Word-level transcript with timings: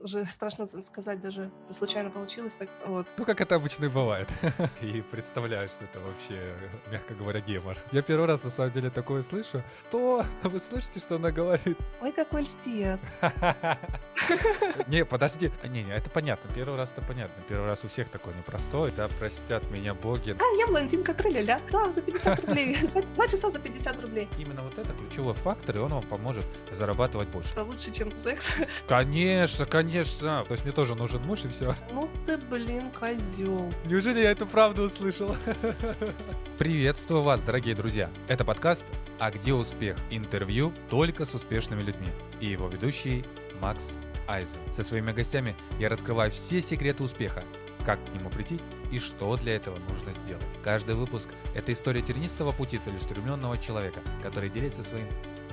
уже 0.00 0.24
страшно 0.26 0.66
сказать 0.66 1.20
даже, 1.20 1.50
это 1.64 1.74
случайно 1.74 2.10
получилось 2.10 2.54
так 2.54 2.68
вот. 2.86 3.06
Ну, 3.16 3.24
как 3.24 3.40
это 3.40 3.56
обычно 3.56 3.86
и 3.86 3.88
бывает. 3.88 4.28
И 4.80 5.02
представляю, 5.02 5.68
что 5.68 5.84
это 5.84 6.00
вообще, 6.00 6.54
мягко 6.90 7.14
говоря, 7.14 7.40
гемор. 7.40 7.76
Я 7.92 8.02
первый 8.02 8.26
раз, 8.26 8.42
на 8.42 8.50
самом 8.50 8.72
деле, 8.72 8.90
такое 8.90 9.22
слышу. 9.22 9.62
То 9.90 10.24
вы 10.42 10.60
слышите, 10.60 11.00
что 11.00 11.16
она 11.16 11.30
говорит? 11.30 11.78
Ой, 12.00 12.12
какой 12.12 12.42
льстец. 12.42 13.00
Не, 14.86 15.04
подожди. 15.04 15.50
Не, 15.64 15.84
не, 15.84 15.92
это 15.92 16.10
понятно. 16.10 16.50
Первый 16.54 16.76
раз 16.76 16.92
это 16.92 17.02
понятно. 17.02 17.42
Первый 17.48 17.66
раз 17.66 17.84
у 17.84 17.88
всех 17.88 18.08
такой 18.08 18.34
непростой. 18.34 18.92
Да, 18.96 19.08
простят 19.18 19.68
меня 19.70 19.94
боги. 19.94 20.36
А, 20.38 20.58
я 20.58 20.66
блондинка, 20.66 21.14
тролля 21.14 21.60
Да, 21.70 21.92
за 21.92 22.02
50 22.02 22.46
рублей. 22.46 22.78
Два 23.14 23.26
часа 23.26 23.50
за 23.50 23.58
50 23.58 24.00
рублей. 24.00 24.28
Именно 24.38 24.62
вот 24.62 24.78
это 24.78 24.92
ключевой 24.92 25.34
фактор, 25.34 25.76
и 25.76 25.78
он 25.80 25.92
вам 25.92 26.06
поможет 26.06 26.46
зарабатывать 26.70 27.28
больше. 27.28 27.50
Это 27.52 27.64
лучше, 27.64 27.90
чем 27.90 28.16
секс. 28.18 28.48
Конечно, 28.86 29.66
конечно. 29.66 29.87
То 30.44 30.52
есть 30.52 30.64
мне 30.64 30.72
тоже 30.72 30.94
нужен 30.94 31.22
муж, 31.22 31.44
и 31.44 31.48
все. 31.48 31.74
Ну 31.92 32.10
ты, 32.26 32.36
блин, 32.36 32.90
козел. 32.90 33.72
Неужели 33.84 34.20
я 34.20 34.32
эту 34.32 34.46
правду 34.46 34.82
услышал? 34.82 35.34
Приветствую 36.58 37.22
вас, 37.22 37.40
дорогие 37.40 37.74
друзья. 37.74 38.10
Это 38.28 38.44
подкаст 38.44 38.84
«А 39.18 39.30
где 39.30 39.54
успех?» 39.54 39.96
Интервью 40.10 40.72
только 40.90 41.24
с 41.24 41.34
успешными 41.34 41.80
людьми. 41.80 42.08
И 42.40 42.46
его 42.46 42.68
ведущий 42.68 43.24
Макс 43.60 43.82
Айзен. 44.26 44.60
Со 44.72 44.82
своими 44.82 45.12
гостями 45.12 45.56
я 45.78 45.88
раскрываю 45.88 46.30
все 46.30 46.60
секреты 46.60 47.02
успеха, 47.02 47.42
как 47.88 48.04
к 48.04 48.12
нему 48.12 48.28
прийти 48.28 48.60
и 48.90 48.98
что 48.98 49.34
для 49.38 49.56
этого 49.56 49.78
нужно 49.78 50.12
сделать. 50.12 50.44
Каждый 50.62 50.94
выпуск– 50.94 51.30
это 51.54 51.72
история 51.72 52.02
тернистого 52.02 52.52
пути 52.52 52.76
целеустремленного 52.76 53.56
человека, 53.56 54.00
который 54.22 54.50
делится 54.50 54.82
своим 54.84 55.06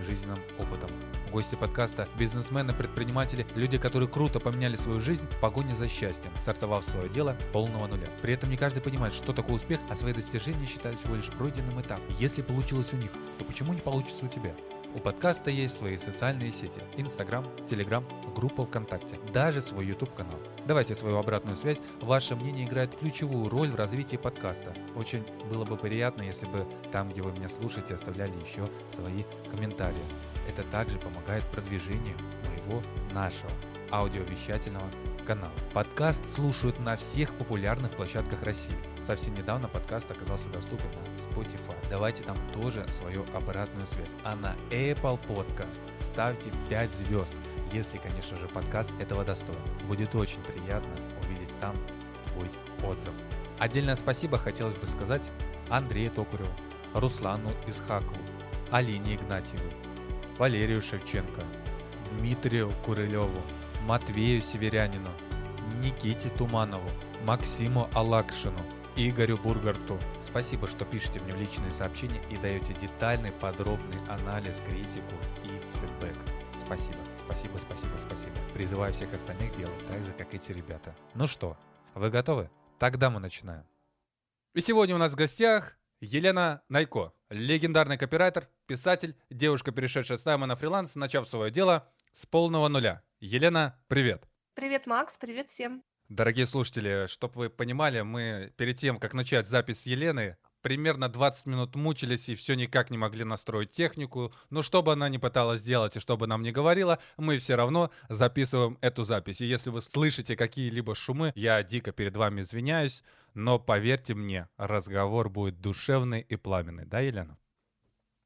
жизненным 0.06 0.38
опытом. 0.60 0.90
Гости 1.32 1.56
подкаста– 1.56 2.10
бизнесмены, 2.20 2.74
предприниматели, 2.74 3.48
люди, 3.56 3.78
которые 3.78 4.10
круто 4.10 4.42
поменяли 4.42 4.76
свою 4.76 5.00
жизнь 5.00 5.26
в 5.26 5.40
погоне 5.40 5.78
за 5.78 5.88
счастьем, 5.88 6.30
стартовав 6.42 6.84
свое 6.84 7.08
дело 7.08 7.38
с 7.40 7.54
полного 7.54 7.88
нуля. 7.88 8.10
При 8.22 8.34
этом 8.34 8.50
не 8.50 8.58
каждый 8.58 8.82
понимает, 8.82 9.14
что 9.14 9.32
такое 9.32 9.56
успех, 9.56 9.80
а 9.90 9.96
свои 9.96 10.12
достижения 10.12 10.68
считают 10.68 11.00
всего 11.00 11.16
лишь 11.16 11.30
пройденным 11.30 11.80
этапом. 11.80 12.04
Если 12.20 12.42
получилось 12.42 12.92
у 12.92 12.98
них, 12.98 13.12
то 13.38 13.46
почему 13.46 13.72
не 13.72 13.80
получится 13.80 14.26
у 14.26 14.28
тебя? 14.28 14.54
У 14.94 15.00
подкаста 15.00 15.52
есть 15.52 15.78
свои 15.78 15.96
социальные 15.96 16.52
сети– 16.52 16.82
Инстаграм, 16.98 17.46
Телеграм, 17.70 18.06
группа 18.36 18.66
ВКонтакте, 18.66 19.20
даже 19.32 19.62
свой 19.62 19.86
YouTube-канал. 19.86 20.40
Давайте 20.66 20.96
свою 20.96 21.18
обратную 21.18 21.58
связь. 21.58 21.80
Ваше 22.02 22.36
мнение 22.36 22.66
играет 22.66 22.96
ключевую 22.98 23.50
роль 23.50 23.70
в 23.70 23.76
развитии 23.76 24.16
подкаста. 24.16 24.74
Очень 24.96 25.24
было 25.48 25.64
бы 25.64 25.78
приятно, 25.78 26.24
если 26.24 26.48
бы 26.48 26.66
там, 26.92 27.10
где 27.10 27.22
вы 27.22 27.32
меня 27.32 27.48
слушаете, 27.50 27.94
оставляли 27.94 28.34
еще 28.40 28.68
свои 28.92 29.24
комментарии. 29.52 29.96
Это 30.50 30.64
также 30.72 30.98
помогает 30.98 31.44
продвижению 31.46 32.18
моего, 32.50 32.82
нашего 33.14 33.52
аудиовещательного 33.92 34.90
канала. 35.28 35.54
Подкаст 35.74 36.24
слушают 36.34 36.80
на 36.80 36.96
всех 36.96 37.36
популярных 37.36 37.92
площадках 37.92 38.42
России. 38.42 38.76
Совсем 39.06 39.36
недавно 39.36 39.68
подкаст 39.68 40.10
оказался 40.10 40.50
доступен 40.50 40.90
на 40.90 41.40
Spotify. 41.40 41.76
Давайте 41.92 42.24
там 42.24 42.38
тоже 42.54 42.84
свою 42.88 43.24
обратную 43.36 43.86
связь. 43.88 44.10
А 44.24 44.36
на 44.36 44.56
Apple 44.72 45.20
Podcast 45.28 45.80
ставьте 46.00 46.50
5 46.70 46.90
звезд, 46.90 47.36
если, 47.76 47.98
конечно 47.98 48.38
же, 48.38 48.48
подкаст 48.48 48.90
этого 49.00 49.26
достоин. 49.26 49.60
Будет 49.88 50.16
очень 50.16 50.42
приятно 50.44 50.94
увидеть 51.22 51.54
там 51.60 51.76
твой 52.32 52.50
отзыв. 52.90 53.14
Отдельное 53.60 53.96
спасибо 53.96 54.38
хотелось 54.38 54.76
бы 54.76 54.86
сказать 54.88 55.22
Андрею 55.70 56.12
Токареву, 56.12 56.50
Руслану 56.94 57.50
Исхакову, 57.68 58.18
Алине 58.72 59.16
Игнатьевой, 59.16 59.72
Валерию 60.38 60.82
Шевченко, 60.82 61.42
Дмитрию 62.12 62.72
Курылеву, 62.86 63.42
Матвею 63.84 64.42
Северянину, 64.42 65.10
Никите 65.82 66.30
Туманову, 66.30 66.90
Максиму 67.24 67.90
Алакшину, 67.94 68.62
Игорю 68.96 69.38
Бургарту. 69.38 70.00
Спасибо, 70.26 70.68
что 70.68 70.86
пишете 70.86 71.20
мне 71.20 71.34
в 71.34 71.40
личные 71.40 71.72
сообщения 71.72 72.22
и 72.30 72.38
даете 72.38 72.74
детальный, 72.74 73.32
подробный 73.32 74.00
анализ, 74.08 74.62
критику 74.66 75.16
и 75.44 75.50
фидбэк. 75.80 76.16
Спасибо, 76.66 76.98
спасибо, 77.26 77.58
спасибо, 77.58 77.98
спасибо. 77.98 78.36
Призываю 78.54 78.94
всех 78.94 79.14
остальных 79.14 79.56
делать 79.58 79.88
так 79.88 80.04
же, 80.06 80.12
как 80.14 80.34
эти 80.34 80.52
ребята. 80.52 80.96
Ну 81.14 81.28
что, 81.28 81.58
вы 81.94 82.10
готовы? 82.10 82.50
Тогда 82.80 83.10
мы 83.10 83.20
начинаем. 83.20 83.66
И 84.54 84.62
сегодня 84.62 84.96
у 84.96 84.98
нас 84.98 85.12
в 85.12 85.16
гостях 85.16 85.78
Елена 86.00 86.62
Найко, 86.70 87.14
легендарный 87.30 87.98
копирайтер, 87.98 88.48
писатель, 88.68 89.16
девушка, 89.30 89.72
перешедшая 89.72 90.18
с 90.18 90.26
найма 90.26 90.46
на 90.46 90.56
фриланс, 90.56 90.96
начав 90.96 91.28
свое 91.28 91.52
дело 91.52 91.92
с 92.14 92.26
полного 92.26 92.68
нуля. 92.68 93.02
Елена, 93.20 93.78
привет! 93.88 94.28
Привет, 94.54 94.86
Макс, 94.88 95.18
привет 95.18 95.50
всем. 95.50 95.84
Дорогие 96.08 96.46
слушатели, 96.46 97.08
чтобы 97.08 97.34
вы 97.36 97.50
понимали, 97.50 98.02
мы 98.02 98.54
перед 98.58 98.78
тем, 98.78 99.00
как 99.00 99.14
начать 99.14 99.48
запись 99.48 99.82
с 99.82 99.86
Елены, 99.88 100.38
примерно 100.66 101.10
20 101.10 101.46
минут 101.46 101.76
мучились 101.76 102.28
и 102.28 102.34
все 102.34 102.56
никак 102.56 102.90
не 102.90 102.98
могли 102.98 103.24
настроить 103.24 103.70
технику. 103.70 104.34
Но 104.50 104.64
что 104.64 104.82
бы 104.82 104.94
она 104.94 105.10
ни 105.10 105.18
пыталась 105.18 105.60
сделать 105.60 105.96
и 105.96 106.00
что 106.00 106.18
бы 106.18 106.26
нам 106.26 106.42
ни 106.42 106.50
говорила, 106.50 106.98
мы 107.18 107.38
все 107.38 107.54
равно 107.54 107.92
записываем 108.10 108.80
эту 108.82 109.04
запись. 109.04 109.42
И 109.42 109.46
если 109.46 109.70
вы 109.70 109.82
слышите 109.82 110.36
какие-либо 110.36 110.96
шумы, 110.96 111.34
я 111.36 111.62
дико 111.62 111.92
перед 111.92 112.18
вами 112.18 112.42
извиняюсь, 112.42 113.04
но 113.36 113.60
поверьте 113.60 114.16
мне, 114.16 114.50
разговор 114.58 115.30
будет 115.30 115.62
душевный 115.62 116.22
и 116.22 116.36
пламенный. 116.36 116.86
Да, 116.86 117.00
Елена? 117.00 117.38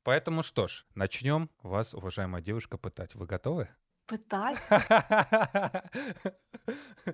Поэтому 0.04 0.42
что 0.42 0.70
ж, 0.70 0.86
начнем 0.96 1.50
вас, 1.62 1.94
уважаемая 1.94 2.42
девушка, 2.42 2.78
пытать. 2.78 3.16
Вы 3.16 3.26
готовы? 3.26 3.68
Пытать? 4.10 4.58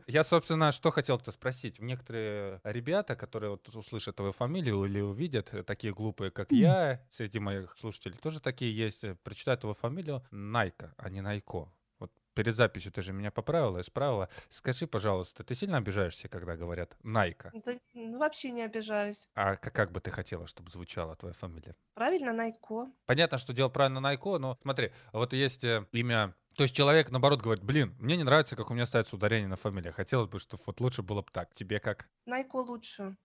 Я, 0.08 0.24
собственно, 0.24 0.72
что 0.72 0.92
хотел-то 0.92 1.32
спросить. 1.32 1.80
Некоторые 1.80 2.62
ребята, 2.64 3.18
которые 3.18 3.52
вот 3.52 3.68
услышат 3.76 4.16
твою 4.16 4.32
фамилию 4.32 4.86
или 4.86 5.02
увидят, 5.02 5.54
э, 5.54 5.64
такие 5.64 5.94
глупые, 5.94 6.32
как 6.32 6.52
я, 6.52 7.06
среди 7.12 7.40
моих 7.40 7.78
слушателей 7.78 8.18
тоже 8.18 8.40
такие 8.40 8.76
есть, 8.76 9.04
э, 9.04 9.16
прочитают 9.24 9.62
твою 9.62 9.76
фамилию 9.76 10.26
Найка, 10.32 10.94
а 10.98 11.10
не 11.10 11.20
Найко. 11.22 11.70
Вот 12.00 12.12
перед 12.34 12.56
записью 12.56 12.92
ты 12.94 13.02
же 13.02 13.12
меня 13.12 13.30
поправила, 13.32 13.82
исправила. 13.82 14.30
Скажи, 14.50 14.88
пожалуйста, 14.88 15.44
ты 15.44 15.54
сильно 15.54 15.78
обижаешься, 15.78 16.30
когда 16.30 16.56
говорят 16.56 16.96
Найка? 17.04 17.52
Да, 17.66 17.74
ну, 17.94 18.18
вообще 18.18 18.52
не 18.52 18.64
обижаюсь. 18.64 19.28
А 19.36 19.58
как, 19.58 19.74
как 19.74 19.92
бы 19.92 20.00
ты 20.00 20.12
хотела, 20.12 20.48
чтобы 20.48 20.70
звучала 20.70 21.16
твоя 21.16 21.34
фамилия? 21.34 21.76
Правильно, 21.94 22.32
Найко. 22.32 22.90
Понятно, 23.06 23.38
что 23.38 23.54
дело 23.54 23.70
правильно 23.70 24.00
Найко, 24.00 24.38
но 24.38 24.58
смотри, 24.62 24.92
вот 25.12 25.34
есть 25.34 25.64
э, 25.64 25.86
имя 25.92 26.34
то 26.56 26.64
есть 26.64 26.76
человек, 26.76 27.12
наоборот, 27.12 27.42
говорит, 27.42 27.64
блин, 27.64 27.96
мне 28.00 28.18
не 28.18 28.24
нравится, 28.24 28.56
как 28.56 28.70
у 28.72 28.74
меня 28.74 28.86
ставится 28.86 29.16
ударение 29.16 29.48
на 29.48 29.58
фамилии. 29.58 29.92
Хотелось 29.92 30.30
бы, 30.30 30.40
чтобы 30.40 30.64
вот 30.66 30.80
лучше 30.80 31.04
было 31.04 31.22
бы 31.22 31.28
так. 31.32 31.54
Тебе 31.54 31.80
как? 31.80 32.08
Найко 32.26 32.58
лучше. 32.58 33.18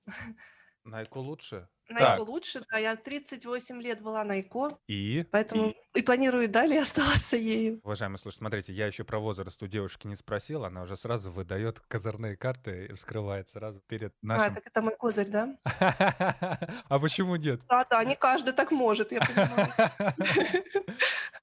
Найко 0.84 1.18
лучше? 1.18 1.68
Найко 1.90 2.18
так. 2.18 2.28
лучше, 2.28 2.62
да. 2.70 2.78
Я 2.78 2.96
38 2.96 3.82
лет 3.82 4.00
была 4.00 4.24
Найко. 4.24 4.78
И? 4.86 5.26
Поэтому 5.30 5.74
и, 5.94 5.98
и 5.98 6.02
планирую 6.02 6.48
далее 6.48 6.80
оставаться 6.82 7.36
ею. 7.36 7.80
Уважаемые 7.82 8.18
слушатели, 8.18 8.42
смотрите, 8.42 8.72
я 8.72 8.86
еще 8.86 9.04
про 9.04 9.18
возраст 9.18 9.62
у 9.62 9.66
девушки 9.66 10.06
не 10.06 10.16
спросил. 10.16 10.64
Она 10.64 10.82
уже 10.82 10.96
сразу 10.96 11.30
выдает 11.30 11.80
козырные 11.80 12.36
карты 12.36 12.86
и 12.90 12.94
вскрывает 12.94 13.50
сразу 13.50 13.80
перед 13.80 14.12
а, 14.22 14.26
нашим... 14.26 14.52
А, 14.52 14.54
так 14.54 14.66
это 14.66 14.82
мой 14.82 14.96
козырь, 14.96 15.28
да? 15.28 15.56
А 16.88 16.98
почему 16.98 17.36
нет? 17.36 17.60
Да, 17.68 17.84
да, 17.90 18.04
не 18.04 18.16
каждый 18.16 18.54
так 18.54 18.70
может, 18.70 19.12
я 19.12 19.20
понимаю. 19.20 19.72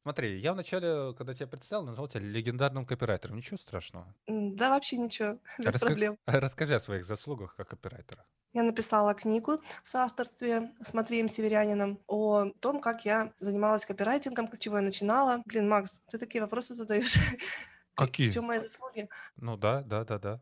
Смотри, 0.07 0.39
я 0.39 0.53
вначале, 0.53 1.13
когда 1.17 1.33
тебя 1.33 1.47
представил, 1.47 1.83
назвал 1.83 2.07
тебя 2.07 2.21
легендарным 2.21 2.85
копирайтером. 2.85 3.35
Ничего 3.35 3.57
страшного. 3.57 4.15
Да, 4.25 4.69
вообще 4.69 4.95
ничего, 4.95 5.37
без 5.59 5.77
проблем. 5.81 6.17
Расскажи 6.25 6.75
о 6.75 6.79
своих 6.79 7.05
заслугах 7.05 7.57
как 7.57 7.67
копирайтера. 7.67 8.25
Я 8.53 8.63
написала 8.63 9.13
книгу 9.13 9.61
в 9.83 9.89
соавторстве 9.89 10.71
с 10.81 10.93
Матвеем 10.93 11.27
Северянином 11.27 11.99
о 12.07 12.45
том, 12.61 12.79
как 12.79 13.03
я 13.03 13.33
занималась 13.41 13.85
копирайтингом, 13.85 14.49
с 14.53 14.59
чего 14.59 14.77
я 14.77 14.81
начинала. 14.81 15.41
Блин, 15.45 15.67
Макс, 15.67 15.99
ты 16.09 16.17
такие 16.17 16.41
вопросы 16.41 16.73
задаешь. 16.73 17.15
Какие? 17.95 18.29
В 18.29 18.33
чем 18.33 18.45
мои 18.45 18.59
заслуги? 18.59 19.09
Ну 19.35 19.57
да, 19.57 19.81
да, 19.81 20.05
да, 20.05 20.19
да. 20.19 20.41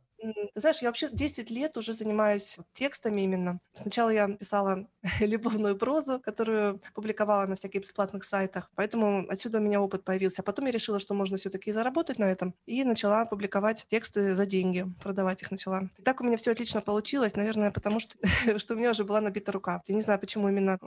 Знаешь, 0.54 0.82
я 0.82 0.90
вообще 0.90 1.10
10 1.12 1.50
лет 1.50 1.76
уже 1.78 1.94
занимаюсь 1.94 2.58
текстами 2.72 3.22
именно. 3.22 3.60
Сначала 3.74 4.10
я 4.10 4.28
писала 4.28 4.88
любовную 5.20 5.76
прозу, 5.78 6.20
которую 6.20 6.80
публиковала 6.94 7.46
на 7.46 7.56
всяких 7.56 7.82
бесплатных 7.82 8.24
сайтах, 8.24 8.70
поэтому 8.76 9.26
отсюда 9.30 9.60
у 9.60 9.62
меня 9.62 9.82
опыт 9.82 10.04
появился. 10.04 10.42
А 10.42 10.44
потом 10.44 10.66
я 10.66 10.72
решила, 10.72 11.00
что 11.00 11.14
можно 11.14 11.38
все-таки 11.38 11.72
заработать 11.72 12.20
на 12.20 12.26
этом, 12.26 12.54
и 12.66 12.84
начала 12.84 13.26
публиковать 13.26 13.86
тексты 13.90 14.36
за 14.36 14.46
деньги, 14.46 14.86
продавать 15.02 15.42
их 15.42 15.52
начала. 15.52 15.90
И 15.98 16.02
так 16.02 16.22
у 16.22 16.24
меня 16.24 16.38
все 16.38 16.52
отлично 16.52 16.82
получилось, 16.82 17.36
наверное, 17.36 17.72
потому 17.72 18.00
что, 18.00 18.16
что 18.58 18.74
у 18.74 18.78
меня 18.78 18.92
уже 18.92 19.04
была 19.04 19.22
набита 19.22 19.52
рука. 19.52 19.82
Я 19.88 19.96
не 19.96 20.02
знаю, 20.02 20.20
почему 20.20 20.50
именно 20.50 20.78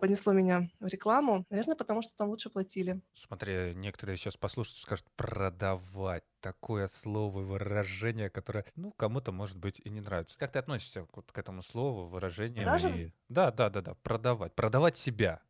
понесло 0.00 0.32
меня 0.32 0.68
в 0.80 0.86
рекламу. 0.86 1.44
Наверное, 1.50 1.76
потому 1.76 2.02
что 2.02 2.16
там 2.16 2.28
лучше 2.28 2.50
платили. 2.50 3.00
Смотри, 3.14 3.74
некоторые 3.74 4.16
сейчас 4.16 4.36
послушают 4.36 4.78
и 4.78 4.82
скажут 4.82 5.06
продавать 5.16 6.24
такое 6.40 6.86
слово, 6.86 7.40
выражение, 7.40 8.30
которое, 8.30 8.64
ну, 8.76 8.92
кому-то, 8.92 9.32
может 9.32 9.56
быть, 9.56 9.80
и 9.84 9.90
не 9.90 10.00
нравится. 10.00 10.38
Как 10.38 10.52
ты 10.52 10.58
относишься 10.58 11.06
вот 11.12 11.30
к 11.32 11.38
этому 11.38 11.62
слову, 11.62 12.06
выражению? 12.06 12.64
Даже? 12.64 12.90
И... 12.90 13.12
Да, 13.28 13.50
да, 13.50 13.67
да, 13.70 13.80
да, 13.82 13.94
продавать. 14.02 14.54
Продавать 14.54 14.96
себя. 14.96 15.40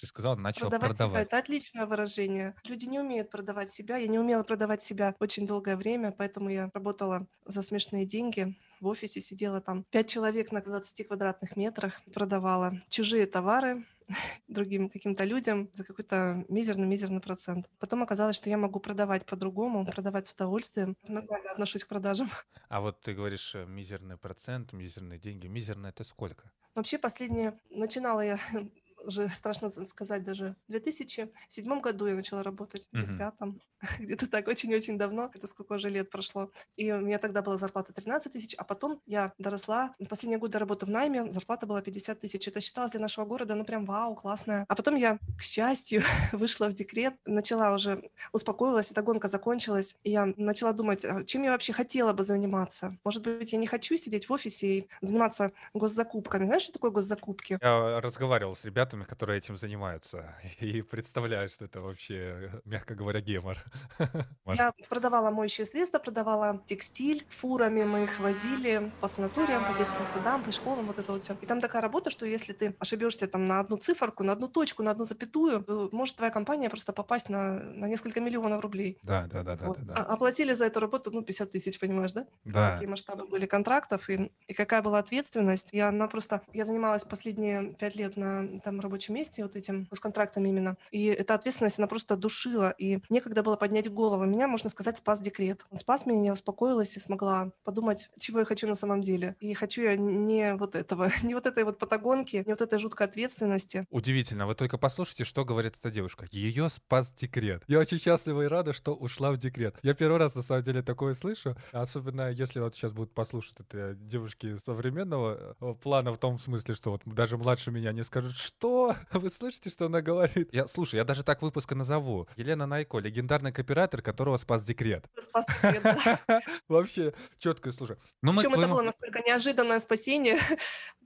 Ты 0.00 0.06
сказал, 0.08 0.36
начал 0.36 0.62
Продавать 0.70 0.96
себя- 0.96 1.06
продавать. 1.06 1.26
это 1.28 1.38
отличное 1.38 1.86
выражение. 1.86 2.54
Люди 2.64 2.86
не 2.86 2.98
умеют 2.98 3.30
продавать 3.30 3.70
себя. 3.70 3.96
Я 3.96 4.08
не 4.08 4.18
умела 4.18 4.42
продавать 4.42 4.82
себя 4.82 5.14
очень 5.20 5.46
долгое 5.46 5.76
время, 5.76 6.10
поэтому 6.10 6.50
я 6.50 6.68
работала 6.74 7.28
за 7.46 7.62
смешные 7.62 8.04
деньги. 8.04 8.56
В 8.80 8.88
офисе 8.88 9.20
сидела 9.20 9.60
там 9.60 9.84
5 9.90 10.08
человек 10.08 10.50
на 10.50 10.60
20 10.62 11.04
квадратных 11.04 11.56
метрах, 11.56 12.00
продавала 12.12 12.72
чужие 12.88 13.26
товары 13.26 13.86
другим 14.48 14.88
каким-то 14.90 15.22
людям 15.24 15.70
за 15.74 15.84
какой-то 15.84 16.44
мизерный-мизерный 16.48 17.20
процент. 17.20 17.70
Потом 17.78 18.02
оказалось, 18.02 18.34
что 18.36 18.50
я 18.50 18.58
могу 18.58 18.80
продавать 18.80 19.26
по-другому, 19.26 19.86
продавать 19.86 20.26
с 20.26 20.32
удовольствием. 20.32 20.96
Нормально 21.06 21.52
отношусь 21.52 21.84
к 21.84 21.88
продажам. 21.88 22.28
А 22.68 22.80
вот 22.80 23.00
ты 23.00 23.14
говоришь 23.14 23.54
э, 23.54 23.64
мизерный 23.64 24.16
процент, 24.16 24.72
мизерные 24.72 25.18
деньги. 25.20 25.46
Мизерно 25.46 25.86
это 25.88 26.02
сколько? 26.04 26.50
Вообще 26.78 26.96
последнее 26.96 27.58
начинала 27.70 28.20
я 28.20 28.38
уже 29.04 29.28
страшно 29.28 29.68
сказать 29.68 30.22
даже. 30.22 30.54
В 30.68 30.70
2007 30.70 31.80
году 31.80 32.06
я 32.06 32.14
начала 32.14 32.44
работать, 32.44 32.88
в 32.92 33.18
пятом, 33.18 33.60
где-то 33.98 34.26
так, 34.26 34.48
очень-очень 34.48 34.98
давно. 34.98 35.30
Это 35.34 35.46
сколько 35.46 35.74
уже 35.74 35.88
лет 35.90 36.10
прошло. 36.10 36.50
И 36.76 36.90
у 36.92 37.00
меня 37.00 37.18
тогда 37.18 37.42
была 37.42 37.56
зарплата 37.56 37.92
13 37.92 38.32
тысяч, 38.32 38.54
а 38.56 38.64
потом 38.64 39.00
я 39.06 39.32
доросла. 39.38 39.94
Последние 40.08 40.38
годы 40.38 40.58
работы 40.58 40.86
в 40.86 40.90
найме, 40.90 41.32
зарплата 41.32 41.66
была 41.66 41.82
50 41.82 42.20
тысяч. 42.20 42.48
Это 42.48 42.60
считалось 42.60 42.92
для 42.92 43.00
нашего 43.00 43.24
города, 43.24 43.54
ну 43.54 43.64
прям 43.64 43.84
вау, 43.84 44.14
классно. 44.14 44.64
А 44.68 44.74
потом 44.74 44.96
я, 44.96 45.18
к 45.38 45.42
счастью, 45.42 46.02
вышла 46.32 46.68
в 46.68 46.74
декрет, 46.74 47.14
начала 47.26 47.72
уже, 47.72 48.02
успокоилась, 48.32 48.90
эта 48.90 49.02
гонка 49.02 49.28
закончилась, 49.28 49.96
и 50.02 50.10
я 50.10 50.32
начала 50.36 50.72
думать, 50.72 51.04
а 51.04 51.24
чем 51.24 51.42
я 51.42 51.52
вообще 51.52 51.72
хотела 51.72 52.12
бы 52.12 52.24
заниматься. 52.24 52.96
Может 53.04 53.22
быть, 53.22 53.52
я 53.52 53.58
не 53.58 53.66
хочу 53.66 53.96
сидеть 53.96 54.28
в 54.28 54.32
офисе 54.32 54.66
и 54.66 54.88
заниматься 55.00 55.52
госзакупками. 55.74 56.46
Знаешь, 56.46 56.62
что 56.62 56.72
такое 56.72 56.90
госзакупки? 56.90 57.58
Я 57.60 58.00
разговаривал 58.00 58.56
с 58.56 58.64
ребятами, 58.64 59.04
которые 59.04 59.38
этим 59.38 59.56
занимаются, 59.56 60.34
и 60.60 60.82
представляю, 60.82 61.48
что 61.48 61.64
это 61.64 61.80
вообще, 61.80 62.50
мягко 62.64 62.94
говоря, 62.94 63.20
гемор. 63.20 63.58
Я 64.46 64.72
продавала 64.88 65.30
моющие 65.30 65.66
средства, 65.66 65.98
продавала 65.98 66.62
текстиль, 66.64 67.26
фурами 67.28 67.84
мы 67.84 68.04
их 68.04 68.20
возили 68.20 68.90
по 69.00 69.08
санаториям, 69.08 69.64
по 69.64 69.76
детским 69.76 70.06
садам, 70.06 70.42
по 70.42 70.52
школам, 70.52 70.86
вот 70.86 70.98
это 70.98 71.12
вот 71.12 71.22
все. 71.22 71.36
И 71.40 71.46
там 71.46 71.60
такая 71.60 71.82
работа, 71.82 72.10
что 72.10 72.26
если 72.26 72.52
ты 72.52 72.74
ошибешься 72.78 73.26
там 73.26 73.46
на 73.46 73.60
одну 73.60 73.76
циферку, 73.76 74.24
на 74.24 74.32
одну 74.32 74.48
точку, 74.48 74.82
на 74.82 74.92
одну 74.92 75.04
запятую, 75.04 75.64
может 75.92 76.16
твоя 76.16 76.30
компания 76.30 76.70
просто 76.70 76.92
попасть 76.92 77.28
на, 77.28 77.60
на 77.60 77.86
несколько 77.86 78.20
миллионов 78.20 78.62
рублей. 78.62 78.98
Да, 79.02 79.26
да, 79.26 79.42
да, 79.42 79.56
да, 79.56 79.66
Вот. 79.66 79.84
да, 79.84 79.94
А- 79.94 79.96
да. 79.96 80.04
Оплатили 80.04 80.52
за 80.52 80.66
эту 80.66 80.80
работу, 80.80 81.10
ну, 81.10 81.22
50 81.22 81.50
тысяч, 81.50 81.78
понимаешь, 81.78 82.12
да? 82.12 82.26
Да. 82.44 82.72
Какие 82.72 82.88
масштабы 82.88 83.26
были 83.26 83.46
контрактов 83.46 84.08
и, 84.10 84.30
и 84.46 84.54
какая 84.54 84.82
была 84.82 84.98
ответственность. 84.98 85.70
Я, 85.72 85.88
она 85.88 86.08
просто, 86.08 86.42
я 86.52 86.64
занималась 86.64 87.04
последние 87.04 87.74
пять 87.74 87.96
лет 87.96 88.16
на 88.16 88.60
там 88.60 88.80
рабочем 88.80 89.14
месте 89.14 89.42
вот 89.42 89.56
этим, 89.56 89.88
с 89.92 90.00
контрактами 90.00 90.48
именно. 90.48 90.76
И 90.90 91.06
эта 91.06 91.34
ответственность, 91.34 91.78
она 91.78 91.88
просто 91.88 92.16
душила. 92.16 92.70
И 92.78 93.00
некогда 93.10 93.42
было 93.42 93.56
поднять 93.58 93.92
голову. 93.92 94.24
Меня, 94.24 94.48
можно 94.48 94.70
сказать, 94.70 94.98
спас 94.98 95.20
декрет. 95.20 95.64
Он 95.70 95.78
спас 95.78 96.06
меня, 96.06 96.24
я 96.24 96.32
успокоилась 96.32 96.96
и 96.96 97.00
смогла 97.00 97.52
подумать, 97.64 98.10
чего 98.18 98.40
я 98.40 98.44
хочу 98.44 98.66
на 98.66 98.74
самом 98.74 99.02
деле. 99.02 99.36
И 99.40 99.54
хочу 99.54 99.82
я 99.82 99.96
не 99.96 100.54
вот 100.54 100.74
этого, 100.74 101.10
не 101.22 101.34
вот 101.34 101.46
этой 101.46 101.64
вот 101.64 101.78
патагонки, 101.78 102.36
не 102.36 102.52
вот 102.52 102.60
этой 102.60 102.78
жуткой 102.78 103.06
ответственности. 103.06 103.86
Удивительно, 103.90 104.46
вы 104.46 104.54
только 104.54 104.78
послушайте, 104.78 105.24
что 105.24 105.44
говорит 105.44 105.74
эта 105.78 105.90
девушка. 105.90 106.26
Ее 106.30 106.68
спас 106.70 107.12
декрет. 107.12 107.62
Я 107.66 107.80
очень 107.80 107.98
счастлива 107.98 108.42
и 108.42 108.46
рада, 108.46 108.72
что 108.72 108.94
ушла 108.94 109.32
в 109.32 109.38
декрет. 109.38 109.76
Я 109.82 109.94
первый 109.94 110.18
раз, 110.18 110.34
на 110.34 110.42
самом 110.42 110.62
деле, 110.62 110.82
такое 110.82 111.14
слышу. 111.14 111.56
Особенно, 111.72 112.30
если 112.30 112.60
вот 112.60 112.74
сейчас 112.74 112.92
будут 112.92 113.12
послушать 113.12 113.54
это 113.58 113.94
девушки 113.94 114.56
современного 114.64 115.56
э, 115.60 115.74
плана, 115.82 116.12
в 116.12 116.18
том 116.18 116.38
смысле, 116.38 116.74
что 116.74 116.92
вот 116.92 117.02
даже 117.04 117.36
младше 117.36 117.70
меня 117.70 117.92
не 117.92 118.04
скажут, 118.04 118.36
что? 118.36 118.94
Вы 119.12 119.30
слышите, 119.30 119.70
что 119.70 119.86
она 119.86 120.00
говорит? 120.00 120.48
Я, 120.52 120.68
слушай, 120.68 120.96
я 120.96 121.04
даже 121.04 121.22
так 121.22 121.42
выпуска 121.42 121.74
назову. 121.74 122.28
Елена 122.36 122.66
Найко, 122.66 122.98
легендарный 123.48 123.52
копирайтер, 123.52 124.02
которого 124.02 124.36
спас 124.38 124.62
декрет. 124.62 125.04
Спас 125.20 125.46
декрет, 125.46 125.82
да. 125.82 126.40
Вообще 126.68 127.12
четко, 127.38 127.72
слушай. 127.72 127.96
Ну, 128.22 128.34
Причем 128.34 128.52
это 128.54 128.68
было 128.68 128.82
настолько 128.82 129.20
неожиданное 129.20 129.80
спасение. 129.80 130.38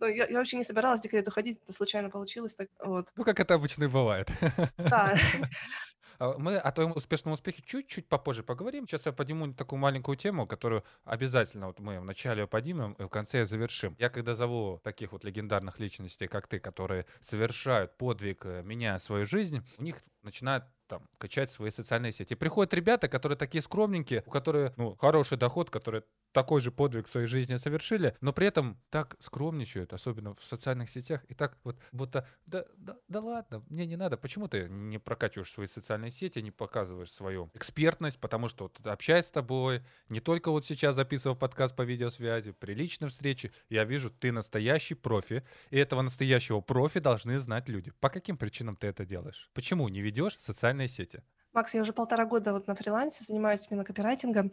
Ну, 0.01 0.09
Я, 0.09 0.27
я 0.27 0.39
вообще 0.39 0.57
не 0.57 0.65
собиралась 0.65 0.99
в 0.99 1.03
декрет 1.05 1.29
уходить, 1.29 1.61
это 1.63 1.73
случайно 1.73 2.11
получилось. 2.11 2.57
Так, 2.57 2.69
вот. 2.81 3.13
Ну, 3.15 3.25
как 3.25 3.39
это 3.39 3.55
обычно 3.55 3.85
и 3.85 3.87
бывает. 3.87 4.29
Да, 4.77 5.17
А, 6.23 6.39
Мы 6.39 6.57
о 6.57 6.71
твоем 6.71 6.93
успешном 6.95 7.35
успехе 7.35 7.63
чуть-чуть 7.67 8.09
попозже 8.09 8.45
поговорим. 8.45 8.87
Сейчас 8.87 9.07
я 9.07 9.13
подниму 9.13 9.53
такую 9.55 9.81
маленькую 9.81 10.17
тему, 10.17 10.47
которую 10.47 10.85
обязательно 11.05 11.67
вот 11.67 11.81
мы 11.81 11.99
вначале 11.99 12.47
поднимем 12.47 12.93
и 12.93 13.05
в 13.05 13.09
конце 13.09 13.45
завершим. 13.45 13.97
Я 13.99 14.09
когда 14.09 14.37
зову 14.37 14.81
таких 14.85 15.11
вот 15.11 15.25
легендарных 15.25 15.81
личностей, 15.81 16.29
как 16.29 16.47
ты, 16.47 16.61
которые 16.61 17.07
совершают 17.23 17.97
подвиг, 17.97 18.47
э, 18.47 18.63
меняя 18.65 18.99
свою 18.99 19.25
жизнь, 19.27 19.67
у 19.79 19.83
них 19.83 19.97
начинают 20.23 20.65
там 20.87 21.09
качать 21.19 21.51
свои 21.51 21.71
социальные 21.71 22.13
сети. 22.13 22.35
Приходят 22.35 22.75
ребята, 22.75 23.09
которые 23.09 23.39
такие 23.39 23.63
скромненькие, 23.63 24.23
у 24.27 24.31
которых 24.31 24.77
ну, 24.77 24.95
хороший 24.97 25.39
доход, 25.39 25.71
которые 25.71 26.05
такой 26.33 26.61
же 26.61 26.71
подвиг 26.71 27.07
в 27.07 27.11
своей 27.11 27.27
жизни 27.27 27.57
совершили, 27.57 28.17
но 28.21 28.33
при 28.33 28.47
этом 28.47 28.81
так 28.91 29.17
скромничают, 29.21 29.93
особенно 29.93 30.35
в 30.35 30.43
социальных 30.43 30.91
сетях, 30.91 31.25
и 31.29 31.35
так 31.35 31.59
вот 31.63 31.79
будто, 31.93 32.27
да, 32.47 32.65
да, 32.77 32.97
да 33.09 33.21
ладно, 33.21 33.63
мне 33.69 33.87
не 33.87 33.97
надо, 33.97 34.17
почему 34.17 34.49
ты 34.49 34.69
не 34.69 34.99
прокачиваешь 34.99 35.53
свои 35.53 35.67
социальные 35.67 36.11
сети, 36.11 36.41
не 36.41 36.51
показываешь 36.51 37.13
свою 37.13 37.51
экспертность, 37.55 38.19
потому 38.19 38.49
что 38.49 38.65
вот 38.65 38.87
общаясь 38.87 39.27
с 39.27 39.31
тобой, 39.31 39.83
не 40.09 40.21
только 40.21 40.51
вот 40.51 40.65
сейчас 40.65 40.97
записывав 40.97 41.39
подкаст 41.39 41.77
по 41.77 41.83
видеосвязи, 41.83 42.53
при 42.53 42.75
личной 42.75 43.09
встрече, 43.09 43.53
я 43.69 43.85
вижу, 43.85 44.11
ты 44.11 44.33
настоящий 44.33 44.95
профи, 44.95 45.45
и 45.71 45.79
этого 45.79 46.03
настоящего 46.03 46.61
профи 46.61 47.01
должны 47.01 47.39
знать 47.39 47.69
люди. 47.69 47.93
По 48.01 48.09
каким 48.09 48.37
причинам 48.37 48.77
ты 48.77 48.87
это 48.87 49.05
делаешь? 49.05 49.51
Почему 49.53 49.89
не 49.89 50.01
ведешь 50.13 50.39
социальные 50.39 50.89
сети? 50.89 51.23
Макс, 51.53 51.75
я 51.75 51.83
уже 51.83 51.93
полтора 51.93 52.25
года 52.25 52.53
вот 52.53 52.67
на 52.67 52.75
фрилансе 52.75 53.25
занимаюсь 53.25 53.67
именно 53.69 53.85
копирайтингом, 53.85 54.53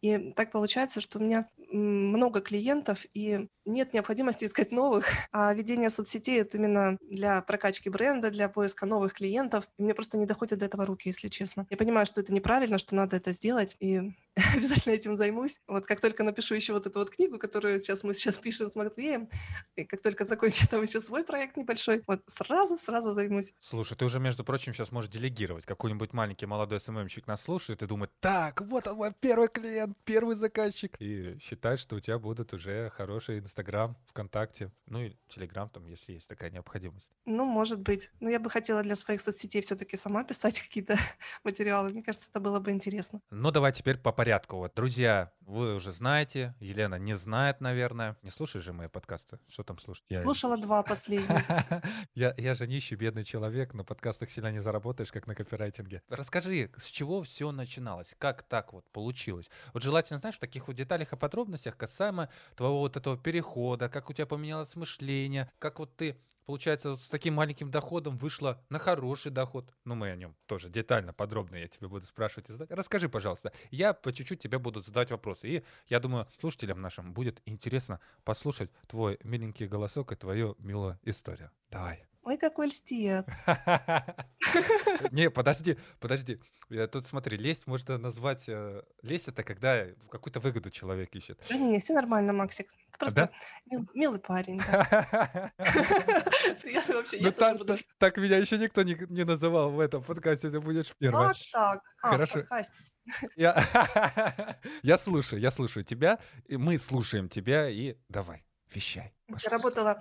и 0.00 0.32
так 0.32 0.50
получается, 0.50 1.00
что 1.00 1.18
у 1.18 1.22
меня 1.22 1.48
много 1.70 2.40
клиентов, 2.40 3.04
и 3.14 3.48
нет 3.64 3.92
необходимости 3.92 4.44
искать 4.44 4.72
новых, 4.72 5.06
а 5.32 5.52
ведение 5.54 5.90
соцсетей— 5.90 6.40
это 6.40 6.56
именно 6.56 6.96
для 7.02 7.42
прокачки 7.42 7.90
бренда, 7.90 8.30
для 8.30 8.48
поиска 8.48 8.86
новых 8.86 9.12
клиентов, 9.12 9.68
и 9.78 9.82
мне 9.82 9.94
просто 9.94 10.16
не 10.16 10.26
доходят 10.26 10.58
до 10.58 10.66
этого 10.66 10.86
руки, 10.86 11.08
если 11.08 11.28
честно. 11.28 11.66
Я 11.70 11.76
понимаю, 11.76 12.06
что 12.06 12.20
это 12.20 12.32
неправильно, 12.32 12.78
что 12.78 12.94
надо 12.94 13.16
это 13.16 13.32
сделать, 13.32 13.76
и 13.80 14.14
обязательно 14.56 14.94
этим 14.94 15.16
займусь. 15.16 15.60
Вот 15.66 15.86
как 15.86 16.00
только 16.00 16.22
напишу 16.22 16.54
еще 16.54 16.72
вот 16.72 16.86
эту 16.86 16.98
вот 17.00 17.10
книгу, 17.10 17.38
которую 17.38 17.78
сейчас 17.80 18.02
мы 18.02 18.14
сейчас 18.14 18.38
пишем 18.38 18.70
с 18.70 18.74
Матвеем, 18.74 19.28
и 19.76 19.84
как 19.84 20.00
только 20.00 20.24
закончу 20.24 20.66
там 20.68 20.82
еще 20.82 21.00
свой 21.00 21.24
проект 21.24 21.56
небольшой, 21.56 22.02
вот 22.06 22.22
сразу-сразу 22.26 23.12
займусь. 23.12 23.52
Слушай, 23.60 23.96
ты 23.96 24.04
уже, 24.04 24.20
между 24.20 24.44
прочим, 24.44 24.72
сейчас 24.72 24.92
можешь 24.92 25.10
делегировать. 25.10 25.66
Какой-нибудь 25.66 26.12
маленький 26.12 26.46
молодой 26.46 26.80
СММщик 26.80 27.26
нас 27.26 27.42
слушает 27.42 27.82
и 27.82 27.86
думает, 27.86 28.10
так, 28.20 28.62
вот 28.62 28.86
он 28.86 28.96
мой 28.96 29.12
первый 29.20 29.48
клиент, 29.48 29.96
первый 30.04 30.36
заказчик. 30.36 30.96
И 30.98 31.38
считает, 31.40 31.57
что 31.76 31.96
у 31.96 32.00
тебя 32.00 32.18
будут 32.18 32.52
уже 32.52 32.90
хороший 32.90 33.38
Инстаграм, 33.40 33.96
ВКонтакте, 34.06 34.70
ну 34.86 35.00
и 35.02 35.16
Телеграм 35.28 35.68
там, 35.68 35.86
если 35.86 36.12
есть 36.14 36.28
такая 36.28 36.50
необходимость. 36.50 37.10
Ну, 37.24 37.44
может 37.44 37.80
быть. 37.80 38.10
Но 38.20 38.28
я 38.30 38.38
бы 38.40 38.50
хотела 38.50 38.82
для 38.82 38.96
своих 38.96 39.20
соцсетей 39.20 39.60
все-таки 39.62 39.96
сама 39.96 40.24
писать 40.24 40.60
какие-то 40.68 40.96
материалы. 41.44 41.90
Мне 41.90 42.02
кажется, 42.02 42.28
это 42.30 42.40
было 42.40 42.60
бы 42.60 42.70
интересно. 42.70 43.20
Ну, 43.30 43.50
давай 43.50 43.72
теперь 43.72 43.98
по 43.98 44.12
порядку. 44.12 44.56
Вот, 44.56 44.74
друзья, 44.74 45.32
вы 45.40 45.74
уже 45.74 45.92
знаете, 45.92 46.54
Елена 46.60 46.96
не 46.96 47.14
знает, 47.14 47.60
наверное. 47.60 48.16
Не 48.22 48.30
слушаешь 48.30 48.64
же 48.64 48.72
мои 48.72 48.88
подкасты? 48.88 49.38
Что 49.48 49.62
там 49.64 49.78
слушать? 49.78 50.04
Я- 50.08 50.18
Слушала 50.18 50.56
два 50.58 50.82
последних. 50.82 51.44
Я, 52.14 52.34
я 52.36 52.54
же 52.54 52.66
нищий, 52.66 52.96
бедный 52.96 53.24
человек, 53.24 53.74
на 53.74 53.84
подкастах 53.84 54.30
сильно 54.30 54.50
не 54.52 54.58
заработаешь, 54.58 55.12
как 55.12 55.26
на 55.26 55.34
копирайтинге. 55.34 56.02
Расскажи, 56.08 56.70
с 56.76 56.84
чего 56.86 57.22
все 57.22 57.50
начиналось? 57.52 58.14
Как 58.18 58.42
так 58.42 58.72
вот 58.72 58.88
получилось? 58.90 59.48
Вот 59.72 59.82
желательно, 59.82 60.18
знаешь, 60.18 60.36
в 60.36 60.40
таких 60.40 60.66
вот 60.68 60.76
деталях 60.76 61.12
и 61.12 61.16
подробностях 61.16 61.47
касаемо 61.56 62.28
твоего 62.56 62.80
вот 62.80 62.96
этого 62.96 63.16
перехода, 63.16 63.88
как 63.88 64.10
у 64.10 64.12
тебя 64.12 64.26
поменялось 64.26 64.76
мышление, 64.76 65.50
как 65.58 65.78
вот 65.78 65.96
ты 65.96 66.16
Получается, 66.48 66.92
вот 66.92 67.02
с 67.02 67.08
таким 67.10 67.34
маленьким 67.34 67.70
доходом 67.70 68.16
вышла 68.16 68.58
на 68.70 68.78
хороший 68.78 69.30
доход. 69.30 69.70
Ну, 69.84 69.94
мы 69.94 70.10
о 70.10 70.16
нем 70.16 70.34
тоже 70.46 70.70
детально, 70.70 71.12
подробно 71.12 71.56
я 71.56 71.68
тебе 71.68 71.88
буду 71.88 72.06
спрашивать 72.06 72.48
и 72.48 72.52
задать. 72.52 72.70
Расскажи, 72.70 73.10
пожалуйста. 73.10 73.52
Я 73.70 73.92
по 73.92 74.14
чуть-чуть 74.14 74.40
тебе 74.40 74.58
буду 74.58 74.80
задавать 74.80 75.10
вопросы. 75.10 75.46
И 75.46 75.64
я 75.88 76.00
думаю, 76.00 76.26
слушателям 76.40 76.80
нашим 76.80 77.12
будет 77.12 77.42
интересно 77.44 78.00
послушать 78.24 78.70
твой 78.86 79.18
миленький 79.24 79.66
голосок 79.66 80.12
и 80.12 80.16
твою 80.16 80.56
милую 80.58 80.98
историю. 81.02 81.50
Давай. 81.70 82.06
Ой, 82.28 82.36
какой 82.36 82.66
льстец. 82.66 83.24
Не, 85.12 85.30
подожди, 85.30 85.78
подожди. 85.98 86.38
Я 86.68 86.86
Тут 86.86 87.06
смотри, 87.06 87.38
лесть 87.38 87.66
можно 87.66 87.96
назвать... 87.96 88.44
э, 88.50 88.82
Лесть 89.00 89.28
это 89.28 89.42
когда 89.42 89.86
какую-то 90.10 90.38
выгоду 90.38 90.68
человек 90.70 91.14
ищет. 91.14 91.40
Да 91.48 91.56
не, 91.56 91.68
не, 91.70 91.78
все 91.78 91.94
нормально, 91.94 92.34
Максик. 92.34 92.68
Ты 92.92 92.98
просто 92.98 93.30
мил- 93.64 93.88
милый 93.94 94.20
парень. 94.20 94.58
Приятно 96.60 96.96
вообще. 96.96 97.16
Ну 97.22 97.32
так, 97.32 97.64
так- 97.64 97.80
так 97.96 98.16
меня 98.18 98.36
еще 98.36 98.58
никто 98.58 98.82
не, 98.82 98.94
называл 99.24 99.70
в 99.70 99.80
этом 99.80 100.02
подкасте, 100.02 100.50
ты 100.50 100.60
будешь 100.60 100.92
так? 101.50 101.80
А, 102.02 102.08
в 102.08 102.10
Хорошо. 102.10 102.42
Я, 103.36 103.64
я 104.82 104.98
слушаю, 104.98 105.40
я 105.40 105.50
слушаю 105.50 105.82
тебя, 105.82 106.18
мы 106.46 106.78
слушаем 106.78 107.30
тебя, 107.30 107.70
и 107.70 107.96
давай, 108.10 108.44
вещай. 108.70 109.14
Я 109.28 109.48
работала 109.48 109.98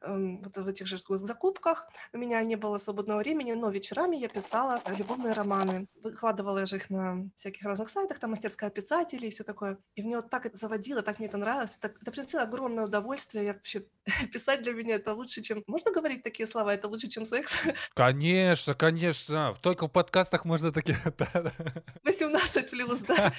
вот 0.00 0.56
в 0.56 0.68
этих 0.68 0.86
же 0.86 0.98
закупках. 0.98 1.88
У 2.12 2.18
меня 2.18 2.42
не 2.42 2.56
было 2.56 2.78
свободного 2.78 3.18
времени, 3.18 3.52
но 3.52 3.70
вечерами 3.70 4.16
я 4.16 4.28
писала 4.28 4.80
любовные 4.96 5.32
романы. 5.32 5.88
Выкладывала 6.02 6.66
же 6.66 6.76
их 6.76 6.90
на 6.90 7.28
всяких 7.36 7.64
разных 7.64 7.88
сайтах, 7.88 8.18
там 8.18 8.30
мастерская 8.30 8.70
писателей 8.70 9.28
и 9.28 9.30
все 9.30 9.44
такое. 9.44 9.78
И 9.94 10.02
в 10.02 10.06
нее 10.06 10.22
так 10.22 10.46
это 10.46 10.56
заводило, 10.56 11.02
так 11.02 11.18
мне 11.18 11.28
это 11.28 11.36
нравилось. 11.36 11.76
Это, 11.80 11.94
это 12.00 12.10
приносило 12.10 12.42
огромное 12.42 12.84
удовольствие. 12.84 13.44
Я 13.44 13.52
вообще 13.54 13.84
писать 14.32 14.62
для 14.62 14.72
меня 14.72 14.96
это 14.96 15.14
лучше, 15.14 15.42
чем... 15.42 15.64
Можно 15.66 15.92
говорить 15.92 16.22
такие 16.22 16.46
слова? 16.46 16.74
Это 16.74 16.88
лучше, 16.88 17.08
чем 17.08 17.26
секс? 17.26 17.52
Конечно, 17.94 18.74
конечно. 18.74 19.54
Только 19.60 19.86
в 19.86 19.90
подкастах 19.90 20.44
можно 20.44 20.72
такие... 20.72 20.98
18 22.04 22.70
плюс, 22.70 23.00
да. 23.00 23.32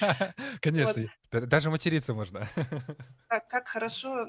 Конечно. 0.60 1.08
Даже 1.30 1.70
материться 1.70 2.14
можно. 2.14 2.48
Как, 3.28 3.48
как 3.48 3.68
хорошо 3.68 4.26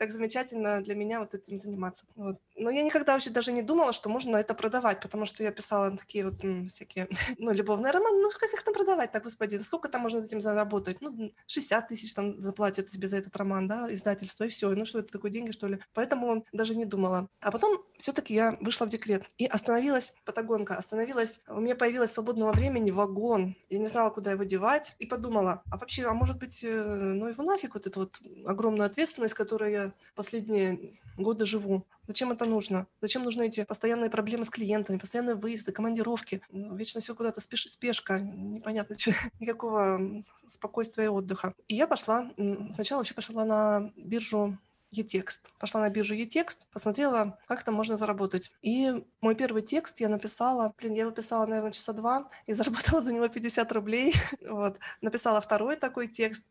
как 0.00 0.10
замечательно 0.10 0.80
для 0.80 0.94
меня 0.94 1.20
вот 1.20 1.34
этим 1.34 1.58
заниматься. 1.58 2.06
Вот. 2.16 2.38
Но 2.56 2.70
я 2.70 2.82
никогда 2.82 3.12
вообще 3.12 3.28
даже 3.28 3.52
не 3.52 3.60
думала, 3.60 3.92
что 3.92 4.08
можно 4.08 4.36
это 4.38 4.54
продавать, 4.54 5.02
потому 5.02 5.26
что 5.26 5.42
я 5.42 5.52
писала 5.52 5.94
такие 5.94 6.24
вот 6.24 6.42
м, 6.42 6.68
всякие, 6.68 7.06
ну, 7.38 7.52
любовные 7.52 7.92
романы, 7.92 8.22
ну, 8.22 8.30
как 8.30 8.50
их 8.54 8.62
там 8.62 8.72
продавать 8.72 9.12
так, 9.12 9.24
господин, 9.24 9.62
сколько 9.62 9.90
там 9.90 10.00
можно 10.00 10.20
этим 10.20 10.40
заработать? 10.40 11.02
Ну, 11.02 11.32
60 11.46 11.88
тысяч 11.88 12.14
там 12.14 12.40
заплатят 12.40 12.86
тебе 12.86 13.08
за 13.08 13.18
этот 13.18 13.36
роман, 13.36 13.68
да, 13.68 13.92
издательство, 13.92 14.44
и 14.44 14.48
все. 14.48 14.70
Ну, 14.70 14.86
что 14.86 15.00
это 15.00 15.12
такое, 15.12 15.30
деньги, 15.30 15.50
что 15.50 15.66
ли? 15.68 15.80
Поэтому 15.92 16.46
даже 16.52 16.74
не 16.74 16.86
думала. 16.86 17.28
А 17.40 17.50
потом 17.50 17.84
все-таки 17.98 18.34
я 18.34 18.56
вышла 18.60 18.86
в 18.86 18.88
декрет 18.88 19.28
и 19.36 19.44
остановилась, 19.44 20.14
патагонка, 20.24 20.76
остановилась, 20.76 21.42
у 21.46 21.60
меня 21.60 21.76
появилось 21.76 22.12
свободного 22.12 22.52
времени 22.52 22.90
вагон, 22.90 23.54
я 23.68 23.78
не 23.78 23.88
знала, 23.88 24.10
куда 24.10 24.30
его 24.30 24.44
девать, 24.44 24.94
и 24.98 25.04
подумала, 25.06 25.62
а 25.70 25.76
вообще, 25.76 26.06
а 26.06 26.14
может 26.14 26.38
быть, 26.38 26.64
э, 26.64 26.82
ну, 26.84 27.28
его 27.28 27.42
нафиг, 27.42 27.74
вот 27.74 27.86
эту 27.86 28.00
вот 28.00 28.18
огромную 28.46 28.86
ответственность, 28.86 29.34
которую 29.34 29.70
я 29.70 29.89
последние 30.14 30.98
годы 31.16 31.46
живу. 31.46 31.86
Зачем 32.06 32.32
это 32.32 32.44
нужно? 32.44 32.86
Зачем 33.00 33.22
нужны 33.22 33.46
эти 33.46 33.64
постоянные 33.64 34.10
проблемы 34.10 34.44
с 34.44 34.50
клиентами, 34.50 34.98
постоянные 34.98 35.36
выезды, 35.36 35.72
командировки? 35.72 36.42
Ну, 36.50 36.74
вечно 36.74 37.00
все 37.00 37.14
куда-то 37.14 37.40
спеш, 37.40 37.66
спешка, 37.70 38.18
непонятно, 38.20 38.98
что, 38.98 39.12
никакого 39.40 40.22
спокойствия 40.46 41.04
и 41.04 41.08
отдыха. 41.08 41.54
И 41.68 41.76
я 41.76 41.86
пошла, 41.86 42.30
сначала 42.74 43.00
вообще 43.00 43.14
пошла 43.14 43.44
на 43.44 43.92
биржу 43.96 44.58
e-текст. 44.92 45.50
Пошла 45.58 45.80
на 45.80 45.90
биржу 45.90 46.14
e-текст, 46.14 46.66
посмотрела, 46.72 47.38
как 47.46 47.62
там 47.62 47.74
можно 47.74 47.96
заработать. 47.96 48.52
И 48.62 49.04
мой 49.20 49.34
первый 49.34 49.62
текст 49.62 50.00
я 50.00 50.08
написала, 50.08 50.74
блин, 50.78 50.92
я 50.92 51.02
его 51.02 51.10
писала, 51.10 51.46
наверное, 51.46 51.72
часа 51.72 51.92
два, 51.92 52.28
и 52.46 52.52
заработала 52.54 53.00
за 53.02 53.12
него 53.12 53.28
50 53.28 53.72
рублей. 53.72 54.14
вот. 54.48 54.78
Написала 55.00 55.40
второй 55.40 55.76
такой 55.76 56.08
текст, 56.08 56.44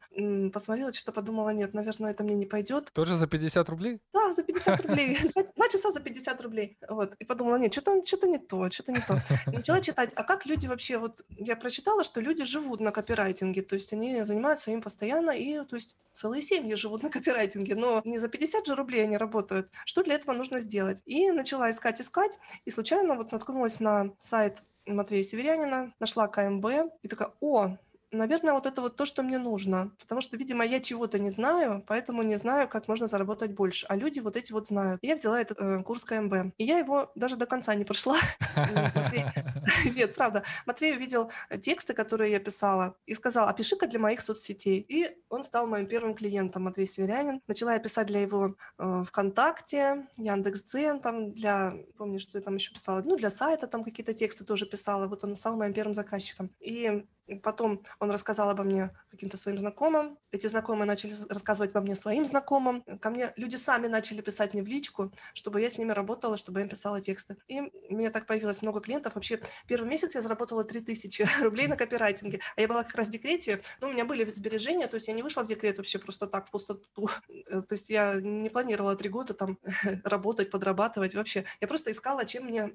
посмотрела, 0.54 0.94
что-то 0.94 1.12
подумала, 1.12 1.50
нет, 1.50 1.74
наверное, 1.74 2.12
это 2.12 2.24
мне 2.24 2.36
не 2.36 2.46
пойдет. 2.46 2.92
Тоже 2.94 3.16
за 3.16 3.28
50 3.28 3.70
рублей? 3.70 4.00
Да, 4.14 4.34
за 4.34 4.44
50 4.44 4.86
рублей. 4.88 5.20
Два 5.56 5.68
часа 5.70 5.92
за 5.92 6.00
50 6.00 6.42
рублей. 6.42 6.78
Вот. 6.90 7.16
И 7.16 7.26
подумала, 7.26 7.58
нет, 7.58 7.74
что-то 7.74 8.02
что 8.06 8.28
не 8.28 8.38
то, 8.38 8.70
что-то 8.70 8.92
не 8.92 9.02
то. 9.02 9.22
И 9.48 9.58
начала 9.58 9.82
читать, 9.82 10.12
а 10.16 10.24
как 10.24 10.46
люди 10.46 10.68
вообще, 10.68 10.98
вот 10.98 11.24
я 11.30 11.56
прочитала, 11.56 12.04
что 12.04 12.22
люди 12.22 12.46
живут 12.46 12.80
на 12.80 12.92
копирайтинге, 12.92 13.62
то 13.62 13.76
есть 13.76 13.94
они 13.94 14.24
занимаются 14.24 14.72
им 14.72 14.82
постоянно, 14.82 15.32
и 15.32 15.64
то 15.66 15.76
есть 15.76 15.98
целые 16.14 16.42
семьи 16.42 16.76
живут 16.76 17.04
на 17.04 17.10
копирайтинге, 17.10 17.76
но 17.76 18.02
не 18.06 18.20
за 18.20 18.29
50 18.30 18.66
же 18.66 18.76
рублей 18.76 19.04
они 19.04 19.18
работают. 19.18 19.70
Что 19.86 20.04
для 20.04 20.16
этого 20.16 20.34
нужно 20.34 20.60
сделать? 20.60 21.02
И 21.06 21.32
начала 21.32 21.70
искать, 21.72 22.02
искать, 22.02 22.38
и 22.66 22.70
случайно 22.70 23.16
вот 23.16 23.32
наткнулась 23.32 23.80
на 23.80 24.12
сайт 24.20 24.64
Матвея 24.86 25.24
Северянина, 25.24 25.94
нашла 26.00 26.28
КМБ 26.28 26.66
и 27.02 27.08
такая, 27.08 27.32
о, 27.42 27.78
Наверное, 28.12 28.54
вот 28.54 28.66
это 28.66 28.82
вот 28.82 28.96
то, 28.96 29.06
что 29.06 29.24
мне 29.24 29.38
нужно. 29.38 29.92
Потому 30.00 30.22
что, 30.22 30.38
видимо, 30.38 30.66
я 30.66 30.80
чего-то 30.80 31.20
не 31.20 31.30
знаю, 31.30 31.84
поэтому 31.88 32.24
не 32.24 32.38
знаю, 32.38 32.68
как 32.68 32.88
можно 32.88 33.08
заработать 33.08 33.54
больше. 33.54 33.86
А 33.88 33.96
люди 33.96 34.20
вот 34.20 34.36
эти 34.36 34.52
вот 34.52 34.68
знают. 34.68 35.00
Я 35.04 35.16
взяла 35.16 35.40
этот 35.40 35.60
э, 35.60 35.84
курс 35.84 36.06
КМБ. 36.06 36.54
И 36.58 36.64
я 36.64 36.80
его 36.80 37.12
даже 37.16 37.36
до 37.36 37.46
конца 37.46 37.76
не 37.76 37.86
прошла. 37.86 38.18
Нет, 39.96 40.16
правда. 40.16 40.44
Матвей 40.66 40.96
увидел 40.96 41.32
тексты, 41.62 41.94
которые 41.94 42.32
я 42.32 42.40
писала, 42.40 42.96
и 43.06 43.14
сказал, 43.14 43.48
опиши-ка 43.48 43.88
для 43.88 44.00
моих 44.00 44.22
соцсетей. 44.22 44.80
И 44.88 45.16
он 45.30 45.44
стал 45.44 45.68
моим 45.68 45.88
первым 45.88 46.14
клиентом, 46.14 46.64
Матвей 46.64 46.88
Северянин. 46.88 47.42
Начала 47.48 47.74
я 47.74 47.80
писать 47.80 48.08
для 48.08 48.22
его 48.22 48.56
э, 48.78 49.04
ВКонтакте, 49.08 50.08
Яндекс.Дзен, 50.18 51.00
там 51.00 51.34
для, 51.34 51.74
помню, 51.98 52.20
что 52.20 52.38
я 52.38 52.44
там 52.44 52.56
еще 52.56 52.74
писала, 52.74 53.02
ну, 53.06 53.16
для 53.16 53.30
сайта 53.30 53.68
там 53.68 53.84
какие-то 53.84 54.14
тексты 54.14 54.44
тоже 54.44 54.66
писала. 54.66 55.08
Вот 55.08 55.24
он 55.24 55.36
стал 55.36 55.56
моим 55.56 55.74
первым 55.74 55.94
заказчиком. 55.94 56.50
И 56.60 57.06
Потом 57.44 57.84
он 58.00 58.12
рассказал 58.12 58.50
обо 58.50 58.64
мне 58.64 58.92
каким-то 59.12 59.38
своим 59.38 59.60
знакомым. 59.60 60.18
Эти 60.32 60.48
знакомые 60.48 60.88
начали 60.88 61.14
рассказывать 61.30 61.72
обо 61.72 61.82
мне 61.82 61.96
своим 61.96 62.26
знакомым. 62.26 62.82
Ко 63.00 63.10
мне 63.10 63.34
люди 63.36 63.56
сами 63.56 63.88
начали 63.88 64.22
писать 64.22 64.54
мне 64.54 64.64
в 64.64 64.68
личку, 64.68 65.12
чтобы 65.34 65.62
я 65.62 65.70
с 65.70 65.78
ними 65.78 65.92
работала, 65.92 66.38
чтобы 66.38 66.60
я 66.60 66.66
им 66.66 66.70
писала 66.70 67.02
тексты. 67.02 67.38
И 67.48 67.60
у 67.62 67.96
меня 67.96 68.10
так 68.10 68.26
появилось 68.26 68.62
много 68.62 68.82
клиентов. 68.82 69.16
Вообще, 69.16 69.42
первый 69.68 69.90
месяц 69.90 70.16
я 70.16 70.22
заработала 70.22 70.64
3000 70.64 71.28
рублей 71.42 71.68
на 71.68 71.76
копирайтинге. 71.76 72.40
А 72.56 72.62
я 72.62 72.68
была 72.68 72.84
как 72.84 72.96
раз 72.96 73.08
в 73.08 73.12
декрете. 73.12 73.62
Ну, 73.82 73.90
у 73.90 73.92
меня 73.92 74.06
были 74.06 74.30
сбережения, 74.30 74.88
то 74.88 74.96
есть 74.96 75.08
я 75.08 75.14
не 75.14 75.24
вышла 75.24 75.44
в 75.44 75.48
декрет 75.48 75.78
вообще 75.78 76.00
просто 76.00 76.28
так, 76.28 76.48
в 76.48 76.52
пустоту. 76.52 77.10
Э, 77.48 77.62
то 77.62 77.74
есть 77.74 77.90
я 77.90 78.16
не 78.22 78.50
планировала 78.50 78.96
три 78.96 79.10
года 79.10 79.34
там 79.34 79.58
работать, 80.04 80.52
подрабатывать 80.52 81.16
вообще. 81.16 81.46
Я 81.62 81.68
просто 81.68 81.92
искала, 81.92 82.26
чем 82.26 82.46
мне 82.46 82.70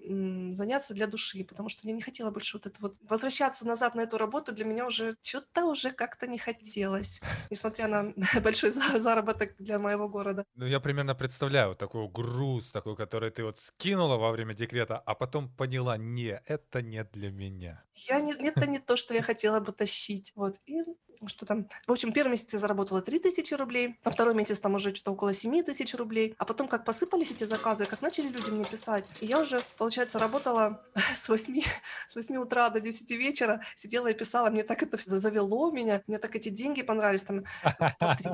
заняться 0.55 0.95
для 0.95 1.07
души, 1.07 1.45
потому 1.45 1.69
что 1.69 1.87
я 1.87 1.93
не 1.93 2.01
хотела 2.01 2.31
больше 2.31 2.57
вот 2.57 2.67
это 2.67 2.77
вот 2.81 2.95
возвращаться 3.03 3.67
назад 3.67 3.95
на 3.95 4.03
эту 4.03 4.19
работу, 4.19 4.44
работу 4.45 4.53
для 4.53 4.65
меня 4.65 4.87
уже 4.87 5.17
что-то 5.23 5.65
уже 5.67 5.91
как-то 5.91 6.27
не 6.27 6.39
хотелось, 6.39 7.21
несмотря 7.51 7.89
на 7.89 8.13
большой 8.43 8.71
заработок 8.71 9.55
для 9.59 9.79
моего 9.79 10.09
города. 10.09 10.45
Ну, 10.57 10.67
я 10.67 10.81
примерно 10.81 11.15
представляю 11.15 11.69
вот 11.69 11.79
такой 11.79 12.09
груз, 12.09 12.71
такой, 12.71 12.97
который 12.97 13.31
ты 13.31 13.45
вот 13.45 13.59
скинула 13.59 14.17
во 14.17 14.31
время 14.31 14.55
декрета, 14.55 14.99
а 15.07 15.15
потом 15.15 15.49
поняла, 15.49 15.97
не, 15.97 16.41
это 16.47 16.83
не 16.83 17.05
для 17.05 17.31
меня. 17.31 17.83
Я 17.95 18.21
не, 18.21 18.33
это 18.33 18.67
не 18.67 18.79
то, 18.79 18.97
что 18.97 19.15
я 19.15 19.23
хотела 19.23 19.61
бы 19.61 19.73
тащить. 19.73 20.33
Вот. 20.35 20.61
И 20.67 20.83
что 21.29 21.47
там, 21.47 21.69
в 21.87 21.93
общем, 21.93 22.13
первый 22.13 22.33
месяц 22.33 22.53
я 22.53 22.59
заработала 22.59 23.01
3 23.03 23.19
тысячи 23.19 23.55
рублей, 23.55 23.99
а 24.03 24.11
второй 24.11 24.35
месяц 24.35 24.61
там 24.61 24.75
уже 24.75 24.95
что-то 24.95 25.13
около 25.13 25.35
7 25.35 25.63
тысяч 25.63 25.95
рублей, 25.95 26.35
а 26.39 26.45
потом 26.45 26.69
как 26.69 26.85
посыпались 26.85 27.31
эти 27.31 27.45
заказы, 27.45 27.87
как 27.87 28.03
начали 28.03 28.29
люди 28.29 28.51
мне 28.51 28.65
писать, 28.65 29.05
и 29.21 29.27
я 29.27 29.41
уже, 29.41 29.63
получается, 29.79 30.19
работала 30.19 30.83
с 31.15 31.29
8, 31.29 31.63
с 32.09 32.15
8 32.15 32.37
утра 32.37 32.69
до 32.71 32.81
10 32.81 33.11
вечера, 33.11 33.61
сидела 33.77 34.09
и 34.09 34.15
писала, 34.15 34.34
мне 34.51 34.65
так 34.65 34.83
это 34.83 34.97
все 34.97 35.19
завело 35.19 35.71
меня, 35.71 36.03
мне 36.07 36.19
так 36.19 36.35
эти 36.37 36.49
деньги 36.49 36.83
понравились, 36.83 37.23
там 37.23 37.45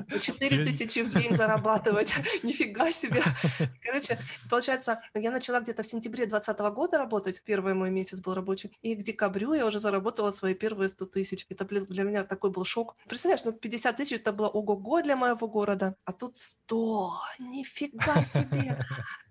по 0.08 0.18
4 0.20 0.64
тысячи 0.64 1.02
в 1.02 1.12
день 1.12 1.34
зарабатывать, 1.34 2.14
нифига 2.42 2.90
себе. 2.92 3.22
Короче, 3.82 4.18
получается, 4.48 5.00
я 5.14 5.30
начала 5.30 5.60
где-то 5.60 5.82
в 5.82 5.86
сентябре 5.86 6.26
2020 6.26 6.74
года 6.74 6.98
работать, 6.98 7.42
первый 7.44 7.74
мой 7.74 7.90
месяц 7.90 8.20
был 8.20 8.34
рабочий, 8.34 8.72
и 8.82 8.94
к 8.94 9.02
декабрю 9.02 9.54
я 9.54 9.66
уже 9.66 9.80
заработала 9.80 10.30
свои 10.30 10.54
первые 10.54 10.88
100 10.88 11.06
тысяч. 11.06 11.46
Это 11.48 11.64
для 11.64 12.04
меня 12.04 12.24
такой 12.24 12.50
был 12.50 12.64
шок. 12.64 12.96
Представляешь, 13.08 13.44
ну 13.44 13.52
50 13.52 13.96
тысяч 13.96 14.18
это 14.18 14.32
было 14.32 14.48
ого-го 14.48 15.02
для 15.02 15.16
моего 15.16 15.48
города, 15.48 15.96
а 16.04 16.12
тут 16.12 16.36
100, 16.36 17.20
нифига 17.38 18.24
себе. 18.24 18.78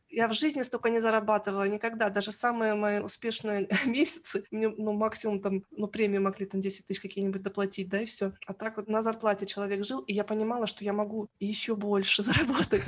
Я 0.10 0.28
в 0.28 0.34
жизни 0.34 0.64
столько 0.64 0.90
не 0.90 1.00
зарабатывала 1.00 1.68
никогда. 1.68 2.10
Даже 2.10 2.32
самые 2.32 2.76
мои 2.76 3.00
успешные 3.00 3.68
месяцы, 3.86 4.44
мне 4.52 4.70
ну, 4.70 4.94
максимум 4.94 5.42
там, 5.42 5.64
ну, 5.72 5.88
премии 5.88 6.18
могли 6.18 6.46
там 6.46 6.62
10 6.62 6.86
тысяч 6.86 7.00
какие-нибудь 7.00 7.42
доплатить, 7.42 7.90
да, 7.90 8.02
и 8.02 8.06
все. 8.06 8.34
А 8.46 8.54
так 8.54 8.78
вот 8.78 8.88
на 8.88 9.04
зарплате 9.04 9.46
человек 9.46 9.86
жил, 9.86 10.00
и 10.02 10.14
я 10.14 10.24
понимала, 10.24 10.68
что 10.68 10.84
я 10.84 10.94
могу 10.94 11.30
еще 11.40 11.76
больше 11.76 12.24
заработать. 12.24 12.84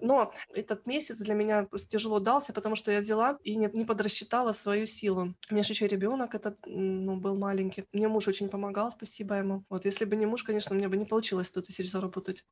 Но 0.00 0.32
этот 0.54 0.86
месяц 0.86 1.20
для 1.20 1.34
меня 1.34 1.68
тяжело 1.88 2.20
дался, 2.20 2.52
потому 2.52 2.76
что 2.76 2.90
я 2.90 3.00
взяла 3.00 3.38
и 3.42 3.56
не, 3.56 3.68
не 3.72 3.84
подрасчитала 3.84 4.52
свою 4.52 4.86
силу. 4.86 5.34
У 5.50 5.54
меня 5.54 5.62
же 5.62 5.72
еще 5.72 5.86
ребенок 5.86 6.34
этот, 6.34 6.58
ну, 6.66 7.16
был 7.16 7.38
маленький. 7.38 7.84
Мне 7.92 8.08
муж 8.08 8.28
очень 8.28 8.48
помогал, 8.48 8.90
спасибо 8.90 9.34
ему. 9.34 9.64
Вот, 9.68 9.84
если 9.84 10.04
бы 10.04 10.16
не 10.16 10.26
муж, 10.26 10.42
конечно, 10.42 10.74
мне 10.74 10.88
бы 10.88 10.96
не 10.96 11.04
получилось 11.04 11.48
100 11.48 11.62
тысяч 11.62 11.90
заработать. 11.90 12.44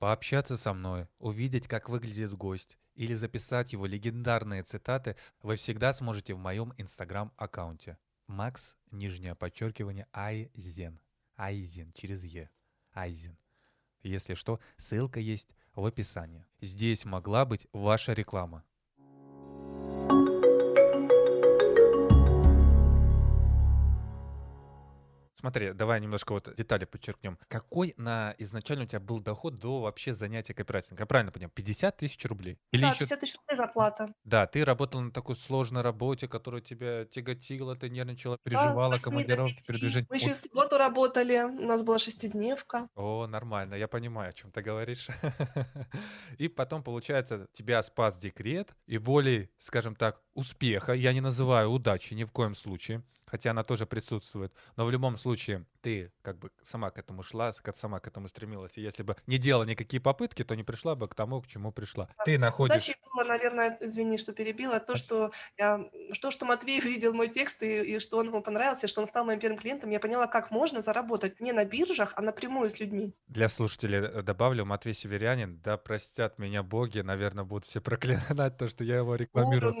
Пообщаться 0.00 0.56
со 0.56 0.72
мной, 0.72 1.08
увидеть, 1.18 1.68
как 1.68 1.90
выглядит 1.90 2.32
гость, 2.32 2.78
или 2.94 3.12
записать 3.12 3.74
его 3.74 3.84
легендарные 3.84 4.62
цитаты 4.62 5.14
вы 5.42 5.56
всегда 5.56 5.92
сможете 5.92 6.32
в 6.32 6.38
моем 6.38 6.72
инстаграм-аккаунте. 6.78 7.98
Макс, 8.26 8.78
нижнее 8.90 9.34
подчеркивание, 9.34 10.06
Айзен. 10.14 10.98
Айзен, 11.36 11.92
через 11.92 12.24
Е. 12.24 12.48
Айзен. 12.94 13.36
Если 14.02 14.32
что, 14.32 14.58
ссылка 14.78 15.20
есть 15.20 15.54
в 15.74 15.84
описании. 15.84 16.46
Здесь 16.62 17.04
могла 17.04 17.44
быть 17.44 17.66
ваша 17.74 18.14
реклама. 18.14 18.64
Смотри, 25.40 25.72
давай 25.72 26.02
немножко 26.02 26.34
вот 26.34 26.54
детали 26.54 26.84
подчеркнем. 26.84 27.38
Какой 27.48 27.94
на 27.96 28.34
изначально 28.36 28.84
у 28.84 28.86
тебя 28.86 29.00
был 29.00 29.20
доход 29.20 29.54
до 29.54 29.80
вообще 29.80 30.12
занятия 30.12 30.52
копирайтингом? 30.52 30.98
Я 30.98 31.06
правильно 31.06 31.32
понял, 31.32 31.48
50 31.48 31.96
тысяч 31.96 32.22
рублей? 32.26 32.58
Или 32.72 32.82
да, 32.82 32.88
еще... 32.88 32.98
50 32.98 33.20
тысяч 33.20 33.36
рублей 33.36 33.56
зарплата. 33.56 34.12
Да, 34.24 34.46
ты 34.46 34.66
работал 34.66 35.00
на 35.00 35.10
такой 35.10 35.36
сложной 35.36 35.80
работе, 35.80 36.28
которая 36.28 36.60
тебя 36.60 37.06
тяготила, 37.06 37.74
ты 37.74 37.88
нервничала, 37.88 38.36
переживала, 38.42 38.96
да, 38.96 38.98
командировки, 38.98 39.62
передвижения. 39.66 40.06
Мы 40.10 40.16
еще 40.16 40.34
в 40.34 40.38
субботу 40.38 40.76
работали, 40.76 41.38
у 41.38 41.66
нас 41.66 41.82
была 41.82 41.98
шестидневка. 41.98 42.90
О, 42.94 43.26
нормально, 43.26 43.76
я 43.76 43.88
понимаю, 43.88 44.28
о 44.28 44.32
чем 44.34 44.52
ты 44.52 44.60
говоришь. 44.60 45.08
И 46.36 46.48
потом, 46.48 46.82
получается, 46.82 47.46
тебя 47.54 47.82
спас 47.82 48.18
декрет, 48.18 48.74
и 48.86 48.98
волей, 48.98 49.50
скажем 49.56 49.96
так, 49.96 50.20
успеха, 50.34 50.92
я 50.92 51.12
не 51.12 51.20
называю 51.20 51.70
удачи 51.70 52.14
ни 52.14 52.24
в 52.24 52.30
коем 52.30 52.54
случае, 52.54 53.02
хотя 53.26 53.50
она 53.50 53.62
тоже 53.62 53.86
присутствует. 53.86 54.52
Но 54.76 54.84
в 54.84 54.90
любом 54.90 55.16
случае 55.16 55.64
ты 55.80 56.12
как 56.22 56.38
бы 56.38 56.50
сама 56.62 56.90
к 56.90 56.98
этому 56.98 57.22
шла, 57.22 57.52
сама 57.74 58.00
к 58.00 58.06
этому 58.06 58.28
стремилась. 58.28 58.76
И 58.76 58.82
если 58.82 59.02
бы 59.02 59.16
не 59.26 59.38
делала 59.38 59.64
никакие 59.64 60.00
попытки, 60.00 60.44
то 60.44 60.54
не 60.54 60.62
пришла 60.62 60.94
бы 60.94 61.08
к 61.08 61.14
тому, 61.14 61.40
к 61.40 61.46
чему 61.46 61.72
пришла. 61.72 62.08
А 62.16 62.24
ты 62.24 62.38
находишь... 62.38 62.76
Удачей 62.76 62.96
было, 63.14 63.24
наверное, 63.24 63.78
извини, 63.80 64.18
что 64.18 64.32
перебила, 64.32 64.80
то, 64.80 64.96
что, 64.96 65.30
я, 65.56 65.84
то, 66.20 66.30
что 66.30 66.46
Матвей 66.46 66.80
увидел 66.84 67.14
мой 67.14 67.28
текст, 67.28 67.62
и, 67.62 67.96
и 67.96 67.98
что 67.98 68.18
он 68.18 68.26
ему 68.26 68.42
понравился, 68.42 68.86
и 68.86 68.88
что 68.88 69.00
он 69.00 69.06
стал 69.06 69.24
моим 69.24 69.40
первым 69.40 69.58
клиентом, 69.58 69.90
я 69.90 70.00
поняла, 70.00 70.26
как 70.26 70.50
можно 70.50 70.82
заработать 70.82 71.40
не 71.40 71.52
на 71.52 71.64
биржах, 71.64 72.12
а 72.16 72.22
напрямую 72.22 72.70
с 72.70 72.80
людьми. 72.80 73.14
Для 73.28 73.48
слушателей 73.48 73.98
э, 73.98 74.22
добавлю, 74.22 74.64
Матвей 74.64 74.94
Северянин, 74.94 75.60
да 75.60 75.76
простят 75.76 76.38
меня 76.38 76.62
боги, 76.62 77.00
наверное, 77.00 77.44
будут 77.44 77.64
все 77.64 77.80
проклинать 77.80 78.56
то, 78.58 78.68
что 78.68 78.84
я 78.84 78.98
его 78.98 79.14
рекламирую. 79.14 79.76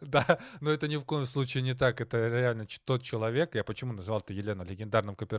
Да, 0.00 0.38
но 0.60 0.70
это 0.70 0.88
ни 0.88 0.96
в 0.96 1.04
коем 1.04 1.26
случае 1.26 1.62
не 1.62 1.74
так. 1.74 2.00
Это 2.00 2.28
реально 2.28 2.66
тот 2.84 3.02
человек, 3.02 3.54
я 3.54 3.64
почему 3.64 3.92
назвал 3.92 4.20
это 4.20 4.32
Елену 4.32 4.64
легендарным 4.64 5.14
копирайтером. 5.16 5.35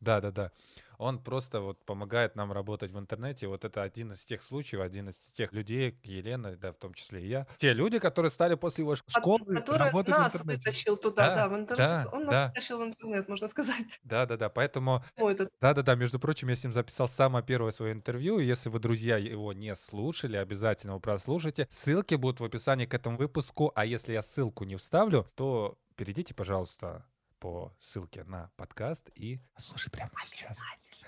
Да, 0.00 0.20
да, 0.20 0.30
да. 0.30 0.52
Он 0.98 1.18
просто 1.18 1.60
вот 1.60 1.82
помогает 1.86 2.36
нам 2.36 2.52
работать 2.52 2.90
в 2.90 2.98
интернете. 2.98 3.46
Вот 3.46 3.64
это 3.64 3.82
один 3.82 4.12
из 4.12 4.22
тех 4.26 4.42
случаев, 4.42 4.82
один 4.82 5.08
из 5.08 5.16
тех 5.16 5.50
людей, 5.52 5.98
Елена, 6.04 6.56
да, 6.56 6.72
в 6.72 6.76
том 6.76 6.92
числе 6.92 7.22
и 7.22 7.28
я. 7.28 7.46
Те 7.56 7.72
люди, 7.72 7.98
которые 7.98 8.30
стали 8.30 8.54
после 8.54 8.82
его 8.82 8.96
школы 8.96 9.38
Который 9.46 9.78
работать 9.78 10.10
нас 10.10 10.32
в 10.32 10.36
интернете. 10.42 10.58
вытащил 10.68 10.96
туда, 10.98 11.28
да, 11.28 11.34
да 11.36 11.48
в 11.48 11.58
интернет. 11.58 12.04
Да, 12.04 12.10
Он 12.12 12.24
нас 12.24 12.34
да. 12.34 12.46
вытащил 12.48 12.78
в 12.78 12.84
интернет, 12.84 13.28
можно 13.28 13.48
сказать. 13.48 13.86
Да, 14.04 14.26
да, 14.26 14.36
да. 14.36 14.50
Поэтому, 14.50 15.02
да, 15.16 15.72
да, 15.72 15.82
да. 15.82 15.94
Между 15.94 16.18
прочим, 16.20 16.48
я 16.48 16.56
с 16.56 16.64
ним 16.64 16.72
записал 16.72 17.08
самое 17.08 17.42
первое 17.42 17.72
свое 17.72 17.92
интервью. 17.94 18.38
И 18.38 18.44
если 18.44 18.68
вы, 18.68 18.78
друзья, 18.78 19.16
его 19.16 19.54
не 19.54 19.74
слушали, 19.76 20.36
обязательно 20.36 20.90
его 20.90 21.00
прослушайте. 21.00 21.66
Ссылки 21.70 22.14
будут 22.14 22.40
в 22.40 22.44
описании 22.44 22.84
к 22.84 22.92
этому 22.92 23.16
выпуску. 23.16 23.72
А 23.74 23.86
если 23.86 24.12
я 24.12 24.22
ссылку 24.22 24.64
не 24.64 24.76
вставлю, 24.76 25.26
то 25.34 25.78
перейдите, 25.96 26.34
пожалуйста, 26.34 27.04
по 27.40 27.74
ссылке 27.80 28.22
на 28.24 28.50
подкаст 28.56 29.10
и 29.14 29.40
слушай 29.56 29.90
прямо 29.90 30.12
сейчас. 30.24 30.58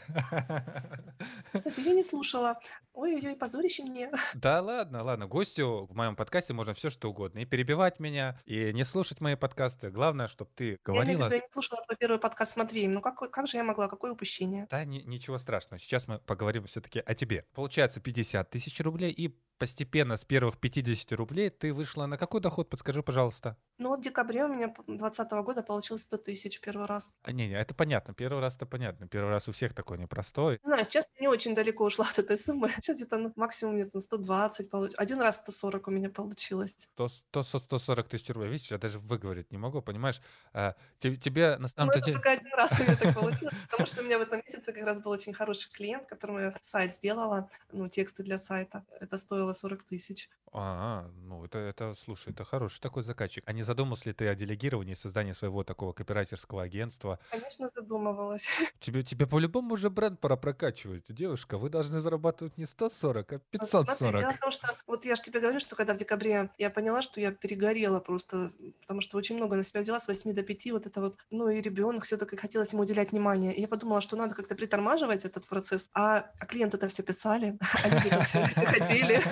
Кстати, 1.53 1.81
я 1.81 1.93
не 1.93 2.03
слушала. 2.03 2.59
Ой-ой-ой, 2.95 3.37
позорище 3.37 3.85
мне. 3.85 4.11
Да 4.35 4.61
ладно, 4.61 5.03
ладно. 5.03 5.27
Гостю 5.27 5.87
в 5.89 5.95
моем 5.95 6.17
подкасте 6.17 6.53
можно 6.53 6.75
все 6.75 6.91
что 6.91 7.11
угодно. 7.11 7.41
И 7.41 7.45
перебивать 7.45 8.01
меня, 8.01 8.39
и 8.45 8.73
не 8.73 8.85
слушать 8.85 9.21
мои 9.21 9.35
подкасты. 9.35 9.91
Главное, 9.91 10.27
чтобы 10.27 10.51
ты 10.55 10.79
говорила... 10.85 11.21
Я, 11.21 11.27
виду, 11.27 11.35
я 11.37 11.41
не 11.41 11.53
слушала 11.53 11.83
твой 11.83 11.97
первый 11.97 12.19
подкаст 12.19 12.53
с 12.53 12.57
Матвеем. 12.57 12.95
Ну 12.95 13.01
как, 13.01 13.17
как 13.17 13.47
же 13.47 13.59
я 13.59 13.65
могла? 13.65 13.89
Какое 13.89 14.13
упущение? 14.13 14.67
Да, 14.71 14.85
ни, 14.85 15.01
ничего 15.03 15.39
страшного. 15.39 15.79
Сейчас 15.79 16.09
мы 16.09 16.19
поговорим 16.19 16.67
все-таки 16.67 17.01
о 17.01 17.15
тебе. 17.15 17.47
Получается 17.55 18.01
50 18.01 18.51
тысяч 18.51 18.81
рублей 18.81 19.11
и 19.11 19.39
постепенно 19.63 20.17
с 20.17 20.25
первых 20.25 20.59
50 20.59 21.13
рублей 21.13 21.49
ты 21.49 21.73
вышла 21.73 22.07
на 22.07 22.19
какой 22.19 22.41
доход? 22.41 22.69
Подскажи, 22.69 23.01
пожалуйста. 23.01 23.57
Ну, 23.79 23.91
вот 23.91 24.01
в 24.01 24.03
декабре 24.03 24.45
у 24.45 24.49
меня 24.49 24.75
2020 24.89 25.31
года 25.45 25.63
получилось 25.63 26.03
100 26.03 26.17
тысяч 26.19 26.61
первый 26.61 26.87
раз. 26.87 27.15
А, 27.23 27.31
не, 27.31 27.47
не, 27.47 27.55
это 27.55 27.73
понятно. 27.73 28.13
Первый 28.13 28.41
раз 28.41 28.57
это 28.57 28.67
понятно. 28.67 29.07
Первый 29.07 29.31
раз 29.31 29.49
у 29.49 29.53
всех 29.53 29.73
такой 29.73 29.99
непростой. 29.99 30.59
Не 30.65 30.69
знаю, 30.69 30.85
сейчас 30.85 31.13
не 31.21 31.29
очень 31.29 31.55
далеко 31.55 31.85
ушла 31.85 32.09
от 32.09 32.19
этой 32.19 32.37
суммы. 32.37 32.71
Сейчас 32.81 32.97
где-то 32.97 33.19
ну, 33.19 33.33
максимум 33.37 33.75
мне 33.75 33.85
там 33.85 34.01
120 34.01 34.69
получилось. 34.69 34.99
Один 34.99 35.21
раз 35.21 35.37
140 35.37 35.87
у 35.87 35.91
меня 35.93 36.11
получилось. 36.11 36.89
100, 36.95 37.09
100, 37.09 37.43
140 37.43 38.09
тысяч 38.09 38.31
рублей. 38.31 38.51
Видишь, 38.51 38.73
я 38.73 38.79
даже 38.79 38.99
выговорить 38.99 39.53
не 39.53 39.59
могу, 39.59 39.81
понимаешь? 39.81 40.21
А, 40.53 40.75
тебе, 40.99 41.57
на 41.59 41.69
самом 41.69 41.93
ну, 41.95 42.01
деле... 42.01 42.15
только 42.15 42.33
один 42.33 42.55
раз 42.57 42.73
у 42.81 42.83
меня 42.83 42.97
так 42.97 43.15
получилось, 43.15 43.55
потому 43.71 43.87
что 43.87 44.03
у 44.03 44.05
меня 44.05 44.19
в 44.19 44.23
этом 44.23 44.43
месяце 44.45 44.73
как 44.73 44.85
раз 44.85 45.01
был 45.01 45.13
очень 45.13 45.33
хороший 45.33 45.71
клиент, 45.71 46.09
которому 46.09 46.41
я 46.41 46.55
сайт 46.61 46.95
сделала, 46.95 47.49
ну, 47.71 47.87
тексты 47.87 48.25
для 48.25 48.39
сайта. 48.39 48.85
Это 49.01 49.19
стоило 49.19 49.52
40 49.53 49.85
тысяч. 49.85 50.29
А, 50.55 51.11
ну 51.23 51.47
это, 51.47 51.59
это, 51.59 51.95
слушай, 51.95 52.31
это 52.31 52.45
хороший 52.45 52.79
такой 52.81 53.03
заказчик. 53.03 53.43
А 53.47 53.55
не 53.55 53.63
задумался 53.63 54.11
ли 54.11 54.13
ты 54.13 54.29
о 54.29 54.35
делегировании, 54.35 54.93
создании 54.93 55.33
своего 55.33 55.65
такого 55.65 55.95
копирайтерского 55.95 56.63
агентства? 56.63 57.19
Конечно, 57.31 57.69
задумывалась. 57.69 58.49
Тебе, 58.81 59.03
тебе 59.03 59.27
по-любому 59.27 59.75
уже 59.75 59.89
бренд 59.89 60.21
пора 60.21 60.37
прокачивать. 60.37 61.05
Девушка, 61.09 61.57
вы 61.57 61.71
должны 61.71 62.01
зарабатывать 62.01 62.59
не 62.59 62.67
140, 62.67 63.33
а 63.33 63.39
540. 63.39 63.97
Смотри, 63.97 64.19
дело 64.19 64.33
в 64.33 64.41
том, 64.41 64.51
что 64.51 64.77
вот 64.87 65.05
я 65.07 65.17
же 65.17 65.23
тебе 65.23 65.41
говорю, 65.41 65.59
что 65.59 65.75
когда 65.75 65.95
в 65.95 65.97
декабре 65.97 66.51
я 66.59 66.69
поняла, 66.69 67.01
что 67.01 67.21
я 67.21 67.33
перегорела 67.33 68.01
просто, 68.01 68.53
потому 68.81 69.01
что 69.01 69.17
очень 69.17 69.37
много 69.37 69.57
на 69.57 69.63
себя 69.63 69.81
взяла 69.81 70.01
с 70.01 70.09
8 70.09 70.35
до 70.35 70.43
5, 70.43 70.73
вот 70.73 70.87
это 70.87 71.01
вот, 71.01 71.17
ну 71.31 71.49
и 71.49 71.63
ребенок, 71.63 72.05
все-таки 72.05 72.37
хотелось 72.37 72.73
ему 72.73 72.83
уделять 72.83 73.13
внимание. 73.13 73.55
И 73.55 73.63
я 73.63 73.69
подумала, 73.69 74.03
что 74.03 74.17
надо 74.17 74.35
как-то 74.35 74.55
притормаживать 74.55 75.25
этот 75.25 75.47
процесс. 75.47 75.89
А, 75.95 76.27
а 76.39 76.47
клиенты 76.47 76.77
это 76.77 76.89
все 76.89 77.03
писали, 77.03 77.57
а 77.83 77.89
люди 77.89 78.25
все 78.27 78.47
приходили. 78.55 79.23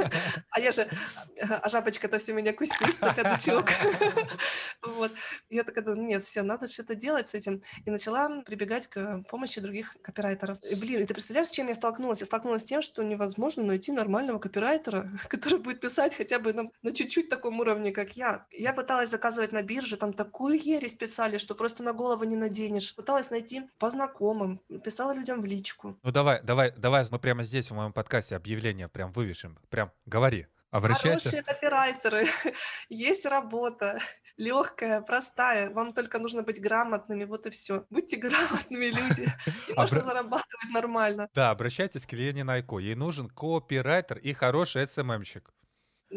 А 0.51 0.61
я 0.61 0.73
же 0.73 0.88
а 1.40 1.68
жабочка-то 1.68 2.18
все 2.18 2.33
меня 2.33 2.53
кустит, 2.53 2.99
кадычок. 3.01 3.70
вот. 4.83 5.12
Я 5.49 5.64
такая, 5.64 5.85
нет, 5.94 6.23
все, 6.23 6.42
надо 6.42 6.68
что-то 6.68 6.94
делать 6.94 7.29
с 7.29 7.35
этим. 7.35 7.62
И 7.85 7.90
начала 7.90 8.42
прибегать 8.42 8.87
к 8.88 9.23
помощи 9.29 9.61
других 9.61 9.96
копирайтеров. 10.03 10.59
И, 10.70 10.75
блин, 10.75 11.01
и 11.01 11.05
ты 11.05 11.14
представляешь, 11.14 11.49
с 11.49 11.53
чем 11.53 11.68
я 11.68 11.75
столкнулась? 11.75 12.20
Я 12.20 12.27
столкнулась 12.27 12.62
с 12.62 12.66
тем, 12.66 12.83
что 12.83 13.03
невозможно 13.03 13.62
найти 13.62 13.92
нормального 13.92 14.38
копирайтера, 14.38 15.11
который 15.29 15.59
будет 15.59 15.81
писать 15.81 16.14
хотя 16.14 16.38
бы 16.38 16.53
на, 16.53 16.70
на 16.83 16.92
чуть-чуть 16.92 17.29
таком 17.29 17.61
уровне, 17.61 17.92
как 17.92 18.16
я. 18.16 18.46
Я 18.53 18.73
пыталась 18.73 19.11
заказывать 19.11 19.53
на 19.53 19.62
бирже, 19.62 19.96
там 19.96 20.12
такую 20.12 20.61
ересь 20.61 20.94
писали, 20.94 21.38
что 21.38 21.55
просто 21.55 21.83
на 21.83 21.92
голову 21.92 22.25
не 22.25 22.37
наденешь. 22.37 22.94
Пыталась 22.94 23.31
найти 23.31 23.62
по 23.79 23.90
знакомым, 23.90 24.61
писала 24.85 25.12
людям 25.12 25.40
в 25.40 25.44
личку. 25.44 25.99
Ну 26.03 26.11
давай, 26.11 26.42
давай, 26.42 26.73
давай 26.77 27.01
мы 27.11 27.18
прямо 27.18 27.44
здесь 27.44 27.70
в 27.70 27.75
моем 27.75 27.92
подкасте 27.92 28.37
объявление 28.37 28.88
прям 28.88 29.11
вывешим. 29.11 29.59
Прям 29.70 29.89
говори. 30.07 30.46
Обращайся. 30.70 31.31
Хорошие 31.31 31.42
копирайтеры, 31.42 32.29
есть 32.88 33.26
работа, 33.26 33.98
легкая, 34.37 35.00
простая. 35.00 35.70
Вам 35.70 35.92
только 35.92 36.18
нужно 36.20 36.42
быть 36.42 36.61
грамотными, 36.61 37.24
вот 37.24 37.46
и 37.46 37.50
все. 37.50 37.87
Будьте 37.90 38.16
грамотными 38.16 38.87
люди, 38.87 39.29
и 39.68 39.74
можно 39.74 40.03
зарабатывать 40.03 40.70
нормально. 40.72 41.29
Да, 41.35 41.50
обращайтесь 41.50 42.07
к 42.07 42.12
Лене 42.12 42.44
Найко. 42.44 42.79
Ей 42.79 42.94
нужен 42.94 43.29
копирайтер 43.29 44.18
и 44.18 44.33
хороший 44.33 44.87
СММщик. 44.87 45.53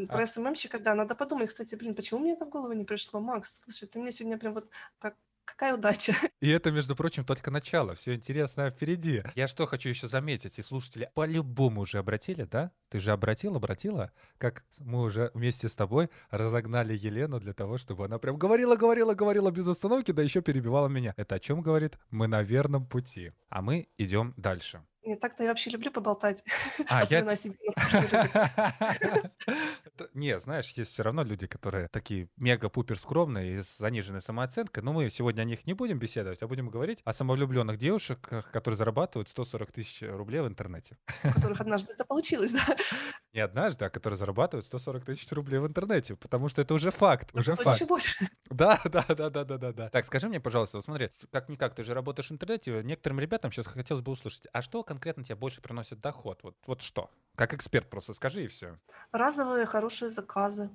Про 0.07 0.23
а... 0.23 0.25
СММщика, 0.27 0.79
да, 0.79 0.93
надо 0.93 1.15
подумать. 1.15 1.49
Кстати, 1.49 1.75
блин, 1.75 1.95
почему 1.95 2.19
мне 2.19 2.33
это 2.33 2.45
в 2.45 2.49
голову 2.49 2.73
не 2.73 2.85
пришло, 2.85 3.19
Макс? 3.19 3.61
Слушай, 3.63 3.87
ты 3.87 3.99
мне 3.99 4.11
сегодня 4.11 4.37
прям 4.37 4.53
вот 4.53 4.69
как 4.99 5.15
Какая 5.45 5.75
удача. 5.75 6.15
И 6.41 6.49
это, 6.49 6.71
между 6.71 6.95
прочим, 6.95 7.25
только 7.25 7.51
начало. 7.51 7.95
Все 7.95 8.15
интересное 8.15 8.69
впереди. 8.69 9.23
Я 9.35 9.47
что 9.47 9.65
хочу 9.65 9.89
еще 9.89 10.07
заметить, 10.07 10.59
и 10.59 10.61
слушатели 10.61 11.09
по-любому 11.13 11.81
уже 11.81 11.99
обратили, 11.99 12.43
да? 12.43 12.71
Ты 12.89 12.99
же 12.99 13.11
обратил, 13.11 13.55
обратила? 13.55 14.11
Как 14.37 14.63
мы 14.79 15.01
уже 15.01 15.31
вместе 15.33 15.69
с 15.69 15.75
тобой 15.75 16.09
разогнали 16.29 16.95
Елену 16.95 17.39
для 17.39 17.53
того, 17.53 17.77
чтобы 17.77 18.05
она 18.05 18.19
прям 18.19 18.37
говорила, 18.37 18.75
говорила, 18.75 19.13
говорила 19.13 19.51
без 19.51 19.67
остановки, 19.67 20.11
да 20.11 20.21
еще 20.21 20.41
перебивала 20.41 20.87
меня. 20.87 21.13
Это 21.17 21.35
о 21.35 21.39
чем 21.39 21.61
говорит? 21.61 21.97
Мы 22.09 22.27
на 22.27 22.41
верном 22.41 22.85
пути. 22.85 23.31
А 23.49 23.61
мы 23.61 23.87
идем 23.97 24.33
дальше. 24.37 24.81
Нет, 25.05 25.19
так-то 25.19 25.43
я 25.43 25.49
вообще 25.49 25.69
люблю 25.69 25.91
поболтать. 25.91 26.43
А, 26.89 26.99
Особенно 26.99 27.29
я... 27.29 27.33
о 27.33 27.35
себе. 27.35 27.55
Не, 30.13 30.39
знаешь, 30.39 30.69
есть 30.71 30.91
все 30.91 31.03
равно 31.03 31.23
люди, 31.23 31.47
которые 31.47 31.87
такие 31.87 32.29
мега-пупер 32.37 32.97
скромные 32.97 33.57
и 33.57 33.61
с 33.61 33.77
заниженной 33.77 34.21
самооценкой. 34.21 34.83
Но 34.83 34.93
мы 34.93 35.09
сегодня 35.09 35.41
о 35.41 35.45
них 35.45 35.65
не 35.65 35.73
будем 35.73 35.99
беседовать, 35.99 36.41
а 36.41 36.47
будем 36.47 36.69
говорить 36.69 36.99
о 37.03 37.13
самовлюбленных 37.13 37.77
девушках, 37.77 38.51
которые 38.51 38.77
зарабатывают 38.77 39.29
140 39.29 39.71
тысяч 39.71 40.01
рублей 40.01 40.41
в 40.41 40.47
интернете. 40.47 40.97
У 41.23 41.31
которых 41.31 41.61
однажды 41.61 41.93
это 41.93 42.05
получилось, 42.05 42.51
да? 42.51 42.61
Не 43.33 43.39
однажды, 43.39 43.85
а 43.85 43.89
которые 43.89 44.17
зарабатывают 44.17 44.65
140 44.67 45.05
тысяч 45.05 45.31
рублей 45.31 45.59
в 45.59 45.67
интернете, 45.67 46.15
потому 46.15 46.49
что 46.49 46.61
это 46.61 46.73
уже 46.73 46.91
факт, 46.91 47.29
уже 47.33 47.55
факт. 47.55 47.81
больше. 47.83 48.27
Да, 48.49 48.79
да, 48.85 49.03
да, 49.07 49.29
да, 49.29 49.43
да, 49.43 49.57
да, 49.57 49.71
да. 49.71 49.89
Так, 49.89 50.05
скажи 50.05 50.29
мне, 50.29 50.39
пожалуйста, 50.39 50.77
вот 50.77 50.85
смотри, 50.85 51.09
как-никак, 51.31 51.73
ты 51.73 51.83
же 51.83 51.93
работаешь 51.95 52.29
в 52.29 52.33
интернете, 52.33 52.81
некоторым 52.83 53.19
ребятам 53.19 53.51
сейчас 53.51 53.65
хотелось 53.65 54.03
бы 54.03 54.11
услышать, 54.11 54.47
а 54.53 54.61
что 54.61 54.83
конкретно 54.93 55.23
тебе 55.23 55.35
больше 55.35 55.61
приносит 55.61 55.99
доход? 56.01 56.43
Вот, 56.43 56.57
вот 56.65 56.81
что? 56.81 57.09
Как 57.35 57.53
эксперт 57.53 57.89
просто 57.89 58.13
скажи 58.13 58.43
и 58.45 58.47
все. 58.47 58.75
Разовые 59.13 59.65
хорошие 59.65 60.09
заказы. 60.09 60.69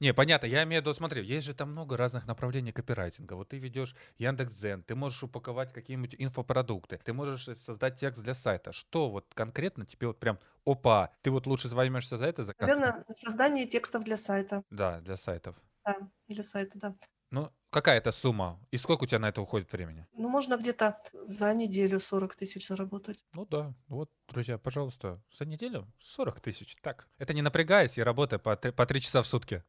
Не, 0.00 0.14
понятно, 0.14 0.46
я 0.46 0.62
имею 0.64 0.80
в 0.82 0.84
виду, 0.84 0.94
смотри, 0.94 1.22
есть 1.24 1.46
же 1.46 1.54
там 1.54 1.70
много 1.72 1.96
разных 1.96 2.26
направлений 2.26 2.72
копирайтинга. 2.72 3.34
Вот 3.34 3.50
ты 3.50 3.58
ведешь 3.58 3.94
Яндекс.Дзен, 4.18 4.82
ты 4.82 4.94
можешь 4.94 5.22
упаковать 5.22 5.72
какие-нибудь 5.72 6.14
инфопродукты, 6.18 6.98
ты 6.98 7.12
можешь 7.12 7.44
создать 7.58 7.96
текст 8.00 8.22
для 8.22 8.34
сайта. 8.34 8.72
Что 8.72 9.10
вот 9.10 9.26
конкретно 9.34 9.84
тебе 9.86 10.06
вот 10.08 10.18
прям, 10.18 10.38
опа, 10.64 11.12
ты 11.22 11.30
вот 11.30 11.46
лучше 11.46 11.68
возьмешься 11.68 12.16
за 12.16 12.26
это? 12.26 12.44
За 12.44 12.54
Наверное, 12.58 13.02
создание 13.14 13.66
текстов 13.66 14.04
для 14.04 14.18
сайта. 14.18 14.62
Да, 14.70 15.00
для 15.00 15.16
сайтов. 15.16 15.60
Да, 15.86 15.94
для 16.28 16.42
сайта, 16.44 16.78
да. 16.78 16.94
Ну, 17.30 17.50
какая 17.76 17.98
это 17.98 18.10
сумма? 18.10 18.58
И 18.70 18.78
сколько 18.78 19.04
у 19.04 19.06
тебя 19.06 19.18
на 19.18 19.28
это 19.28 19.42
уходит 19.42 19.70
времени? 19.70 20.06
Ну, 20.14 20.30
можно 20.30 20.56
где-то 20.56 20.98
за 21.26 21.52
неделю 21.52 22.00
40 22.00 22.34
тысяч 22.34 22.68
заработать. 22.68 23.22
Ну 23.34 23.44
да, 23.44 23.74
вот, 23.88 24.10
друзья, 24.28 24.56
пожалуйста, 24.56 25.20
за 25.30 25.44
неделю 25.44 25.86
40 26.00 26.40
тысяч. 26.40 26.74
Так, 26.80 27.06
это 27.18 27.34
не 27.34 27.42
напрягаясь 27.42 27.98
и 27.98 28.02
работая 28.02 28.38
по, 28.38 28.56
по 28.56 28.86
3 28.86 29.00
часа 29.02 29.20
в 29.20 29.26
сутки. 29.26 29.62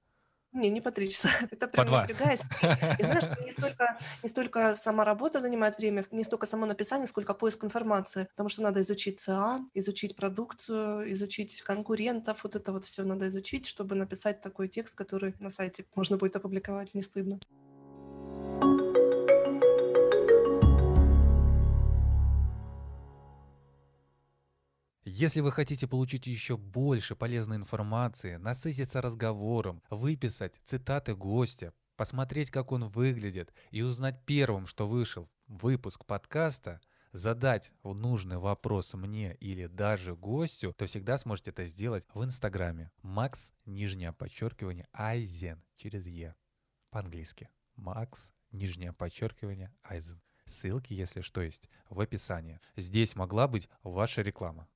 Не, 0.54 0.70
не 0.70 0.82
по 0.82 0.92
три 0.92 1.10
часа. 1.10 1.30
Это 1.52 1.68
прям 1.68 1.92
напрягаясь. 1.92 2.40
И 3.00 3.04
знаешь, 3.04 3.38
не 3.46 3.52
столько, 3.52 4.00
не 4.24 4.30
столько 4.30 4.76
сама 4.76 5.04
работа 5.04 5.42
занимает 5.42 5.78
время, 5.78 6.02
не 6.12 6.24
столько 6.24 6.46
само 6.48 6.66
написание, 6.66 7.08
сколько 7.08 7.34
поиск 7.34 7.66
информации. 7.66 8.24
Потому 8.32 8.50
что 8.50 8.62
надо 8.62 8.80
изучить 8.80 9.20
ЦА, 9.20 9.60
изучить 9.74 10.16
продукцию, 10.16 11.12
изучить 11.12 11.62
конкурентов. 11.62 12.44
Вот 12.44 12.56
это 12.56 12.72
вот 12.72 12.86
все 12.86 13.04
надо 13.04 13.28
изучить, 13.28 13.68
чтобы 13.68 13.96
написать 13.96 14.42
такой 14.42 14.70
текст, 14.70 14.96
который 14.96 15.36
на 15.40 15.50
сайте 15.50 15.86
можно 15.96 16.18
будет 16.18 16.38
опубликовать, 16.38 16.94
не 16.94 17.02
стыдно. 17.02 17.40
Если 25.20 25.40
вы 25.40 25.52
хотите 25.52 25.88
получить 25.88 26.28
еще 26.28 26.58
больше 26.58 27.16
полезной 27.16 27.58
информации, 27.58 28.36
насытиться 28.36 29.02
разговором, 29.02 29.82
выписать 29.90 30.54
цитаты 30.64 31.16
гостя, 31.16 31.74
посмотреть, 31.96 32.52
как 32.52 32.72
он 32.72 32.88
выглядит 32.88 33.52
и 33.72 33.82
узнать 33.82 34.24
первым, 34.28 34.68
что 34.68 34.88
вышел 34.88 35.28
выпуск 35.48 36.06
подкаста, 36.06 36.82
задать 37.14 37.72
нужный 37.82 38.38
вопрос 38.38 38.94
мне 38.94 39.34
или 39.40 39.66
даже 39.66 40.16
гостю, 40.16 40.76
то 40.78 40.86
всегда 40.86 41.18
сможете 41.18 41.50
это 41.50 41.66
сделать 41.66 42.06
в 42.14 42.24
Инстаграме. 42.24 42.92
Макс, 43.02 43.52
нижнее 43.66 44.14
подчеркивание, 44.14 44.88
Айзен 44.94 45.64
через 45.78 46.06
Е. 46.06 46.36
По-английски. 46.92 47.50
Макс, 47.76 48.34
нижнее 48.52 48.94
подчеркивание, 48.94 49.74
Айзен. 49.82 50.22
Ссылки, 50.48 50.94
если 50.94 51.22
что, 51.22 51.42
есть 51.42 51.70
в 51.90 52.00
описании. 52.00 52.60
Здесь 52.76 53.16
могла 53.16 53.48
быть 53.48 53.68
ваша 53.84 54.22
реклама. 54.22 54.68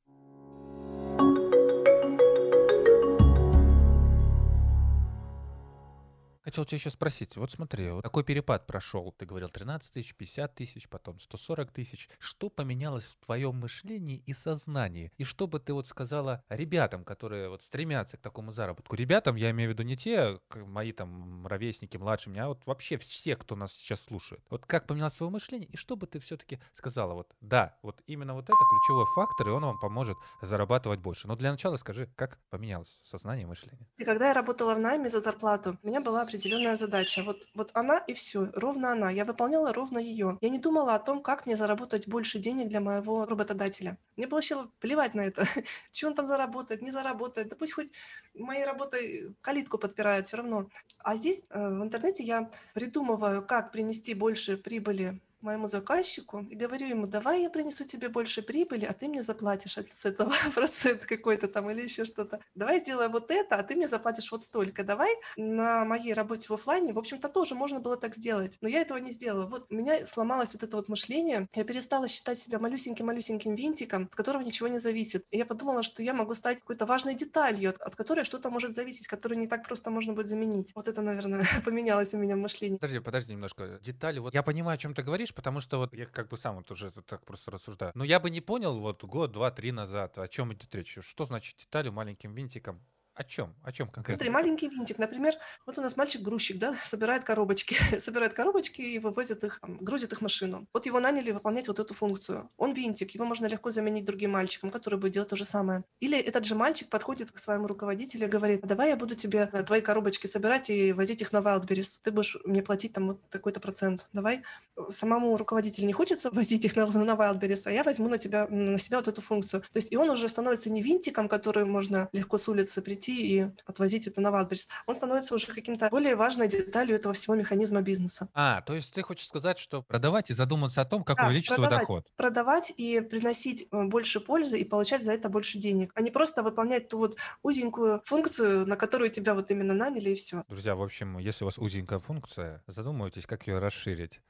Хотел 6.43 6.65
тебя 6.65 6.77
еще 6.77 6.89
спросить, 6.89 7.37
вот 7.37 7.51
смотри, 7.51 7.91
вот 7.91 8.01
такой 8.01 8.23
перепад 8.23 8.65
прошел, 8.65 9.13
ты 9.15 9.27
говорил 9.27 9.49
13 9.49 9.91
тысяч, 9.91 10.15
50 10.15 10.55
тысяч, 10.55 10.89
потом 10.89 11.19
140 11.19 11.71
тысяч. 11.71 12.09
Что 12.17 12.49
поменялось 12.49 13.03
в 13.03 13.15
твоем 13.23 13.57
мышлении 13.59 14.23
и 14.25 14.33
сознании? 14.33 15.11
И 15.17 15.23
что 15.23 15.45
бы 15.45 15.59
ты 15.59 15.73
вот 15.73 15.87
сказала 15.87 16.43
ребятам, 16.49 17.03
которые 17.03 17.49
вот 17.49 17.61
стремятся 17.61 18.17
к 18.17 18.21
такому 18.21 18.51
заработку? 18.51 18.95
Ребятам, 18.95 19.35
я 19.35 19.51
имею 19.51 19.69
в 19.69 19.73
виду 19.73 19.83
не 19.83 19.95
те, 19.95 20.39
мои 20.55 20.91
там 20.93 21.45
ровесники, 21.45 21.97
младшие 21.97 22.33
меня, 22.33 22.45
а 22.45 22.47
вот 22.49 22.65
вообще 22.65 22.97
все, 22.97 23.35
кто 23.35 23.55
нас 23.55 23.73
сейчас 23.73 24.01
слушает. 24.01 24.43
Вот 24.49 24.65
как 24.65 24.87
поменялось 24.87 25.13
твое 25.13 25.31
мышление, 25.31 25.69
и 25.69 25.77
что 25.77 25.95
бы 25.95 26.07
ты 26.07 26.19
все-таки 26.19 26.59
сказала? 26.73 27.13
Вот 27.13 27.35
да, 27.39 27.77
вот 27.83 28.01
именно 28.07 28.33
вот 28.33 28.45
это 28.45 28.53
ключевой 28.53 29.05
фактор, 29.15 29.49
и 29.49 29.51
он 29.51 29.63
вам 29.63 29.79
поможет 29.79 30.17
зарабатывать 30.41 31.01
больше. 31.01 31.27
Но 31.27 31.35
для 31.35 31.51
начала 31.51 31.77
скажи, 31.77 32.09
как 32.15 32.39
поменялось 32.49 32.99
сознание 33.03 33.43
и 33.43 33.47
мышление? 33.47 33.87
Когда 34.03 34.29
я 34.29 34.33
работала 34.33 34.73
в 34.73 34.79
найме 34.79 35.07
за 35.07 35.21
зарплату, 35.21 35.77
у 35.83 35.87
меня 35.87 36.01
была 36.01 36.30
определенная 36.31 36.75
задача. 36.75 37.23
Вот, 37.23 37.49
вот 37.53 37.71
она 37.73 37.97
и 37.97 38.13
все, 38.13 38.49
ровно 38.53 38.91
она. 38.93 39.11
Я 39.11 39.25
выполняла 39.25 39.73
ровно 39.73 39.99
ее. 39.99 40.37
Я 40.41 40.49
не 40.49 40.59
думала 40.59 40.95
о 40.95 40.99
том, 40.99 41.21
как 41.21 41.45
мне 41.45 41.55
заработать 41.55 42.07
больше 42.07 42.39
денег 42.39 42.69
для 42.69 42.79
моего 42.79 43.25
работодателя. 43.25 43.97
Мне 44.15 44.27
было 44.27 44.37
вообще 44.37 44.67
плевать 44.79 45.13
на 45.13 45.21
это. 45.21 45.45
Че 45.91 46.07
он 46.07 46.15
там 46.15 46.27
заработает, 46.27 46.81
не 46.81 46.91
заработает. 46.91 47.49
Да 47.49 47.55
пусть 47.55 47.73
хоть 47.73 47.91
моей 48.33 48.63
работой 48.65 49.35
калитку 49.41 49.77
подпирает 49.77 50.27
все 50.27 50.37
равно. 50.37 50.69
А 50.99 51.15
здесь 51.15 51.43
э, 51.49 51.69
в 51.69 51.83
интернете 51.83 52.23
я 52.23 52.49
придумываю, 52.73 53.45
как 53.45 53.71
принести 53.71 54.13
больше 54.13 54.57
прибыли 54.57 55.19
моему 55.41 55.67
заказчику 55.67 56.39
и 56.49 56.55
говорю 56.55 56.87
ему, 56.87 57.07
давай 57.07 57.41
я 57.43 57.49
принесу 57.49 57.83
тебе 57.85 58.09
больше 58.09 58.41
прибыли, 58.41 58.85
а 58.85 58.93
ты 58.93 59.07
мне 59.07 59.23
заплатишь 59.23 59.77
от- 59.77 59.89
с 59.89 60.05
этого 60.05 60.33
процент 60.55 61.05
какой-то 61.05 61.47
там 61.47 61.69
или 61.69 61.81
еще 61.81 62.05
что-то. 62.05 62.39
Давай 62.55 62.79
сделаем 62.79 63.11
вот 63.11 63.31
это, 63.31 63.55
а 63.55 63.63
ты 63.63 63.75
мне 63.75 63.87
заплатишь 63.87 64.31
вот 64.31 64.43
столько. 64.43 64.83
Давай 64.83 65.11
на 65.37 65.85
моей 65.85 66.13
работе 66.13 66.47
в 66.47 66.53
оффлайне, 66.53 66.93
в 66.93 66.99
общем-то, 66.99 67.29
тоже 67.29 67.55
можно 67.55 67.79
было 67.79 67.97
так 67.97 68.15
сделать, 68.15 68.57
но 68.61 68.67
я 68.67 68.81
этого 68.81 68.97
не 68.97 69.11
сделала. 69.11 69.45
Вот 69.45 69.67
у 69.69 69.75
меня 69.75 70.05
сломалось 70.05 70.53
вот 70.53 70.63
это 70.63 70.75
вот 70.77 70.89
мышление, 70.89 71.47
я 71.53 71.63
перестала 71.63 72.07
считать 72.07 72.39
себя 72.39 72.59
малюсеньким-малюсеньким 72.59 73.55
винтиком, 73.55 74.03
от 74.03 74.15
которого 74.15 74.41
ничего 74.41 74.67
не 74.67 74.79
зависит. 74.79 75.25
И 75.31 75.37
я 75.37 75.45
подумала, 75.45 75.83
что 75.83 76.03
я 76.03 76.13
могу 76.13 76.33
стать 76.33 76.59
какой-то 76.61 76.85
важной 76.85 77.15
деталью, 77.15 77.69
от, 77.69 77.81
от 77.81 77.95
которой 77.95 78.23
что-то 78.23 78.49
может 78.49 78.73
зависеть, 78.73 79.07
которую 79.07 79.39
не 79.39 79.47
так 79.47 79.65
просто 79.65 79.89
можно 79.89 80.13
будет 80.13 80.29
заменить. 80.29 80.71
Вот 80.75 80.87
это, 80.87 81.01
наверное, 81.01 81.45
поменялось 81.65 82.13
у 82.13 82.17
меня 82.17 82.35
в 82.35 82.39
мышлении. 82.39 82.77
Подожди, 82.77 82.99
подожди 82.99 83.31
немножко. 83.33 83.79
Детали. 83.81 84.19
Вот 84.19 84.33
я 84.33 84.43
понимаю, 84.43 84.75
о 84.75 84.77
чем 84.77 84.93
ты 84.93 85.03
говоришь, 85.03 85.30
потому 85.33 85.61
что 85.61 85.77
вот 85.77 85.93
я 85.93 86.05
как 86.05 86.29
бы 86.29 86.37
сам 86.37 86.55
вот 86.55 86.69
уже 86.71 86.87
это 86.87 87.01
так 87.01 87.25
просто 87.25 87.51
рассуждаю. 87.51 87.91
Но 87.95 88.03
я 88.03 88.19
бы 88.19 88.29
не 88.29 88.41
понял 88.41 88.79
вот 88.79 89.03
год, 89.03 89.31
два, 89.31 89.51
три 89.51 89.71
назад, 89.71 90.17
о 90.17 90.27
чем 90.27 90.53
идет 90.53 90.73
речь. 90.75 90.97
Что 91.01 91.25
значит 91.25 91.57
детали 91.57 91.89
маленьким 91.89 92.33
винтиком? 92.33 92.81
О 93.21 93.23
чем? 93.23 93.53
О 93.61 93.71
чем 93.71 93.87
конкретно? 93.87 94.15
Смотри, 94.15 94.29
маленький 94.31 94.67
винтик, 94.67 94.97
например, 94.97 95.35
вот 95.67 95.77
у 95.77 95.81
нас 95.81 95.95
мальчик-грузчик, 95.95 96.57
да, 96.57 96.75
собирает 96.83 97.23
коробочки, 97.23 97.75
собирает 97.99 98.33
коробочки 98.33 98.81
и 98.81 98.97
вывозит 98.97 99.43
их, 99.43 99.59
грузит 99.61 100.11
их 100.11 100.19
в 100.19 100.21
машину. 100.23 100.67
Вот 100.73 100.87
его 100.87 100.99
наняли 100.99 101.29
выполнять 101.29 101.67
вот 101.67 101.79
эту 101.79 101.93
функцию. 101.93 102.49
Он 102.57 102.73
винтик, 102.73 103.11
его 103.11 103.25
можно 103.25 103.45
легко 103.45 103.69
заменить 103.69 104.05
другим 104.05 104.31
мальчиком, 104.31 104.71
который 104.71 104.97
будет 104.97 105.13
делать 105.13 105.29
то 105.29 105.35
же 105.35 105.45
самое. 105.45 105.83
Или 105.99 106.17
этот 106.17 106.45
же 106.45 106.55
мальчик 106.55 106.89
подходит 106.89 107.31
к 107.31 107.37
своему 107.37 107.67
руководителю 107.67 108.25
и 108.25 108.29
говорит, 108.29 108.61
давай 108.61 108.89
я 108.89 108.95
буду 108.95 109.15
тебе 109.15 109.51
э, 109.53 109.61
твои 109.61 109.81
коробочки 109.81 110.25
собирать 110.25 110.71
и 110.71 110.91
возить 110.91 111.21
их 111.21 111.31
на 111.31 111.41
Wildberries. 111.41 111.99
Ты 112.01 112.09
будешь 112.11 112.37
мне 112.43 112.63
платить 112.63 112.93
там 112.93 113.09
вот 113.09 113.29
такой-то 113.29 113.59
процент. 113.59 114.09
Давай. 114.13 114.41
Самому 114.89 115.37
руководителю 115.37 115.85
не 115.85 115.93
хочется 115.93 116.31
возить 116.33 116.65
их 116.65 116.75
на, 116.75 116.87
на 116.87 117.11
Wildberries, 117.11 117.61
а 117.65 117.71
я 117.71 117.83
возьму 117.83 118.09
на, 118.09 118.17
тебя, 118.17 118.47
на 118.47 118.79
себя 118.79 118.97
вот 118.97 119.07
эту 119.07 119.21
функцию. 119.21 119.61
То 119.61 119.77
есть 119.77 119.91
и 119.91 119.97
он 119.97 120.09
уже 120.09 120.27
становится 120.27 120.71
не 120.71 120.81
винтиком, 120.81 121.29
который 121.29 121.65
можно 121.65 122.09
легко 122.13 122.39
с 122.39 122.49
улицы 122.49 122.81
прийти 122.81 123.10
и 123.15 123.45
отвозить 123.65 124.07
это 124.07 124.21
на 124.21 124.29
Wildberries. 124.29 124.67
Он 124.85 124.95
становится 124.95 125.35
уже 125.35 125.47
каким-то 125.47 125.89
более 125.89 126.15
важной 126.15 126.47
деталью 126.47 126.95
этого 126.95 127.13
всего 127.13 127.35
механизма 127.35 127.81
бизнеса. 127.81 128.29
А, 128.33 128.61
то 128.61 128.73
есть 128.73 128.93
ты 128.93 129.01
хочешь 129.01 129.27
сказать, 129.27 129.59
что 129.59 129.81
продавать 129.81 130.29
и 130.29 130.33
задуматься 130.33 130.81
о 130.81 130.85
том, 130.85 131.03
как 131.03 131.17
Да, 131.17 131.27
увеличить 131.27 131.53
свой 131.53 131.69
доход. 131.69 132.07
Продавать 132.15 132.71
и 132.75 133.01
приносить 133.01 133.67
э, 133.71 133.83
больше 133.83 134.19
пользы 134.19 134.59
и 134.59 134.63
получать 134.63 135.03
за 135.03 135.13
это 135.13 135.29
больше 135.29 135.57
денег, 135.57 135.91
а 135.95 136.01
не 136.01 136.11
просто 136.11 136.43
выполнять 136.43 136.87
ту 136.89 136.99
вот 136.99 137.17
узенькую 137.43 138.01
функцию, 138.05 138.65
на 138.67 138.75
которую 138.75 139.09
тебя 139.09 139.33
вот 139.33 139.51
именно 139.51 139.73
наняли 139.73 140.11
и 140.11 140.15
все. 140.15 140.43
Друзья, 140.47 140.75
в 140.75 140.81
общем, 140.81 141.17
если 141.17 141.43
у 141.43 141.47
вас 141.47 141.57
узенькая 141.57 141.99
функция, 141.99 142.63
задумывайтесь, 142.67 143.25
как 143.25 143.47
ее 143.47 143.59
расширить. 143.59 144.21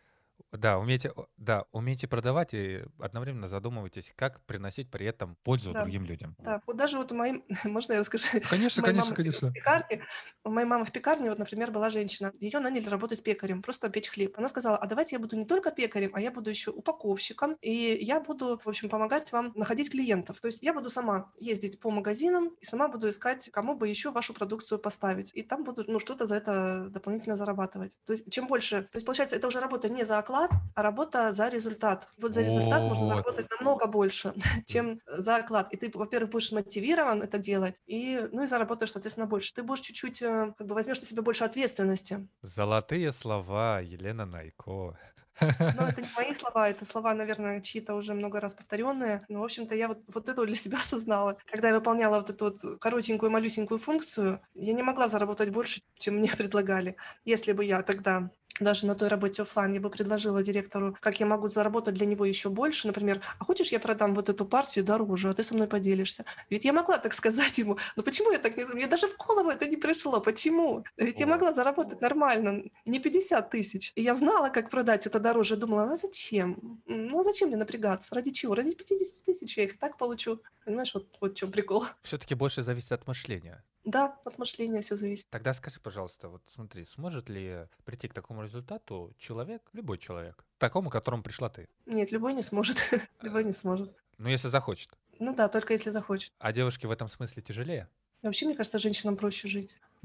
Да, 0.52 0.78
умейте, 0.80 1.14
да, 1.38 1.66
умейте 1.72 2.08
продавать 2.08 2.54
и 2.54 2.84
одновременно 3.00 3.48
задумывайтесь, 3.48 4.14
как 4.16 4.46
приносить 4.46 4.92
при 4.92 5.06
этом 5.06 5.38
пользу 5.44 5.72
Да. 5.72 5.82
другим 5.84 6.04
людям. 6.06 6.36
Да, 6.40 6.62
вот 6.68 6.76
даже 6.76 6.98
вот 6.98 7.12
у 7.12 7.16
моей, 7.16 7.44
можно 7.64 7.94
я 7.94 8.00
расскажу? 8.00 8.28
Конечно, 8.50 8.82
У 8.82 8.86
моей 8.86 8.94
конечно, 8.94 9.12
мамы 9.12 9.16
конечно. 9.16 9.50
В 9.50 9.54
пекарне, 9.54 10.04
у 10.44 10.50
моей 10.50 10.68
мамы 10.68 10.86
в 10.86 10.92
пекарне, 10.92 11.30
вот, 11.30 11.40
например, 11.40 11.72
была 11.72 11.90
женщина. 11.90 12.34
Ее 12.40 12.60
наняли 12.60 12.90
работать 12.90 13.24
пекарем, 13.24 13.62
просто 13.62 13.90
печь 13.90 14.10
хлеб. 14.10 14.38
Она 14.38 14.50
сказала, 14.50 14.78
а 14.78 14.88
давайте 14.88 15.16
я 15.16 15.20
буду 15.20 15.38
не 15.38 15.46
только 15.46 15.72
пекарем, 15.72 16.12
а 16.14 16.20
я 16.22 16.32
буду 16.32 16.50
еще 16.50 16.72
упаковщиком, 16.72 17.58
и 17.62 17.72
я 18.02 18.20
буду, 18.20 18.60
в 18.64 18.68
общем, 18.68 18.90
помогать 18.90 19.32
вам 19.32 19.54
находить 19.56 19.92
клиентов. 19.92 20.40
То 20.42 20.48
есть 20.48 20.64
я 20.64 20.74
буду 20.74 20.90
сама 20.90 21.32
ездить 21.38 21.80
по 21.80 21.92
магазинам 21.92 22.56
и 22.60 22.66
сама 22.66 22.88
буду 22.90 23.08
искать, 23.10 23.50
кому 23.52 23.76
бы 23.76 23.88
еще 23.88 24.12
вашу 24.12 24.34
продукцию 24.34 24.80
поставить. 24.80 25.32
И 25.34 25.44
там 25.44 25.64
буду, 25.64 25.84
ну, 25.88 26.00
что-то 26.00 26.26
за 26.26 26.36
это 26.36 26.88
дополнительно 26.90 27.36
зарабатывать. 27.36 27.98
То 28.06 28.14
есть 28.14 28.30
чем 28.32 28.48
больше... 28.48 28.84
То 28.92 28.98
есть, 28.98 29.06
получается, 29.06 29.36
это 29.36 29.48
уже 29.48 29.60
работа 29.60 29.88
не 29.90 30.04
за 30.04 30.18
оклад, 30.18 30.41
а 30.76 30.82
работа 30.84 31.32
за 31.32 31.48
результат. 31.50 32.08
Вот 32.18 32.34
за 32.34 32.42
результат 32.42 32.86
можно 32.88 33.06
Вот. 33.06 33.08
заработать 33.08 33.48
намного 33.50 33.88
больше, 33.88 34.34
чем 34.66 35.00
за 35.08 35.38
оклад. 35.38 35.72
И 35.74 35.78
ты, 35.78 35.92
во-первых, 35.94 36.32
будешь 36.32 36.52
мотивирован 36.52 37.22
это 37.22 37.38
делать, 37.40 37.82
и, 37.86 38.28
ну 38.32 38.44
и 38.44 38.48
заработаешь, 38.48 38.92
соответственно, 38.92 39.28
больше. 39.28 39.54
Ты 39.54 39.64
будешь 39.64 39.82
чуть-чуть, 39.82 40.22
э, 40.22 40.54
как 40.58 40.68
бы 40.68 40.76
возьмешь 40.76 41.00
на 41.00 41.06
себя 41.06 41.22
больше 41.22 41.44
ответственности. 41.44 42.28
Золотые 42.44 43.12
слова 43.14 43.80
Елена 43.82 44.26
Найко. 44.28 44.96
Но 45.74 45.88
это 45.88 46.02
не 46.02 46.10
мои 46.16 46.34
слова, 46.36 46.70
это 46.70 46.86
слова, 46.86 47.14
наверное, 47.14 47.62
чьи-то 47.62 47.96
уже 47.96 48.14
много 48.14 48.40
раз 48.40 48.54
повторенные. 48.54 49.24
Но, 49.30 49.40
в 49.40 49.44
общем-то, 49.44 49.76
я 49.76 49.88
вот, 49.88 50.00
вот 50.08 50.30
это 50.30 50.46
для 50.46 50.56
себя 50.56 50.78
осознала. 50.80 51.38
Когда 51.46 51.70
я 51.70 51.76
выполняла 51.76 52.18
вот 52.18 52.30
эту 52.30 52.46
вот 52.46 52.80
коротенькую, 52.80 53.32
малюсенькую 53.32 53.80
функцию, 53.80 54.42
я 54.54 54.74
не 54.74 54.84
могла 54.84 55.08
заработать 55.08 55.50
больше, 55.50 55.82
чем 55.98 56.16
мне 56.16 56.30
предлагали. 56.36 56.96
Если 57.26 57.54
бы 57.54 57.64
я 57.66 57.82
тогда 57.84 58.32
даже 58.62 58.86
на 58.86 58.96
той 58.96 59.08
работе 59.08 59.42
оффлайн 59.42 59.74
я 59.74 59.80
бы 59.80 59.90
предложила 59.90 60.44
директору, 60.44 60.96
как 61.00 61.20
я 61.20 61.26
могу 61.26 61.50
заработать 61.50 61.96
для 61.96 62.06
него 62.06 62.26
еще 62.26 62.50
больше, 62.50 62.88
например, 62.88 63.22
а 63.40 63.46
хочешь 63.46 63.72
я 63.72 63.80
продам 63.80 64.14
вот 64.14 64.30
эту 64.30 64.46
партию 64.46 64.86
дороже, 64.86 65.30
а 65.30 65.34
ты 65.34 65.44
со 65.44 65.54
мной 65.54 65.68
поделишься? 65.68 66.26
Ведь 66.50 66.66
я 66.66 66.74
могла 66.74 66.98
так 66.98 67.14
сказать 67.14 67.58
ему, 67.58 67.78
но 67.96 68.04
почему 68.04 68.32
я 68.32 68.40
так 68.40 68.58
не... 68.58 68.66
Мне 68.66 68.88
даже 68.88 69.08
в 69.08 69.18
голову 69.18 69.50
это 69.50 69.68
не 69.68 69.78
пришло, 69.78 70.22
почему? 70.22 70.84
Ведь 70.98 71.20
я 71.20 71.28
могла 71.28 71.54
заработать 71.54 72.02
нормально, 72.02 72.64
не 72.86 73.00
50 73.00 73.50
тысяч. 73.50 73.92
И 73.96 74.02
я 74.02 74.14
знала, 74.14 74.50
как 74.50 74.70
продать 74.70 75.08
это 75.08 75.20
дороже, 75.20 75.56
думала, 75.56 75.86
ну 75.86 75.98
зачем? 75.98 76.82
Ну 76.86 77.24
зачем 77.24 77.50
мне 77.50 77.58
напрягаться? 77.58 78.14
Ради 78.16 78.32
чего? 78.32 78.56
Ради 78.56 78.76
50 78.76 79.26
тысяч 79.26 79.58
я 79.58 79.64
их 79.64 79.80
так 79.80 79.98
получу. 79.98 80.42
Понимаешь, 80.66 80.94
вот, 80.94 81.08
вот 81.20 81.32
в 81.32 81.36
чем 81.36 81.52
прикол. 81.52 81.86
Все-таки 82.04 82.36
больше 82.36 82.64
зависит 82.64 82.92
от 82.92 83.08
мышления. 83.08 83.64
Да, 83.84 84.18
от 84.26 84.38
мышления 84.38 84.82
все 84.82 84.96
зависит. 84.96 85.30
Тогда 85.30 85.54
скажи, 85.54 85.80
пожалуйста, 85.80 86.30
вот 86.30 86.44
смотри, 86.48 86.86
сможет 86.86 87.30
ли 87.30 87.68
прийти 87.84 88.08
к 88.08 88.14
такому 88.14 88.44
результату 88.44 89.14
человек, 89.18 89.62
любой 89.74 89.98
человек, 89.98 90.46
такому, 90.60 90.90
к 90.90 90.94
которому 90.94 91.24
пришла 91.24 91.50
ты? 91.50 91.68
Нет, 91.86 92.12
любой 92.12 92.34
не 92.34 92.44
сможет. 92.44 92.78
любой 93.22 93.44
не 93.44 93.54
сможет. 93.54 93.96
Ну, 94.18 94.30
если 94.30 94.50
захочет. 94.50 94.90
Ну 95.20 95.34
да, 95.36 95.48
только 95.48 95.74
если 95.74 95.90
захочет. 95.90 96.32
А 96.38 96.52
девушке 96.54 96.88
в 96.88 96.92
этом 96.92 97.08
смысле 97.08 97.42
тяжелее? 97.42 97.90
Вообще, 98.22 98.46
мне 98.46 98.56
кажется, 98.56 98.78
женщинам 98.78 99.18
проще 99.18 99.48
жить. 99.48 99.76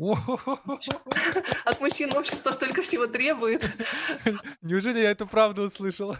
От 1.65 1.81
мужчин 1.81 2.15
общество 2.15 2.51
столько 2.51 2.83
всего 2.83 3.07
требует. 3.07 3.71
Неужели 4.63 5.01
я 5.01 5.11
эту 5.11 5.27
правду 5.27 5.63
услышал? 5.63 6.17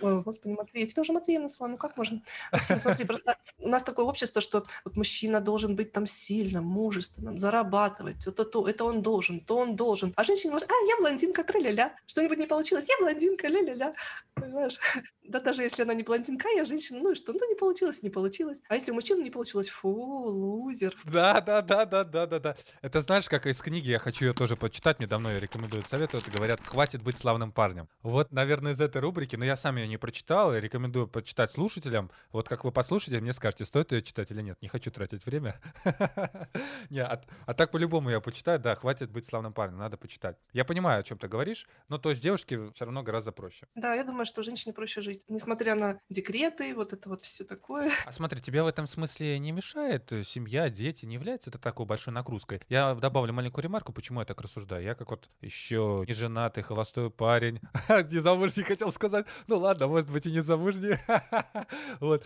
Ой, 0.00 0.22
господи, 0.22 0.52
Матвей, 0.52 0.82
я 0.82 0.88
тебя 0.88 1.02
уже 1.02 1.12
Матвеем 1.12 1.42
назвала, 1.42 1.72
ну 1.72 1.76
как 1.76 1.96
можно? 1.96 2.22
Максим, 2.52 2.78
смотри, 2.78 3.04
просто 3.04 3.36
у 3.58 3.68
нас 3.68 3.82
такое 3.82 4.04
общество, 4.04 4.40
что 4.40 4.64
вот 4.84 4.96
мужчина 4.96 5.40
должен 5.40 5.76
быть 5.76 5.92
там 5.92 6.06
сильным, 6.06 6.64
мужественным, 6.64 7.38
зарабатывать, 7.38 8.26
это, 8.26 8.44
то, 8.44 8.68
это 8.68 8.84
он 8.84 9.02
должен, 9.02 9.40
то 9.40 9.58
он 9.58 9.76
должен. 9.76 10.12
А 10.16 10.24
женщина 10.24 10.52
может, 10.52 10.70
а, 10.70 10.74
я 10.88 10.96
блондинка, 11.00 11.44
тра-ля-ля. 11.44 11.94
Что-нибудь 12.06 12.38
не 12.38 12.46
получилось, 12.46 12.86
я 12.88 12.96
блондинка, 12.98 13.48
ля-ля-ля. 13.48 13.94
Понимаешь? 14.34 14.78
Да 15.28 15.40
даже 15.40 15.62
если 15.62 15.82
она 15.82 15.92
не 15.92 16.04
блондинка, 16.04 16.48
я 16.50 16.64
женщина, 16.64 17.00
ну 17.00 17.10
и 17.10 17.14
что? 17.16 17.32
Ну 17.32 17.48
не 17.48 17.56
получилось, 17.56 18.00
не 18.00 18.10
получилось. 18.10 18.60
А 18.68 18.76
если 18.76 18.92
у 18.92 18.94
мужчины 18.94 19.22
не 19.22 19.30
получилось, 19.30 19.68
фу, 19.68 19.88
лузер. 19.90 20.94
Да, 21.02 21.40
да, 21.40 21.62
да, 21.62 21.84
да, 21.84 22.04
да, 22.04 22.26
да, 22.26 22.38
да. 22.38 22.56
Это 22.80 23.00
знаешь, 23.00 23.28
как 23.28 23.46
из 23.46 23.60
книги, 23.60 23.88
я 23.88 23.98
хочу 23.98 24.26
ее 24.26 24.34
тоже 24.34 24.54
почитать, 24.54 25.00
мне 25.00 25.08
давно 25.08 25.32
ее 25.32 25.40
рекомендуют, 25.40 25.88
советуют, 25.88 26.28
говорят, 26.28 26.60
хватит 26.64 27.02
быть 27.02 27.18
славным 27.18 27.50
парнем. 27.50 27.88
Вот, 28.02 28.30
наверное, 28.30 28.74
из 28.74 28.80
этой 28.80 29.00
рубрики, 29.00 29.34
но 29.34 29.44
я 29.44 29.56
сам 29.56 29.75
ее 29.76 29.88
не 29.88 29.96
прочитал, 29.96 30.54
и 30.54 30.60
рекомендую 30.60 31.08
почитать 31.08 31.50
слушателям. 31.50 32.10
Вот 32.32 32.48
как 32.48 32.64
вы 32.64 32.72
послушаете, 32.72 33.20
мне 33.20 33.32
скажете, 33.32 33.64
стоит 33.64 33.92
ее 33.92 34.02
читать 34.02 34.30
или 34.30 34.42
нет. 34.42 34.58
Не 34.60 34.68
хочу 34.68 34.90
тратить 34.90 35.24
время. 35.26 35.60
Не, 36.90 37.02
а, 37.02 37.54
так 37.54 37.70
по-любому 37.70 38.10
я 38.10 38.20
почитаю, 38.20 38.58
да, 38.58 38.74
хватит 38.74 39.10
быть 39.10 39.26
славным 39.26 39.52
парнем, 39.52 39.78
надо 39.78 39.96
почитать. 39.96 40.36
Я 40.52 40.64
понимаю, 40.64 41.00
о 41.00 41.02
чем 41.02 41.18
ты 41.18 41.28
говоришь, 41.28 41.66
но 41.88 41.98
то 41.98 42.10
есть 42.10 42.22
девушке 42.22 42.70
все 42.74 42.84
равно 42.84 43.02
гораздо 43.02 43.32
проще. 43.32 43.66
Да, 43.74 43.94
я 43.94 44.04
думаю, 44.04 44.26
что 44.26 44.42
женщине 44.42 44.72
проще 44.72 45.00
жить, 45.00 45.24
несмотря 45.28 45.74
на 45.74 46.00
декреты, 46.08 46.74
вот 46.74 46.92
это 46.92 47.08
вот 47.08 47.22
все 47.22 47.44
такое. 47.44 47.90
А 48.04 48.12
смотри, 48.12 48.40
тебе 48.40 48.62
в 48.62 48.66
этом 48.66 48.86
смысле 48.86 49.38
не 49.38 49.52
мешает 49.52 50.12
э, 50.12 50.22
семья, 50.22 50.70
дети, 50.70 51.04
не 51.04 51.14
является 51.14 51.50
это 51.50 51.58
такой 51.58 51.86
большой 51.86 52.12
нагрузкой? 52.12 52.60
Я 52.68 52.94
добавлю 52.94 53.32
маленькую 53.32 53.64
ремарку, 53.64 53.92
почему 53.92 54.20
я 54.20 54.26
так 54.26 54.40
рассуждаю. 54.40 54.82
Я 54.82 54.94
как 54.94 55.10
вот 55.10 55.28
еще 55.40 56.04
не 56.06 56.14
женатый, 56.14 56.62
холостой 56.62 57.10
парень, 57.10 57.60
не 58.10 58.18
замужний 58.18 58.62
хотел 58.62 58.92
сказать, 58.92 59.26
ну 59.46 59.58
ладно, 59.66 59.86
может 59.88 60.10
быть 60.10 60.26
и 60.26 60.32
не 60.32 60.40
замужний. 60.40 60.96
вот. 62.00 62.24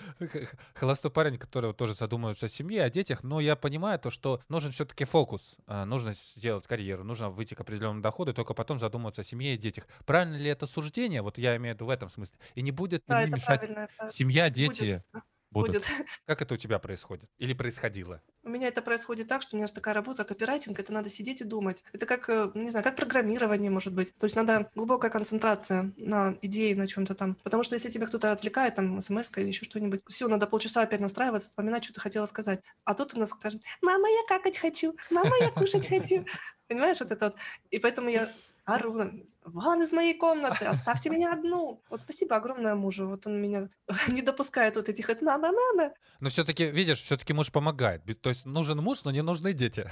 Холостой 0.74 1.10
парень, 1.10 1.38
который 1.38 1.72
тоже 1.72 1.94
задумывается 1.94 2.46
о 2.46 2.48
семье, 2.48 2.84
о 2.84 2.90
детях, 2.90 3.22
но 3.22 3.40
я 3.40 3.56
понимаю 3.56 3.98
то, 3.98 4.10
что 4.10 4.40
нужен 4.48 4.72
все-таки 4.72 5.04
фокус. 5.04 5.56
А, 5.66 5.84
нужно 5.84 6.14
сделать 6.36 6.66
карьеру, 6.66 7.04
нужно 7.04 7.30
выйти 7.30 7.54
к 7.54 7.60
определенному 7.60 8.02
доходу, 8.02 8.32
и 8.32 8.34
только 8.34 8.54
потом 8.54 8.78
задумываться 8.78 9.22
о 9.22 9.24
семье 9.24 9.54
и 9.54 9.58
детях. 9.58 9.86
Правильно 10.04 10.36
ли 10.36 10.48
это 10.48 10.66
суждение? 10.66 11.22
Вот 11.22 11.38
я 11.38 11.56
имею 11.56 11.74
в 11.74 11.78
виду 11.78 11.86
в 11.86 11.90
этом 11.90 12.10
смысле. 12.10 12.36
И 12.54 12.62
не 12.62 12.70
будет 12.70 13.04
да, 13.06 13.24
мешать 13.26 13.70
семья, 14.12 14.50
дети? 14.50 15.02
Будет 15.12 15.24
будут. 15.50 15.74
Будет. 15.74 15.86
Как 16.26 16.42
это 16.42 16.54
у 16.54 16.56
тебя 16.56 16.78
происходит? 16.78 17.28
Или 17.38 17.52
происходило? 17.52 18.22
У 18.42 18.48
меня 18.48 18.68
это 18.68 18.82
происходит 18.82 19.28
так, 19.28 19.42
что 19.42 19.54
у 19.54 19.58
меня 19.58 19.66
же 19.66 19.72
такая 19.72 19.94
работа, 19.94 20.24
копирайтинг, 20.24 20.78
это 20.78 20.92
надо 20.92 21.10
сидеть 21.10 21.40
и 21.40 21.44
думать. 21.44 21.82
Это 21.92 22.06
как, 22.06 22.28
э, 22.28 22.50
не 22.54 22.70
знаю, 22.70 22.84
как 22.84 22.96
программирование, 22.96 23.70
может 23.70 23.94
быть. 23.94 24.14
То 24.14 24.26
есть 24.26 24.36
надо 24.36 24.70
глубокая 24.74 25.10
концентрация 25.10 25.92
на 25.96 26.36
идее, 26.42 26.74
на 26.76 26.86
чем-то 26.86 27.14
там. 27.14 27.36
Потому 27.42 27.62
что 27.62 27.74
если 27.74 27.90
тебя 27.90 28.06
кто-то 28.06 28.32
отвлекает, 28.32 28.74
там, 28.76 29.00
смс 29.00 29.30
или 29.36 29.48
еще 29.48 29.64
что-нибудь, 29.64 30.02
все, 30.08 30.28
надо 30.28 30.46
полчаса 30.46 30.82
опять 30.82 31.00
настраиваться, 31.00 31.48
вспоминать, 31.48 31.84
что 31.84 31.94
ты 31.94 32.00
хотела 32.00 32.26
сказать. 32.26 32.60
А 32.84 32.94
тут 32.94 33.14
у 33.14 33.18
нас 33.18 33.30
скажет, 33.30 33.62
мама, 33.82 34.08
я 34.08 34.22
какать 34.28 34.58
хочу, 34.58 34.96
мама, 35.10 35.32
я 35.40 35.50
кушать 35.50 35.88
хочу. 35.88 36.24
Понимаешь, 36.68 37.00
вот 37.00 37.10
это 37.10 37.26
вот. 37.26 37.34
И 37.70 37.78
поэтому 37.78 38.08
я 38.08 38.30
ору, 38.64 39.10
вон 39.52 39.82
из 39.82 39.92
моей 39.92 40.14
комнаты, 40.14 40.64
оставьте 40.64 41.10
меня 41.10 41.32
одну. 41.32 41.82
Вот 41.90 42.02
спасибо 42.02 42.36
огромное 42.36 42.74
мужу, 42.74 43.06
вот 43.06 43.26
он 43.26 43.40
меня 43.40 43.68
не 44.08 44.22
допускает 44.22 44.76
вот 44.76 44.88
этих 44.88 45.08
вот 45.08 45.22
мама, 45.22 45.52
мама. 45.52 45.92
Но 46.20 46.28
все-таки, 46.28 46.70
видишь, 46.70 47.02
все-таки 47.02 47.32
муж 47.32 47.50
помогает. 47.50 48.02
То 48.20 48.28
есть 48.28 48.46
нужен 48.46 48.78
муж, 48.78 49.04
но 49.04 49.10
не 49.10 49.22
нужны 49.22 49.52
дети. 49.52 49.90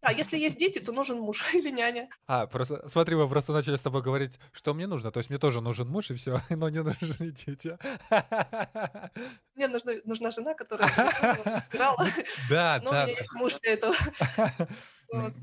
А 0.00 0.12
если 0.12 0.36
есть 0.36 0.58
дети, 0.58 0.78
то 0.78 0.92
нужен 0.92 1.18
муж 1.18 1.44
или 1.54 1.70
няня. 1.70 2.08
А, 2.26 2.46
просто 2.46 2.88
смотри, 2.88 3.16
мы 3.16 3.28
просто 3.28 3.52
начали 3.52 3.76
с 3.76 3.82
тобой 3.82 4.02
говорить, 4.02 4.38
что 4.52 4.74
мне 4.74 4.86
нужно. 4.86 5.10
То 5.10 5.18
есть 5.18 5.30
мне 5.30 5.38
тоже 5.38 5.60
нужен 5.60 5.88
муж 5.88 6.10
и 6.10 6.14
все, 6.14 6.40
но 6.50 6.68
не 6.68 6.82
нужны 6.82 7.30
дети. 7.30 7.78
Мне 9.54 9.68
нужна, 9.68 9.92
нужна 10.04 10.30
жена, 10.30 10.54
которая 10.54 10.88
играла. 11.72 12.08
Да, 12.50 12.80
но 12.84 12.90
да. 12.90 13.02
у 13.02 13.06
меня 13.06 13.16
есть 13.16 13.32
муж 13.32 13.54
для 13.62 13.72
этого. 13.72 13.94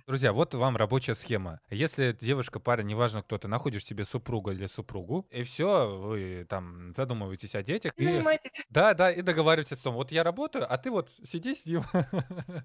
Друзья, 0.07 0.33
вот 0.33 0.55
вам 0.55 0.77
рабочая 0.77 1.13
схема. 1.13 1.61
Если 1.69 2.11
девушка, 2.19 2.59
парень, 2.59 2.87
неважно 2.87 3.21
кто 3.21 3.37
ты, 3.39 3.47
находишь 3.47 3.85
себе 3.85 4.05
супруга 4.05 4.51
или 4.51 4.65
супругу, 4.67 5.27
и 5.31 5.43
все, 5.43 5.97
вы 5.97 6.45
там 6.47 6.93
задумываетесь 6.95 7.55
о 7.55 7.63
детях. 7.63 7.91
И 7.95 8.03
занимаетесь. 8.03 8.51
Да, 8.69 8.93
да, 8.93 9.11
и 9.11 9.21
договариваетесь 9.21 9.79
о 9.79 9.83
том, 9.83 9.95
вот 9.95 10.11
я 10.11 10.23
работаю, 10.23 10.71
а 10.71 10.77
ты 10.77 10.91
вот 10.91 11.11
сиди 11.23 11.55
с 11.55 11.65
ним. 11.65 11.83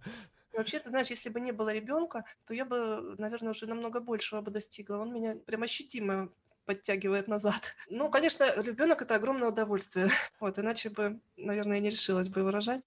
Вообще, 0.53 0.79
ты 0.79 0.89
знаешь, 0.91 1.11
если 1.11 1.31
бы 1.31 1.41
не 1.41 1.53
было 1.53 1.73
ребенка, 1.73 2.25
то 2.47 2.55
я 2.55 2.65
бы, 2.65 3.17
наверное, 3.19 3.51
уже 3.51 3.67
намного 3.67 4.01
большего 4.01 4.41
бы 4.41 4.51
достигла. 4.53 4.99
Он 4.99 5.13
меня 5.13 5.35
прям 5.35 5.63
ощутимо 5.63 6.31
подтягивает 6.65 7.29
назад. 7.29 7.75
Ну, 7.91 8.11
конечно, 8.11 8.45
ребенок 8.63 9.03
это 9.03 9.17
огромное 9.17 9.49
удовольствие. 9.49 10.11
Вот, 10.41 10.59
иначе 10.59 10.91
бы, 10.91 11.21
наверное, 11.37 11.77
я 11.77 11.83
не 11.83 11.91
решилась 11.91 12.29
бы 12.29 12.41
его 12.41 12.51
рожать. 12.51 12.83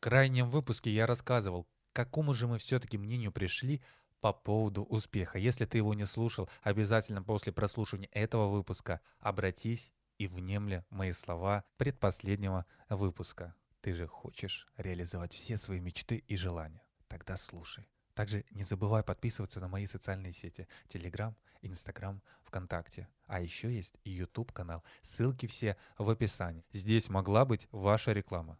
Крайнем 0.00 0.50
выпуске 0.50 0.90
я 0.90 1.06
рассказывал, 1.06 1.64
к 1.64 1.68
какому 1.92 2.34
же 2.34 2.46
мы 2.46 2.58
все-таки 2.58 2.98
мнению 2.98 3.32
пришли 3.32 3.82
по 4.20 4.32
поводу 4.32 4.82
успеха. 4.82 5.38
Если 5.38 5.66
ты 5.66 5.78
его 5.78 5.94
не 5.94 6.06
слушал, 6.06 6.48
обязательно 6.62 7.22
после 7.22 7.52
прослушивания 7.52 8.08
этого 8.12 8.48
выпуска 8.48 9.00
обратись 9.18 9.92
и 10.18 10.26
внемля 10.26 10.84
мои 10.90 11.12
слова 11.12 11.64
предпоследнего 11.76 12.66
выпуска. 12.88 13.54
Ты 13.80 13.94
же 13.94 14.06
хочешь 14.06 14.68
реализовать 14.76 15.32
все 15.32 15.56
свои 15.56 15.80
мечты 15.80 16.16
и 16.16 16.36
желания. 16.36 16.82
Тогда 17.08 17.36
слушай. 17.36 17.88
Также 18.14 18.44
не 18.50 18.62
забывай 18.62 19.02
подписываться 19.02 19.60
на 19.60 19.68
мои 19.68 19.86
социальные 19.86 20.32
сети. 20.32 20.68
Телеграм, 20.88 21.34
Инстаграм, 21.62 22.22
ВКонтакте. 22.42 23.08
А 23.26 23.40
еще 23.40 23.74
есть 23.74 23.94
YouTube 24.04 24.52
канал. 24.52 24.84
Ссылки 25.02 25.46
все 25.46 25.76
в 25.96 26.10
описании. 26.10 26.66
Здесь 26.72 27.08
могла 27.08 27.46
быть 27.46 27.66
ваша 27.70 28.12
реклама. 28.12 28.58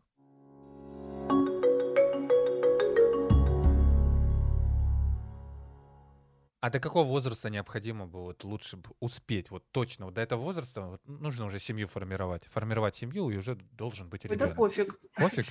А 6.60 6.68
до 6.68 6.78
какого 6.78 7.06
возраста 7.06 7.48
необходимо 7.48 8.06
было 8.06 8.22
вот 8.22 8.44
лучше 8.44 8.76
бы 8.76 8.90
успеть? 9.00 9.50
Вот 9.50 9.64
точно, 9.70 10.04
вот 10.06 10.14
до 10.14 10.20
этого 10.20 10.42
возраста 10.42 10.82
вот, 10.82 11.00
нужно 11.06 11.46
уже 11.46 11.58
семью 11.58 11.88
формировать. 11.88 12.44
Формировать 12.44 12.96
семью, 12.96 13.30
и 13.30 13.36
уже 13.36 13.56
должен 13.72 14.10
быть 14.10 14.24
ребенок. 14.24 14.50
Да 14.50 14.54
пофиг. 14.54 15.00
Пофиг? 15.16 15.46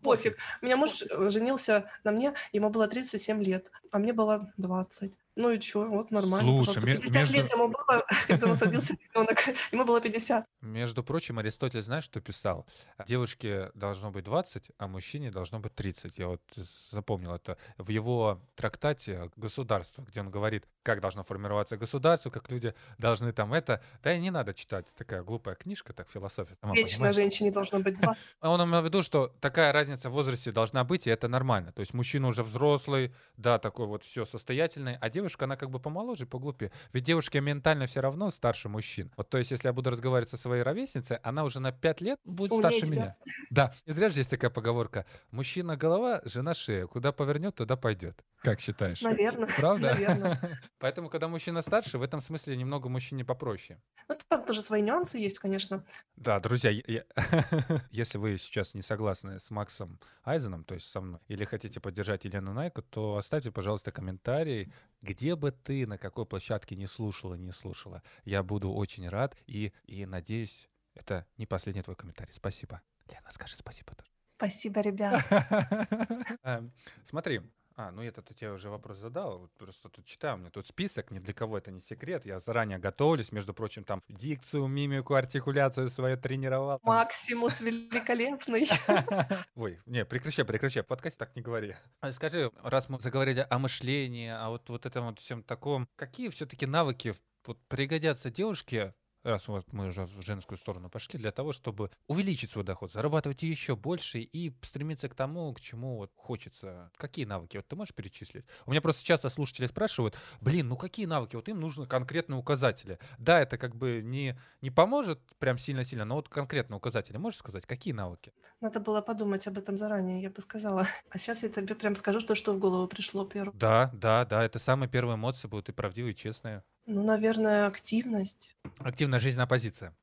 Пофиг. 0.00 0.38
У 0.62 0.64
меня 0.66 0.76
муж 0.76 1.02
э, 1.02 1.30
женился 1.30 1.90
на 2.04 2.12
мне, 2.12 2.34
ему 2.52 2.70
было 2.70 2.86
37 2.86 3.42
лет, 3.42 3.70
а 3.90 3.98
мне 3.98 4.12
было 4.12 4.52
20. 4.58 5.12
Ну 5.40 5.50
и 5.50 5.60
что, 5.60 5.88
вот 5.88 6.10
нормально. 6.10 6.64
Слушай, 6.64 6.82
50 6.82 7.14
между... 7.14 7.34
лет 7.34 7.50
ему 7.50 7.68
было, 7.68 8.04
когда 8.26 8.46
у 8.46 8.50
нас 8.50 8.60
родился 8.60 8.92
ребенок, 8.92 9.38
ему 9.72 9.84
было 9.86 9.98
50. 9.98 10.44
Между 10.60 11.02
прочим, 11.02 11.38
Аристотель, 11.38 11.80
знаешь, 11.80 12.04
что 12.04 12.20
писал? 12.20 12.66
Девушке 13.06 13.70
должно 13.74 14.10
быть 14.10 14.24
20, 14.24 14.70
а 14.76 14.86
мужчине 14.86 15.30
должно 15.30 15.58
быть 15.58 15.74
30. 15.74 16.18
Я 16.18 16.28
вот 16.28 16.42
запомнил 16.90 17.34
это 17.34 17.56
в 17.78 17.88
его 17.88 18.42
трактате 18.54 19.30
«Государство», 19.36 20.02
где 20.02 20.20
он 20.20 20.30
говорит, 20.30 20.66
как 20.82 21.00
должно 21.00 21.22
формироваться 21.22 21.76
государство, 21.76 22.30
как 22.30 22.50
люди 22.50 22.74
должны 22.98 23.32
там 23.32 23.52
это. 23.52 23.82
Да 24.02 24.14
и 24.14 24.20
не 24.20 24.30
надо 24.30 24.54
читать, 24.54 24.86
такая 24.96 25.22
глупая 25.22 25.54
книжка, 25.54 25.92
так 25.92 26.08
философия. 26.08 26.56
Сама 26.60 26.74
Вечно 26.74 26.96
понимаешь. 26.96 27.16
женщине 27.16 27.50
должно 27.50 27.80
быть 27.80 27.98
два. 28.00 28.16
Он 28.40 28.62
имел 28.64 28.80
в 28.80 28.84
виду, 28.84 29.02
что 29.02 29.28
такая 29.40 29.72
разница 29.72 30.08
в 30.10 30.12
возрасте 30.12 30.52
должна 30.52 30.84
быть, 30.84 31.06
и 31.06 31.10
это 31.10 31.28
нормально. 31.28 31.72
То 31.72 31.80
есть 31.80 31.94
мужчина 31.94 32.28
уже 32.28 32.42
взрослый, 32.42 33.14
да, 33.36 33.58
такой 33.58 33.86
вот 33.86 34.04
все 34.04 34.24
состоятельный, 34.24 34.96
а 35.00 35.10
девушка, 35.10 35.44
она 35.44 35.56
как 35.56 35.70
бы 35.70 35.80
помоложе, 35.80 36.26
поглупее. 36.26 36.72
Ведь 36.92 37.04
девушке 37.04 37.40
ментально 37.40 37.86
все 37.86 38.00
равно 38.00 38.30
старше 38.30 38.68
мужчин. 38.68 39.12
Вот 39.16 39.28
то 39.30 39.38
есть, 39.38 39.50
если 39.50 39.68
я 39.68 39.72
буду 39.72 39.90
разговаривать 39.90 40.30
со 40.30 40.36
своей 40.36 40.62
ровесницей, 40.62 41.16
она 41.22 41.44
уже 41.44 41.60
на 41.60 41.72
5 41.72 42.00
лет 42.00 42.18
будет 42.24 42.52
Умнее 42.52 42.70
старше 42.70 42.86
тебя. 42.86 42.96
меня. 42.96 43.16
Да. 43.50 43.74
Не 43.86 43.92
зря 43.92 44.08
же 44.10 44.20
есть 44.20 44.30
такая 44.30 44.50
поговорка. 44.50 45.06
Мужчина 45.30 45.76
голова, 45.76 46.20
жена 46.24 46.54
шея. 46.54 46.86
Куда 46.86 47.12
повернет, 47.12 47.54
туда 47.54 47.76
пойдет. 47.76 48.24
Как 48.42 48.60
считаешь? 48.60 49.02
Наверное. 49.02 49.48
Правда? 49.56 49.88
Наверное. 49.94 50.60
Поэтому, 50.80 51.10
когда 51.10 51.28
мужчина 51.28 51.60
старше, 51.60 51.98
в 51.98 52.02
этом 52.02 52.22
смысле 52.22 52.56
немного 52.56 52.88
мужчине 52.88 53.22
попроще. 53.22 53.82
Ну, 54.08 54.16
там 54.28 54.46
тоже 54.46 54.62
свои 54.62 54.80
нюансы 54.80 55.18
есть, 55.18 55.38
конечно. 55.38 55.84
Да, 56.16 56.40
друзья, 56.40 56.70
я- 56.70 57.04
если 57.90 58.16
вы 58.16 58.38
сейчас 58.38 58.72
не 58.74 58.80
согласны 58.80 59.38
с 59.38 59.50
Максом 59.50 60.00
Айзеном, 60.24 60.64
то 60.64 60.74
есть 60.74 60.88
со 60.88 61.02
мной, 61.02 61.20
или 61.28 61.44
хотите 61.44 61.80
поддержать 61.80 62.24
Елену 62.24 62.54
Найко, 62.54 62.80
то 62.80 63.16
оставьте, 63.18 63.50
пожалуйста, 63.52 63.92
комментарий, 63.92 64.72
где 65.02 65.36
бы 65.36 65.52
ты, 65.52 65.86
на 65.86 65.98
какой 65.98 66.24
площадке 66.24 66.76
не 66.76 66.86
слушала, 66.86 67.34
не 67.34 67.52
слушала. 67.52 68.02
Я 68.24 68.42
буду 68.42 68.72
очень 68.72 69.06
рад 69.06 69.36
и, 69.46 69.72
и 69.84 70.06
надеюсь, 70.06 70.70
это 70.94 71.26
не 71.36 71.44
последний 71.44 71.82
твой 71.82 71.94
комментарий. 71.96 72.32
Спасибо. 72.32 72.80
Лена, 73.06 73.30
скажи 73.32 73.54
спасибо 73.54 73.94
тоже. 73.94 74.10
Спасибо, 74.26 74.80
ребят. 74.80 75.22
Эм, 76.42 76.72
Смотри, 77.04 77.42
а, 77.80 77.90
ну 77.92 78.02
этот 78.02 78.28
я 78.30 78.36
тебе 78.36 78.52
уже 78.52 78.68
вопрос 78.68 78.98
задал, 78.98 79.38
вот 79.38 79.52
просто 79.52 79.88
тут 79.88 80.04
читаю, 80.04 80.34
у 80.34 80.38
меня 80.38 80.50
тут 80.50 80.66
список, 80.66 81.10
ни 81.10 81.18
для 81.18 81.32
кого 81.32 81.56
это 81.56 81.70
не 81.70 81.80
секрет, 81.80 82.26
я 82.26 82.38
заранее 82.38 82.78
готовлюсь, 82.78 83.32
между 83.32 83.54
прочим, 83.54 83.84
там 83.84 84.02
дикцию, 84.08 84.66
мимику, 84.66 85.14
артикуляцию 85.14 85.88
свою 85.88 86.18
тренировал. 86.18 86.78
там. 86.78 86.94
Максимус 86.94 87.60
великолепный. 87.60 88.68
Ой, 89.54 89.80
не, 89.86 90.04
прекращай, 90.04 90.44
прекращай, 90.44 90.82
подкаст 90.82 91.16
так 91.16 91.34
не 91.34 91.42
говори. 91.42 91.74
А 92.00 92.12
Скажи, 92.12 92.50
раз 92.62 92.88
мы 92.88 93.00
заговорили 93.00 93.46
о 93.48 93.58
мышлении, 93.58 94.28
о 94.28 94.50
вот, 94.50 94.68
вот 94.68 94.84
этом 94.84 95.06
вот 95.06 95.18
всем 95.18 95.42
таком, 95.42 95.88
какие 95.96 96.28
все-таки 96.28 96.66
навыки 96.66 97.14
вот, 97.46 97.58
пригодятся 97.68 98.30
девушке, 98.30 98.94
раз 99.22 99.48
вот 99.48 99.72
мы 99.72 99.86
уже 99.88 100.04
в 100.06 100.22
женскую 100.22 100.58
сторону 100.58 100.88
пошли, 100.90 101.18
для 101.18 101.32
того, 101.32 101.52
чтобы 101.52 101.90
увеличить 102.06 102.50
свой 102.50 102.64
доход, 102.64 102.92
зарабатывать 102.92 103.42
еще 103.42 103.76
больше 103.76 104.20
и 104.20 104.54
стремиться 104.62 105.08
к 105.08 105.14
тому, 105.14 105.52
к 105.52 105.60
чему 105.60 105.96
вот 105.96 106.12
хочется. 106.16 106.90
Какие 106.96 107.24
навыки? 107.24 107.56
Вот 107.56 107.68
ты 107.68 107.76
можешь 107.76 107.94
перечислить? 107.94 108.44
У 108.66 108.70
меня 108.70 108.80
просто 108.80 109.04
часто 109.04 109.28
слушатели 109.28 109.66
спрашивают, 109.66 110.16
блин, 110.40 110.68
ну 110.68 110.76
какие 110.76 111.06
навыки? 111.06 111.36
Вот 111.36 111.48
им 111.48 111.60
нужны 111.60 111.86
конкретные 111.86 112.38
указатели. 112.38 112.98
Да, 113.18 113.40
это 113.40 113.58
как 113.58 113.76
бы 113.76 114.02
не, 114.02 114.38
не 114.60 114.70
поможет 114.70 115.20
прям 115.38 115.58
сильно-сильно, 115.58 116.04
но 116.04 116.16
вот 116.16 116.28
конкретно 116.28 116.76
указатели. 116.76 117.16
Можешь 117.16 117.38
сказать, 117.38 117.66
какие 117.66 117.92
навыки? 117.94 118.32
Надо 118.60 118.80
было 118.80 119.00
подумать 119.02 119.46
об 119.46 119.58
этом 119.58 119.76
заранее, 119.76 120.22
я 120.22 120.30
бы 120.30 120.40
сказала. 120.42 120.86
А 121.10 121.18
сейчас 121.18 121.42
я 121.42 121.48
тебе 121.48 121.74
прям 121.74 121.94
скажу 121.94 122.20
то, 122.20 122.34
что 122.34 122.52
в 122.52 122.58
голову 122.58 122.88
пришло 122.88 123.24
первым. 123.26 123.52
Да, 123.52 123.90
да, 123.94 124.24
да, 124.24 124.44
это 124.44 124.58
самые 124.58 124.88
первые 124.88 125.16
эмоции 125.16 125.48
будут 125.48 125.68
и 125.68 125.72
правдивые, 125.72 126.12
и 126.12 126.16
честные. 126.16 126.62
Ну, 126.92 127.04
наверное, 127.04 127.68
активность. 127.68 128.56
Активная 128.80 129.20
жизненная 129.20 129.46
позиция. 129.46 129.96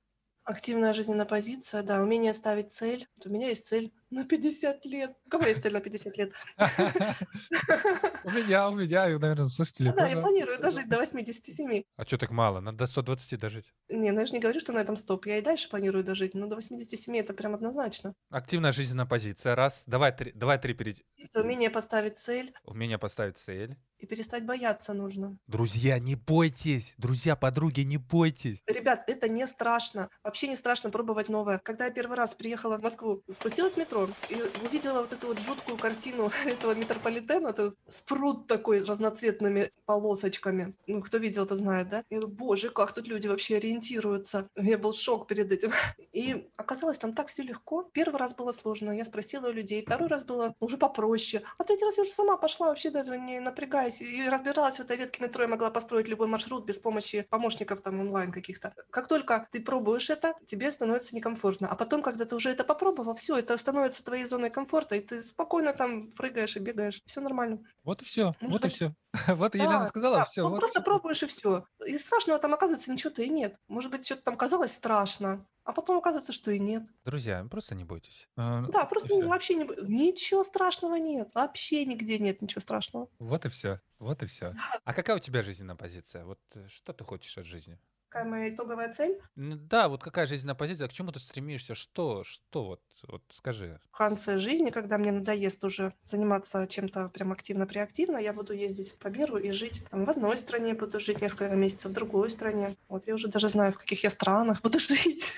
Активная 0.46 0.94
жизненная 0.94 1.26
позиция, 1.26 1.84
да, 1.84 2.02
умение 2.02 2.32
ставить 2.32 2.72
цель. 2.72 3.10
Вот 3.18 3.28
у 3.28 3.34
меня 3.34 3.50
есть 3.50 3.66
цель 3.66 3.94
на 4.10 4.26
50 4.26 4.86
лет. 4.86 5.16
У 5.26 5.30
кого 5.30 5.46
есть 5.46 5.62
цель 5.62 5.74
на 5.74 5.80
50 5.82 6.18
лет? 6.18 6.32
У 8.24 8.32
меня, 8.32 8.70
у 8.70 8.76
меня, 8.76 9.10
и, 9.10 9.18
наверное, 9.18 9.48
слушатели 9.48 9.94
Да, 9.96 10.08
я 10.08 10.20
планирую 10.20 10.60
дожить 10.60 10.90
до 10.90 10.98
87. 11.00 11.84
А 11.96 12.04
что 12.06 12.18
так 12.18 12.32
мало? 12.32 12.60
Надо 12.60 12.80
до 12.80 12.88
120 12.88 13.40
дожить. 13.40 13.74
Не, 13.90 14.12
ну 14.12 14.20
я 14.20 14.26
же 14.26 14.34
не 14.34 14.40
говорю, 14.40 14.60
что 14.60 14.74
на 14.74 14.80
этом 14.80 14.96
стоп. 14.96 15.26
Я 15.28 15.38
и 15.38 15.42
дальше 15.42 15.70
планирую 15.70 16.04
дожить, 16.04 16.34
но 16.34 16.48
до 16.48 16.56
87 16.56 17.18
это 17.18 17.34
прям 17.34 17.56
однозначно. 17.56 18.14
Активная 18.30 18.72
жизненная 18.74 19.06
позиция. 19.06 19.56
Раз. 19.56 19.84
Давай 19.86 20.12
три, 20.12 20.32
давай 20.34 20.60
три. 20.60 20.76
Есть 21.16 21.36
Умение 21.36 21.70
поставить 21.70 22.18
цель 22.18 22.54
Умение 22.64 22.98
поставить 22.98 23.38
цель. 23.38 23.78
и 23.98 24.06
перестать 24.06 24.46
бояться 24.46 24.94
нужно. 24.94 25.38
Друзья, 25.48 25.98
не 26.00 26.16
бойтесь. 26.16 26.94
Друзья, 26.98 27.36
подруги, 27.36 27.82
не 27.82 27.98
бойтесь. 27.98 28.62
Ребят, 28.68 29.04
это 29.08 29.28
не 29.30 29.48
страшно. 29.48 30.10
Вообще 30.24 30.48
не 30.48 30.56
страшно 30.56 30.90
пробовать 30.90 31.30
новое. 31.30 31.60
Когда 31.64 31.86
я 31.86 31.92
первый 31.92 32.18
раз 32.18 32.36
приехала 32.36 32.78
в 32.78 32.82
Москву, 32.82 33.22
спустилась 33.32 33.74
в 33.74 33.78
метро 33.78 33.97
и 34.30 34.36
увидела 34.66 35.02
вот 35.02 35.14
эту 35.14 35.28
вот 35.28 35.40
жуткую 35.40 35.78
картину 35.78 36.32
этого 36.46 36.76
метрополитена, 36.76 37.50
это 37.50 37.74
спрут 37.88 38.48
такой 38.48 38.84
разноцветными 38.84 39.72
полосочками. 39.86 40.76
Ну, 40.88 41.02
кто 41.02 41.18
видел, 41.18 41.46
тот 41.46 41.58
знает, 41.58 41.90
да? 41.90 42.04
Я 42.10 42.22
думаю, 42.22 42.36
боже, 42.36 42.70
как 42.70 42.94
тут 42.94 43.08
люди 43.08 43.28
вообще 43.28 43.58
ориентируются. 43.58 44.50
У 44.56 44.62
меня 44.62 44.78
был 44.78 44.94
шок 44.94 45.28
перед 45.28 45.52
этим. 45.52 45.72
И 46.14 46.50
оказалось, 46.58 46.98
там 46.98 47.14
так 47.14 47.28
все 47.28 47.44
легко. 47.44 47.84
Первый 47.94 48.18
раз 48.18 48.34
было 48.34 48.52
сложно, 48.52 48.92
я 48.92 49.06
спросила 49.06 49.48
у 49.48 49.52
людей. 49.52 49.84
Второй 49.86 50.08
раз 50.08 50.24
было 50.24 50.56
уже 50.60 50.78
попроще. 50.78 51.44
А 51.58 51.64
третий 51.64 51.86
раз 51.86 51.98
я 51.98 52.04
уже 52.04 52.12
сама 52.12 52.38
пошла, 52.38 52.68
вообще 52.68 52.90
даже 52.90 53.18
не 53.18 53.40
напрягаясь. 53.40 54.02
И 54.02 54.28
разбиралась 54.30 54.78
в 54.78 54.82
этой 54.82 54.98
ветке 54.98 55.24
метро, 55.24 55.44
я 55.44 55.48
могла 55.48 55.72
построить 55.72 56.08
любой 56.08 56.28
маршрут 56.28 56.66
без 56.66 56.80
помощи 56.80 57.26
помощников 57.30 57.82
там 57.82 58.00
онлайн 58.00 58.32
каких-то. 58.32 58.74
Как 58.90 59.08
только 59.08 59.48
ты 59.52 59.62
пробуешь 59.62 60.10
это, 60.10 60.34
тебе 60.46 60.72
становится 60.72 61.16
некомфортно. 61.16 61.68
А 61.68 61.76
потом, 61.76 62.02
когда 62.02 62.26
ты 62.26 62.36
уже 62.36 62.52
это 62.52 62.64
попробовал, 62.64 63.16
все, 63.16 63.38
это 63.38 63.58
становится 63.58 63.87
твоей 63.92 64.26
зоной 64.26 64.50
комфорта, 64.50 64.96
и 64.96 65.00
ты 65.02 65.22
спокойно 65.24 65.74
там 65.74 66.12
прыгаешь 66.12 66.56
и 66.56 66.60
бегаешь. 66.60 67.02
Все 67.06 67.22
нормально. 67.22 67.60
Вот 67.84 68.02
и 68.02 68.06
все. 68.06 68.34
Может 68.42 68.62
Вот 68.62 68.66
и 68.66 68.70
все. 68.74 68.96
Вот 69.36 69.52
Да, 69.54 69.58
Елена 69.58 69.88
сказала, 69.88 70.18
да, 70.18 70.26
все. 70.26 70.44
ну, 70.44 70.50
Вот 70.50 70.60
просто 70.60 70.80
всё. 70.82 70.86
пробуешь 70.86 71.24
и 71.24 71.26
все. 71.26 71.66
И 71.86 71.98
страшного 71.98 72.40
там 72.40 72.54
оказывается 72.54 72.92
ничего-то 72.92 73.22
и 73.24 73.30
нет. 73.30 73.56
Может 73.68 73.92
быть, 73.92 74.06
что-то 74.06 74.22
там 74.24 74.38
казалось 74.38 74.74
страшно, 74.74 75.48
а 75.64 75.74
потом 75.74 75.98
оказывается, 75.98 76.34
что 76.34 76.52
и 76.52 76.60
нет. 76.60 76.84
Друзья, 77.06 77.46
просто 77.50 77.76
не 77.76 77.84
бойтесь. 77.84 78.28
А, 78.36 78.62
Да, 78.68 78.86
просто 78.86 79.10
ну, 79.10 79.28
вообще 79.28 79.56
не... 79.56 79.64
бо- 79.66 79.76
ничего 79.82 80.44
страшного 80.44 80.96
нет. 80.96 81.32
Вообще 81.34 81.86
нигде 81.86 82.20
нет 82.20 82.42
ничего 82.42 82.62
страшного. 82.62 83.10
Вот 83.20 83.46
и 83.46 83.50
все. 83.50 83.82
Вот 84.00 84.22
и 84.24 84.26
все. 84.28 84.54
А 84.84 84.94
какая 84.94 85.16
у 85.16 85.20
тебя 85.20 85.42
жизненная 85.42 85.76
позиция? 85.76 86.24
Вот 86.26 86.40
э, 86.56 86.68
что 86.68 86.94
ты 86.94 87.04
хочешь 87.04 87.38
от 87.38 87.46
жизни? 87.46 87.80
Какая 88.18 88.32
моя 88.32 88.50
итоговая 88.50 88.92
цель? 88.92 89.22
Да, 89.36 89.90
вот 89.90 90.02
какая 90.04 90.26
жизненная 90.26 90.56
позиция, 90.56 90.88
к 90.88 90.94
чему 90.94 91.12
ты 91.12 91.20
стремишься, 91.20 91.76
что, 91.76 92.24
что 92.24 92.66
вот, 92.66 92.82
вот 93.08 93.24
скажи. 93.32 93.80
В 93.92 93.98
конце 93.98 94.40
жизни, 94.40 94.72
когда 94.72 94.98
мне 94.98 95.12
надоест 95.12 95.64
уже 95.64 95.94
заниматься 96.04 96.66
чем-то 96.68 97.10
прям 97.10 97.32
активно-преактивно, 97.32 98.18
я 98.18 98.34
буду 98.34 98.54
ездить 98.54 98.98
по 98.98 99.08
миру 99.10 99.38
и 99.38 99.52
жить 99.52 99.84
там, 99.92 100.06
в 100.06 100.10
одной 100.10 100.38
стране, 100.38 100.74
буду 100.74 101.00
жить 101.00 101.22
несколько 101.22 101.56
месяцев 101.56 101.92
в 101.92 101.94
другой 101.94 102.32
стране. 102.32 102.76
Вот 102.88 103.06
я 103.06 103.14
уже 103.14 103.28
даже 103.28 103.50
знаю, 103.50 103.72
в 103.74 103.78
каких 103.78 104.04
я 104.04 104.10
странах 104.10 104.62
буду 104.64 104.80
жить. 104.80 105.34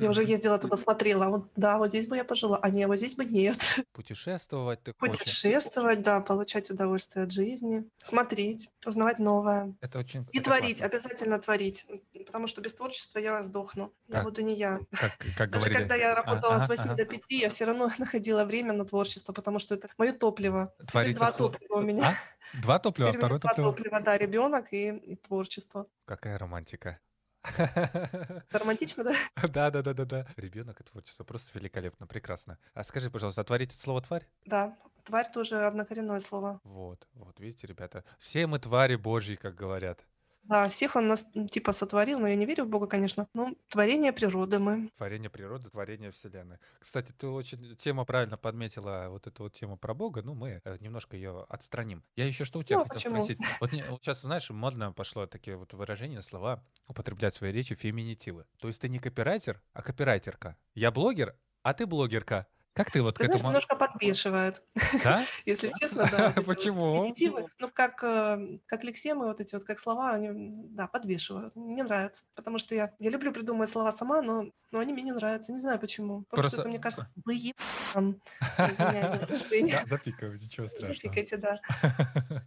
Я 0.00 0.10
уже 0.10 0.22
ездила 0.24 0.58
туда, 0.58 0.76
смотрела. 0.76 1.26
Вот 1.28 1.50
да, 1.56 1.78
вот 1.78 1.88
здесь 1.88 2.06
бы 2.06 2.16
я 2.16 2.24
пожила, 2.24 2.58
а 2.60 2.70
не, 2.70 2.86
вот 2.86 2.96
здесь 2.96 3.14
бы 3.14 3.24
нет. 3.24 3.58
Путешествовать 3.92 4.82
ты 4.82 4.92
хочешь? 4.98 5.18
Путешествовать, 5.18 6.02
да, 6.02 6.20
получать 6.20 6.70
удовольствие 6.70 7.24
от 7.24 7.32
жизни, 7.32 7.84
смотреть, 8.02 8.68
узнавать 8.86 9.18
новое. 9.18 9.74
Это 9.80 9.98
очень 9.98 10.26
И 10.32 10.38
это 10.38 10.44
творить, 10.50 10.78
классно. 10.80 10.86
обязательно 10.98 11.38
творить. 11.38 11.86
Потому 12.26 12.46
что 12.46 12.60
без 12.60 12.74
творчества 12.74 13.18
я 13.18 13.42
сдохну. 13.42 13.92
Я 14.08 14.14
Так. 14.14 14.24
буду 14.24 14.42
не 14.42 14.56
я. 14.56 14.80
Как, 14.92 15.16
как 15.36 15.50
Даже 15.50 15.66
говорили. 15.66 15.78
когда 15.78 15.94
я 15.96 16.12
А, 16.12 16.14
работала 16.14 16.54
ага, 16.56 16.64
с 16.64 16.68
8 16.68 16.84
ага. 16.84 16.94
до 16.96 17.04
5, 17.04 17.22
я 17.30 17.48
все 17.50 17.64
равно 17.64 17.90
находила 17.98 18.44
время 18.44 18.72
на 18.72 18.84
творчество, 18.84 19.32
потому 19.32 19.58
что 19.58 19.74
это 19.74 19.88
мое 19.98 20.12
топливо. 20.12 20.72
Творить 20.90 21.16
два 21.16 21.32
топлива 21.32 21.76
у 21.76 21.82
меня. 21.82 22.08
А? 22.08 22.58
Два 22.60 22.78
топлива, 22.78 23.10
а 23.10 23.12
Теперь 23.12 23.18
меня 23.20 23.26
второе 23.26 23.40
два 23.40 23.50
топливо. 23.50 23.70
топлива, 23.72 24.00
да, 24.00 24.18
ребенок 24.18 24.72
и, 24.72 24.88
и 24.88 25.16
творчество. 25.16 25.86
Какая 26.04 26.36
романтика. 26.38 26.98
Романтично, 28.50 29.04
да? 29.04 29.14
Да, 29.48 29.70
да, 29.70 29.82
да, 29.82 29.94
да, 29.94 30.04
да. 30.04 30.26
Ребенок 30.36 30.80
и 30.80 30.84
творчество 30.84 31.24
просто 31.24 31.58
великолепно, 31.58 32.06
прекрасно. 32.06 32.58
А 32.74 32.84
скажи, 32.84 33.10
пожалуйста, 33.10 33.40
а 33.40 33.44
творить 33.44 33.72
это 33.72 33.80
слово 33.80 34.02
тварь? 34.02 34.26
Да. 34.46 34.76
Тварь 35.04 35.26
тоже 35.32 35.64
однокоренное 35.64 36.20
слово. 36.20 36.60
Вот, 36.62 37.08
вот, 37.14 37.40
видите, 37.40 37.66
ребята, 37.66 38.04
все 38.18 38.46
мы 38.46 38.58
твари 38.58 38.96
божьи, 38.96 39.34
как 39.34 39.54
говорят. 39.54 40.04
Да, 40.50 40.68
всех 40.68 40.96
он 40.96 41.06
нас 41.06 41.24
типа 41.52 41.70
сотворил, 41.72 42.18
но 42.18 42.26
я 42.26 42.34
не 42.34 42.44
верю 42.44 42.64
в 42.64 42.68
Бога, 42.68 42.88
конечно. 42.88 43.28
Ну, 43.34 43.56
творение 43.68 44.12
природы 44.12 44.58
мы. 44.58 44.90
Творение 44.96 45.30
природы, 45.30 45.70
творение 45.70 46.10
вселенной. 46.10 46.58
Кстати, 46.80 47.12
ты 47.12 47.28
очень 47.28 47.76
тема 47.76 48.04
правильно 48.04 48.36
подметила 48.36 49.06
вот 49.10 49.28
эту 49.28 49.44
вот 49.44 49.54
тему 49.54 49.78
про 49.78 49.94
Бога. 49.94 50.22
Ну, 50.22 50.34
мы 50.34 50.60
э, 50.64 50.76
немножко 50.80 51.14
ее 51.16 51.46
отстраним. 51.48 52.02
Я 52.16 52.26
еще 52.26 52.44
что 52.44 52.58
у 52.58 52.64
тебя 52.64 52.78
Ну, 52.78 52.82
хотел 52.82 52.96
почему? 52.96 53.22
спросить. 53.22 53.38
Вот 53.60 53.70
сейчас, 54.02 54.22
знаешь, 54.22 54.50
модно 54.50 54.92
пошло 54.92 55.26
такие 55.26 55.56
вот 55.56 55.72
выражения, 55.72 56.20
слова 56.20 56.64
употреблять 56.88 57.34
в 57.34 57.38
своей 57.38 57.52
речи 57.54 57.76
феминитивы. 57.76 58.44
То 58.58 58.66
есть 58.66 58.80
ты 58.80 58.88
не 58.88 58.98
копирайтер, 58.98 59.62
а 59.72 59.82
копирайтерка. 59.82 60.56
Я 60.74 60.90
блогер, 60.90 61.36
а 61.62 61.74
ты 61.74 61.86
блогерка. 61.86 62.48
Как 62.74 62.90
ты 62.90 63.02
вот 63.02 63.16
Ты 63.16 63.24
к 63.24 63.26
знаешь, 63.26 63.40
этому... 63.40 63.50
немножко 63.50 63.76
подбешивает, 63.76 64.62
Да? 65.02 65.24
если 65.44 65.72
честно, 65.80 66.08
да. 66.10 66.32
вот 66.36 66.58
эти 66.58 66.70
вот 66.70 67.08
Почему? 67.14 67.48
Ну, 67.58 67.68
как, 67.72 68.02
э, 68.04 68.58
как 68.66 68.84
лексемы, 68.84 69.26
вот 69.26 69.40
эти 69.40 69.54
вот, 69.56 69.64
как 69.64 69.78
слова, 69.78 70.12
они, 70.12 70.30
да, 70.70 70.86
подбешивают. 70.86 71.56
Мне 71.56 71.82
нравится. 71.82 72.24
Потому 72.34 72.58
что 72.58 72.74
я, 72.74 72.90
я 72.98 73.10
люблю 73.10 73.32
придумывать 73.32 73.68
слова 73.70 73.90
сама, 73.90 74.22
но, 74.22 74.46
но 74.70 74.78
они 74.78 74.92
мне 74.92 75.02
не 75.02 75.12
нравятся. 75.12 75.52
Не 75.52 75.58
знаю 75.58 75.80
почему. 75.80 76.22
Потому 76.22 76.42
Просто- 76.42 76.50
что 76.50 76.60
это, 76.60 76.68
мне 76.68 76.78
кажется, 76.78 77.10
выебан. 77.24 78.20
Извиняюсь 78.58 79.10
за 79.10 79.26
выражение. 79.26 79.80
Да, 79.80 79.86
запикаю, 79.86 80.38
ничего 80.38 80.68
страшного. 80.68 80.94
Запикайте, 80.94 81.36
да. 81.38 81.60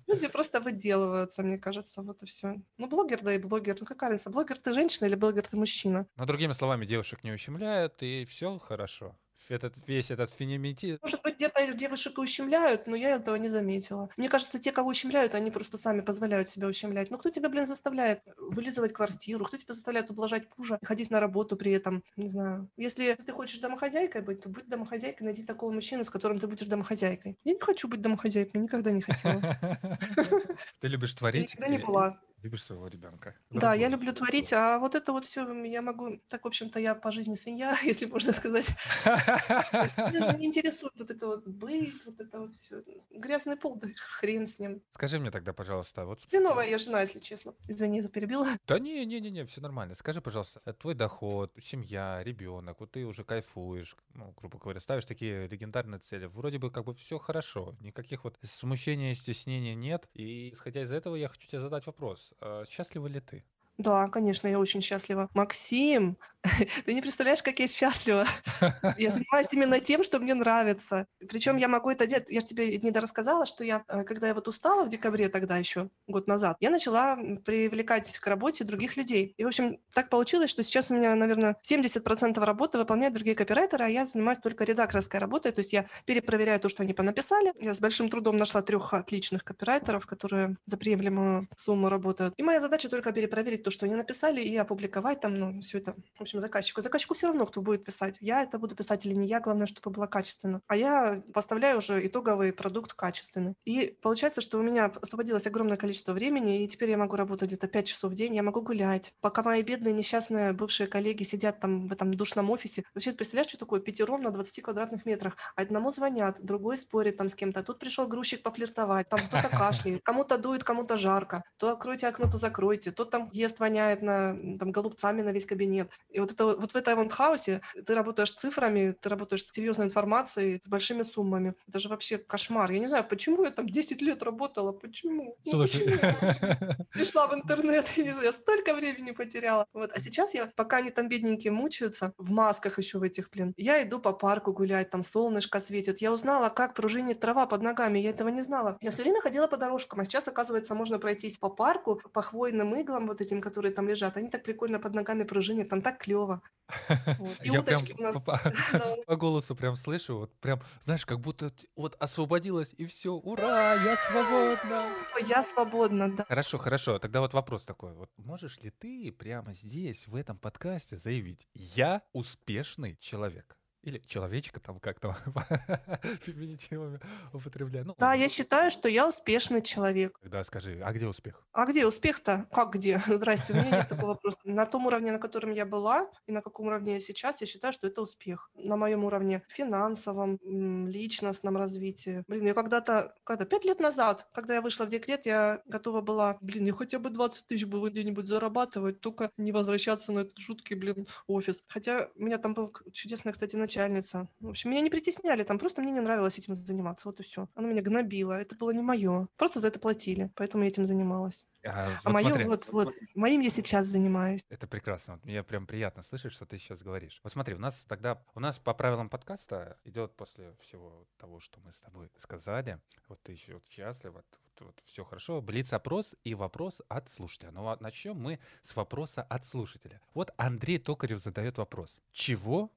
Люди 0.07 0.27
просто 0.27 0.61
выделываются, 0.61 1.43
мне 1.43 1.57
кажется, 1.57 2.01
вот 2.01 2.23
и 2.23 2.25
все. 2.25 2.55
Ну, 2.77 2.87
блогер, 2.87 3.21
да 3.21 3.33
и 3.33 3.37
блогер. 3.37 3.75
Ну, 3.79 3.85
какая 3.85 4.11
разница, 4.11 4.29
блогер 4.29 4.57
ты 4.57 4.73
женщина 4.73 5.05
или 5.07 5.15
блогер 5.15 5.45
ты 5.45 5.57
мужчина? 5.57 6.07
Но 6.15 6.25
другими 6.25 6.53
словами, 6.53 6.85
девушек 6.85 7.23
не 7.23 7.31
ущемляют, 7.31 8.01
и 8.03 8.23
все 8.25 8.57
хорошо. 8.57 9.17
Этот 9.49 9.75
весь 9.87 10.11
этот 10.11 10.31
феминитив. 10.31 10.99
Может 11.01 11.21
быть, 11.21 11.35
где-то 11.35 11.73
девушек 11.73 12.17
и 12.17 12.21
ущемляют, 12.21 12.87
но 12.87 12.95
я 12.95 13.15
этого 13.15 13.35
не 13.35 13.49
заметила. 13.49 14.09
Мне 14.17 14.29
кажется, 14.29 14.59
те, 14.59 14.71
кого 14.71 14.89
ущемляют, 14.89 15.35
они 15.35 15.51
просто 15.51 15.77
сами 15.77 16.01
позволяют 16.01 16.49
себя 16.49 16.67
ущемлять. 16.67 17.11
Ну, 17.11 17.17
кто 17.17 17.29
тебя, 17.29 17.49
блин, 17.49 17.67
заставляет 17.67 18.21
вылизывать 18.37 18.93
квартиру? 18.93 19.45
Кто 19.45 19.57
тебя 19.57 19.73
заставляет 19.73 20.09
ублажать 20.11 20.43
мужа 20.57 20.77
и 20.81 20.85
ходить 20.85 21.11
на 21.11 21.19
работу 21.19 21.55
при 21.57 21.71
этом? 21.71 22.03
Не 22.15 22.29
знаю. 22.29 22.69
Если 22.77 23.13
ты 23.13 23.31
хочешь 23.31 23.59
домохозяйкой 23.59 24.21
быть, 24.21 24.41
то 24.41 24.49
будь 24.49 24.67
домохозяйкой, 24.67 25.25
найди 25.25 25.43
такого 25.43 25.71
мужчину, 25.71 26.05
с 26.05 26.09
которым 26.09 26.39
ты 26.39 26.47
будешь 26.47 26.67
домохозяйкой. 26.67 27.37
Я 27.43 27.53
не 27.53 27.59
хочу 27.59 27.87
быть 27.87 28.01
домохозяйкой, 28.01 28.61
никогда 28.61 28.91
не 28.91 29.01
хотела. 29.01 29.41
Ты 30.79 30.87
любишь 30.87 31.13
творить? 31.13 31.53
Никогда 31.53 31.67
не 31.67 31.77
была. 31.77 32.19
Любишь 32.43 32.65
своего 32.65 32.87
ребенка? 32.87 33.35
Да, 33.51 33.73
я 33.73 33.87
люблю 33.87 34.11
творить, 34.11 34.51
а 34.51 34.77
вот 34.77 34.95
это 34.95 35.13
вот 35.13 35.23
все 35.23 35.49
я 35.63 35.81
могу... 35.81 36.19
Так, 36.27 36.43
в 36.43 36.47
общем-то, 36.47 36.77
я 36.77 36.93
по 36.93 37.09
жизни 37.09 37.35
свинья, 37.35 37.77
если 37.83 38.05
можно 38.05 38.33
сказать. 38.33 38.67
Меня 39.05 40.33
не 40.33 40.47
интересует 40.47 40.91
вот 40.99 41.09
это 41.09 41.25
вот 41.25 41.47
быт, 41.47 42.05
вот 42.05 42.19
это 42.19 42.39
вот 42.41 42.53
все. 42.53 42.83
Грязный 43.11 43.55
пол, 43.55 43.77
да 43.77 43.87
хрен 43.95 44.45
с 44.45 44.59
ним. 44.59 44.81
Скажи 44.91 45.19
мне 45.19 45.31
тогда, 45.31 45.53
пожалуйста, 45.53 46.05
вот... 46.05 46.19
Хреновая 46.29 46.67
я 46.67 46.77
жена, 46.77 46.99
если 46.99 47.19
честно. 47.19 47.53
Извини, 47.69 48.01
за 48.01 48.09
перебила. 48.09 48.45
Да 48.67 48.77
не, 48.77 49.05
не, 49.05 49.21
не, 49.21 49.29
не, 49.29 49.45
все 49.45 49.61
нормально. 49.61 49.95
Скажи, 49.95 50.19
пожалуйста, 50.19 50.61
э, 50.65 50.73
твой 50.73 50.95
доход, 50.95 51.53
семья, 51.61 52.21
ребенок, 52.23 52.81
вот 52.81 52.91
ты 52.91 53.05
уже 53.05 53.23
кайфуешь, 53.23 53.95
ну, 54.13 54.33
грубо 54.37 54.59
говоря, 54.59 54.81
ставишь 54.81 55.05
такие 55.05 55.47
легендарные 55.47 55.99
цели. 55.99 56.25
Вроде 56.25 56.57
бы 56.57 56.71
как 56.71 56.83
бы 56.83 56.93
все 56.93 57.19
хорошо, 57.19 57.77
никаких 57.79 58.25
вот 58.25 58.37
смущения, 58.43 59.15
стеснения 59.15 59.75
нет. 59.75 60.09
И 60.13 60.51
исходя 60.53 60.81
из 60.81 60.91
этого, 60.91 61.15
я 61.15 61.29
хочу 61.29 61.47
тебе 61.47 61.61
задать 61.61 61.85
вопрос. 61.85 62.32
А 62.39 62.65
счастлива 62.65 63.07
ли 63.07 63.19
ты? 63.19 63.43
Да, 63.77 64.07
конечно, 64.07 64.47
я 64.47 64.59
очень 64.59 64.81
счастлива. 64.81 65.29
Максим, 65.33 66.17
ты 66.85 66.93
не 66.93 67.01
представляешь, 67.01 67.41
как 67.41 67.59
я 67.59 67.67
счастлива. 67.67 68.27
Я 68.97 69.09
занимаюсь 69.09 69.47
именно 69.51 69.79
тем, 69.79 70.03
что 70.03 70.19
мне 70.19 70.33
нравится. 70.33 71.07
Причем 71.29 71.57
я 71.57 71.67
могу 71.67 71.89
это 71.89 72.05
делать. 72.05 72.25
Я 72.29 72.41
же 72.41 72.45
тебе 72.45 72.77
не 72.77 72.91
рассказала, 72.91 73.45
что 73.45 73.63
я, 73.63 73.83
э, 73.87 74.03
когда 74.03 74.27
я 74.27 74.33
вот 74.33 74.47
устала 74.47 74.83
в 74.83 74.89
декабре 74.89 75.29
тогда 75.29 75.57
еще, 75.57 75.89
год 76.07 76.27
назад, 76.27 76.57
я 76.59 76.69
начала 76.69 77.15
привлекать 77.45 78.17
к 78.17 78.27
работе 78.27 78.63
других 78.63 78.97
людей. 78.97 79.33
И, 79.37 79.43
в 79.43 79.47
общем, 79.47 79.79
так 79.93 80.09
получилось, 80.09 80.49
что 80.49 80.63
сейчас 80.63 80.91
у 80.91 80.95
меня, 80.95 81.15
наверное, 81.15 81.55
70% 81.63 82.43
работы 82.43 82.77
выполняют 82.77 83.13
другие 83.15 83.35
копирайтеры, 83.35 83.85
а 83.85 83.87
я 83.89 84.05
занимаюсь 84.05 84.39
только 84.39 84.65
редакторской 84.65 85.19
работой. 85.19 85.51
То 85.51 85.59
есть 85.61 85.73
я 85.73 85.87
перепроверяю 86.05 86.59
то, 86.59 86.69
что 86.69 86.83
они 86.83 86.93
понаписали. 86.93 87.53
Я 87.59 87.73
с 87.73 87.79
большим 87.79 88.09
трудом 88.09 88.37
нашла 88.37 88.61
трех 88.61 88.93
отличных 88.93 89.43
копирайтеров, 89.43 90.05
которые 90.05 90.57
за 90.65 90.77
приемлемую 90.77 91.47
сумму 91.55 91.89
работают. 91.89 92.33
И 92.37 92.43
моя 92.43 92.59
задача 92.59 92.89
только 92.89 93.11
перепроверить 93.13 93.62
то, 93.63 93.71
что 93.71 93.85
они 93.85 93.95
написали, 93.95 94.41
и 94.41 94.55
опубликовать 94.57 95.19
там, 95.21 95.35
ну, 95.35 95.61
все 95.61 95.79
это, 95.79 95.95
в 96.17 96.21
общем, 96.21 96.39
заказчику. 96.39 96.81
Заказчику 96.81 97.13
все 97.13 97.27
равно, 97.27 97.45
кто 97.45 97.61
будет 97.61 97.85
писать. 97.85 98.17
Я 98.21 98.43
это 98.43 98.59
буду 98.59 98.75
писать 98.75 99.05
или 99.05 99.13
не 99.13 99.27
я, 99.27 99.39
главное, 99.39 99.67
чтобы 99.67 99.91
было 99.91 100.07
качественно. 100.07 100.61
А 100.67 100.75
я 100.75 101.23
поставляю 101.33 101.77
уже 101.77 102.05
итоговый 102.05 102.53
продукт 102.53 102.93
качественный. 102.93 103.55
И 103.65 103.97
получается, 104.01 104.41
что 104.41 104.59
у 104.59 104.63
меня 104.63 104.91
освободилось 105.01 105.47
огромное 105.47 105.77
количество 105.77 106.13
времени, 106.13 106.63
и 106.63 106.67
теперь 106.67 106.89
я 106.89 106.97
могу 106.97 107.15
работать 107.15 107.49
где-то 107.49 107.67
5 107.67 107.87
часов 107.87 108.11
в 108.11 108.15
день, 108.15 108.35
я 108.35 108.43
могу 108.43 108.61
гулять. 108.61 109.13
Пока 109.21 109.43
мои 109.43 109.61
бедные, 109.61 109.93
несчастные 109.93 110.53
бывшие 110.53 110.87
коллеги 110.87 111.23
сидят 111.23 111.59
там 111.59 111.87
в 111.87 111.91
этом 111.91 112.13
душном 112.13 112.49
офисе. 112.49 112.83
Вообще, 112.93 113.13
представляешь, 113.13 113.49
что 113.49 113.59
такое 113.59 113.79
пятером 113.79 114.21
на 114.21 114.31
20 114.31 114.61
квадратных 114.61 115.05
метрах? 115.05 115.37
Одному 115.55 115.91
звонят, 115.91 116.37
другой 116.41 116.77
спорит 116.77 117.17
там 117.17 117.29
с 117.29 117.35
кем-то. 117.35 117.63
Тут 117.63 117.79
пришел 117.79 118.07
грузчик 118.07 118.43
пофлиртовать, 118.43 119.09
там 119.09 119.19
кто-то 119.27 119.49
кашляет, 119.57 120.03
кому-то 120.03 120.37
дует, 120.37 120.63
кому-то 120.63 120.97
жарко. 120.97 121.43
То 121.57 121.69
откройте 121.69 122.07
окно, 122.07 122.29
то 122.29 122.37
закройте. 122.37 122.91
Тот 122.91 123.11
там 123.11 123.29
ест 123.31 123.52
воняет 123.59 124.01
на, 124.01 124.35
там, 124.57 124.71
голубцами 124.71 125.21
на 125.21 125.31
весь 125.31 125.45
кабинет. 125.45 125.89
И 126.09 126.19
вот, 126.19 126.31
это, 126.31 126.45
вот 126.45 126.71
в 126.71 126.75
этом 126.75 127.09
хаосе 127.09 127.61
ты 127.85 127.95
работаешь 127.95 128.31
с 128.31 128.35
цифрами, 128.35 128.95
ты 128.99 129.09
работаешь 129.09 129.45
с 129.45 129.51
серьезной 129.51 129.87
информацией, 129.87 130.59
с 130.61 130.67
большими 130.67 131.03
суммами. 131.03 131.55
Это 131.67 131.79
же 131.79 131.89
вообще 131.89 132.17
кошмар. 132.17 132.71
Я 132.71 132.79
не 132.79 132.87
знаю, 132.87 133.03
почему 133.09 133.43
я 133.43 133.51
там 133.51 133.67
10 133.67 134.01
лет 134.01 134.23
работала, 134.23 134.71
почему? 134.71 135.37
Ну, 135.45 135.61
почему? 135.61 135.89
Пришла 136.93 137.27
в 137.27 137.33
интернет, 137.33 137.87
и 137.97 138.03
не 138.03 138.11
знаю, 138.11 138.25
я 138.25 138.31
столько 138.31 138.73
времени 138.73 139.11
потеряла. 139.11 139.67
Вот. 139.73 139.91
А 139.93 139.99
сейчас 139.99 140.33
я, 140.33 140.51
пока 140.55 140.77
они 140.77 140.89
там 140.89 141.07
бедненькие 141.07 141.51
мучаются, 141.51 142.13
в 142.17 142.31
масках 142.31 142.77
еще 142.77 142.99
в 142.99 143.03
этих, 143.03 143.29
блин, 143.29 143.53
я 143.57 143.81
иду 143.83 143.99
по 143.99 144.13
парку 144.13 144.53
гулять, 144.53 144.89
там 144.89 145.03
солнышко 145.03 145.59
светит. 145.59 146.01
Я 146.01 146.11
узнала, 146.11 146.49
как 146.49 146.73
пружинит 146.73 147.19
трава 147.19 147.45
под 147.45 147.61
ногами, 147.61 147.99
я 147.99 148.09
этого 148.09 148.29
не 148.29 148.41
знала. 148.41 148.77
Я 148.81 148.91
все 148.91 149.03
время 149.03 149.21
ходила 149.21 149.47
по 149.47 149.57
дорожкам, 149.57 149.99
а 149.99 150.05
сейчас, 150.05 150.27
оказывается, 150.27 150.75
можно 150.75 150.99
пройтись 150.99 151.37
по 151.37 151.49
парку, 151.49 152.01
по 152.11 152.21
хвойным 152.21 152.79
иглам 152.79 153.07
вот 153.07 153.21
этим, 153.21 153.41
которые 153.43 153.73
там 153.73 153.87
лежат. 153.87 154.17
Они 154.17 154.29
так 154.29 154.43
прикольно 154.43 154.79
под 154.79 154.95
ногами 154.95 155.23
пружинят, 155.23 155.69
там 155.69 155.81
так 155.81 155.97
клево. 155.99 156.41
И 157.43 157.49
Я 157.49 157.61
прям 157.61 157.81
у 157.99 158.01
нас... 158.01 158.23
по, 158.23 158.39
по 159.05 159.15
голосу 159.15 159.55
прям 159.55 159.75
слышу, 159.75 160.17
вот 160.17 160.33
прям, 160.39 160.61
знаешь, 160.83 161.05
как 161.05 161.19
будто 161.19 161.51
вот 161.75 161.95
освободилась 161.99 162.73
и 162.77 162.85
все, 162.85 163.13
ура, 163.13 163.73
я 163.75 163.97
свободна. 163.97 164.89
Я 165.27 165.43
свободна, 165.43 166.15
да. 166.15 166.25
Хорошо, 166.25 166.57
хорошо. 166.57 166.99
Тогда 166.99 167.19
вот 167.19 167.33
вопрос 167.33 167.63
такой. 167.63 167.93
Вот 167.93 168.09
можешь 168.17 168.57
ли 168.59 168.69
ты 168.69 169.11
прямо 169.11 169.53
здесь, 169.53 170.07
в 170.07 170.15
этом 170.15 170.37
подкасте 170.37 170.97
заявить, 170.97 171.47
я 171.53 172.01
успешный 172.13 172.95
человек? 172.95 173.57
Или 173.83 174.01
человечка 174.07 174.61
там 174.61 174.79
как-то 174.79 175.17
феминитивами 176.21 177.01
употребляю. 177.33 177.85
Ну, 177.85 177.95
да, 177.97 178.13
я 178.13 178.29
считаю, 178.29 178.71
что 178.71 178.87
я 178.87 179.07
успешный 179.07 179.61
человек. 179.61 180.17
Да, 180.23 180.41
скажи, 180.45 180.81
а 180.81 180.93
где 180.93 181.05
успех? 181.05 181.43
А 181.51 181.65
где 181.65 181.85
успех-то? 181.85 182.47
Как 182.53 182.71
где? 182.71 183.01
Здрасте, 183.07 183.51
у 183.51 183.57
меня 183.57 183.71
нет 183.71 183.89
такого 183.89 184.11
вопроса. 184.11 184.37
На 184.45 184.65
том 184.65 184.87
уровне, 184.87 185.11
на 185.11 185.19
котором 185.19 185.51
я 185.51 185.65
была, 185.65 186.09
и 186.27 186.31
на 186.31 186.41
каком 186.41 186.67
уровне 186.67 186.93
я 186.93 187.01
сейчас, 187.01 187.41
я 187.41 187.47
считаю, 187.47 187.73
что 187.73 187.87
это 187.87 188.01
успех. 188.01 188.49
На 188.55 188.77
моем 188.77 189.03
уровне 189.03 189.43
финансовом, 189.49 190.39
личностном 190.87 191.57
развитии. 191.57 192.23
Блин, 192.29 192.45
я 192.45 192.53
когда-то, 192.53 193.13
когда, 193.25 193.43
пять 193.43 193.65
лет 193.65 193.81
назад, 193.81 194.29
когда 194.33 194.53
я 194.53 194.61
вышла 194.61 194.85
в 194.85 194.89
декрет, 194.89 195.25
я 195.25 195.61
готова 195.65 195.99
была, 195.99 196.37
блин, 196.39 196.63
я 196.65 196.73
хотя 196.73 196.99
бы 196.99 197.09
20 197.09 197.47
тысяч 197.47 197.65
бы 197.65 197.89
где-нибудь 197.89 198.29
зарабатывать, 198.29 199.01
только 199.01 199.29
не 199.35 199.51
возвращаться 199.51 200.13
на 200.13 200.19
этот 200.19 200.37
жуткий, 200.37 200.77
блин, 200.77 201.05
офис. 201.27 201.65
Хотя 201.67 202.09
у 202.15 202.23
меня 202.23 202.37
там 202.37 202.53
был 202.53 202.73
чудесный, 202.93 203.33
кстати, 203.33 203.57
начальник 203.57 203.72
начальница. 203.73 204.27
В 204.39 204.49
общем, 204.49 204.69
меня 204.69 204.81
не 204.81 204.89
притесняли, 204.89 205.43
там 205.43 205.57
просто 205.57 205.81
мне 205.81 205.91
не 205.91 205.99
нравилось 205.99 206.37
этим 206.37 206.53
заниматься, 206.55 207.07
вот 207.07 207.19
и 207.19 207.23
все. 207.23 207.47
Она 207.55 207.69
меня 207.69 207.81
гнобила, 207.81 208.33
это 208.33 208.55
было 208.55 208.71
не 208.71 208.81
мое. 208.81 209.27
Просто 209.37 209.59
за 209.59 209.69
это 209.69 209.79
платили, 209.79 210.31
поэтому 210.35 210.63
я 210.63 210.69
этим 210.69 210.85
занималась. 210.85 211.43
А, 211.65 211.87
а 212.03 212.11
вот 212.11 212.13
мое, 212.13 212.45
вот, 212.45 212.67
вот, 212.71 212.93
моим 213.15 213.41
я 213.41 213.49
сейчас 213.49 213.87
занимаюсь. 213.87 214.45
Это 214.49 214.67
прекрасно. 214.67 215.13
Вот 215.13 215.25
мне 215.25 215.43
прям 215.43 215.65
приятно 215.65 216.03
слышать, 216.03 216.33
что 216.33 216.45
ты 216.45 216.57
сейчас 216.57 216.81
говоришь. 216.81 217.19
Вот 217.23 217.31
смотри, 217.31 217.55
у 217.55 217.59
нас 217.59 217.85
тогда, 217.87 218.21
у 218.35 218.39
нас 218.39 218.59
по 218.59 218.73
правилам 218.73 219.09
подкаста 219.09 219.77
идет 219.85 220.15
после 220.15 220.55
всего 220.61 221.07
того, 221.17 221.39
что 221.39 221.59
мы 221.61 221.71
с 221.71 221.79
тобой 221.79 222.11
сказали, 222.17 222.79
вот 223.07 223.21
ты 223.23 223.31
еще 223.31 223.53
вот 223.53 223.67
счастлив, 223.69 224.11
вот, 224.13 224.25
вот, 224.59 224.67
вот 224.67 224.81
все 224.85 225.03
хорошо, 225.03 225.41
блиц-опрос 225.41 226.15
и 226.23 226.35
вопрос 226.35 226.81
от 226.89 227.09
слушателя. 227.09 227.51
Ну, 227.51 227.65
а 227.67 227.77
начнем 227.79 228.17
мы 228.17 228.39
с 228.61 228.75
вопроса 228.75 229.23
от 229.23 229.45
слушателя. 229.45 230.01
Вот 230.13 230.31
Андрей 230.37 230.79
Токарев 230.79 231.19
задает 231.19 231.57
вопрос. 231.57 231.97
Чего 232.11 232.71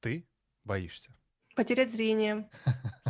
ты 0.00 0.26
боишься? 0.64 1.10
Потерять 1.54 1.90
зрение. 1.90 2.48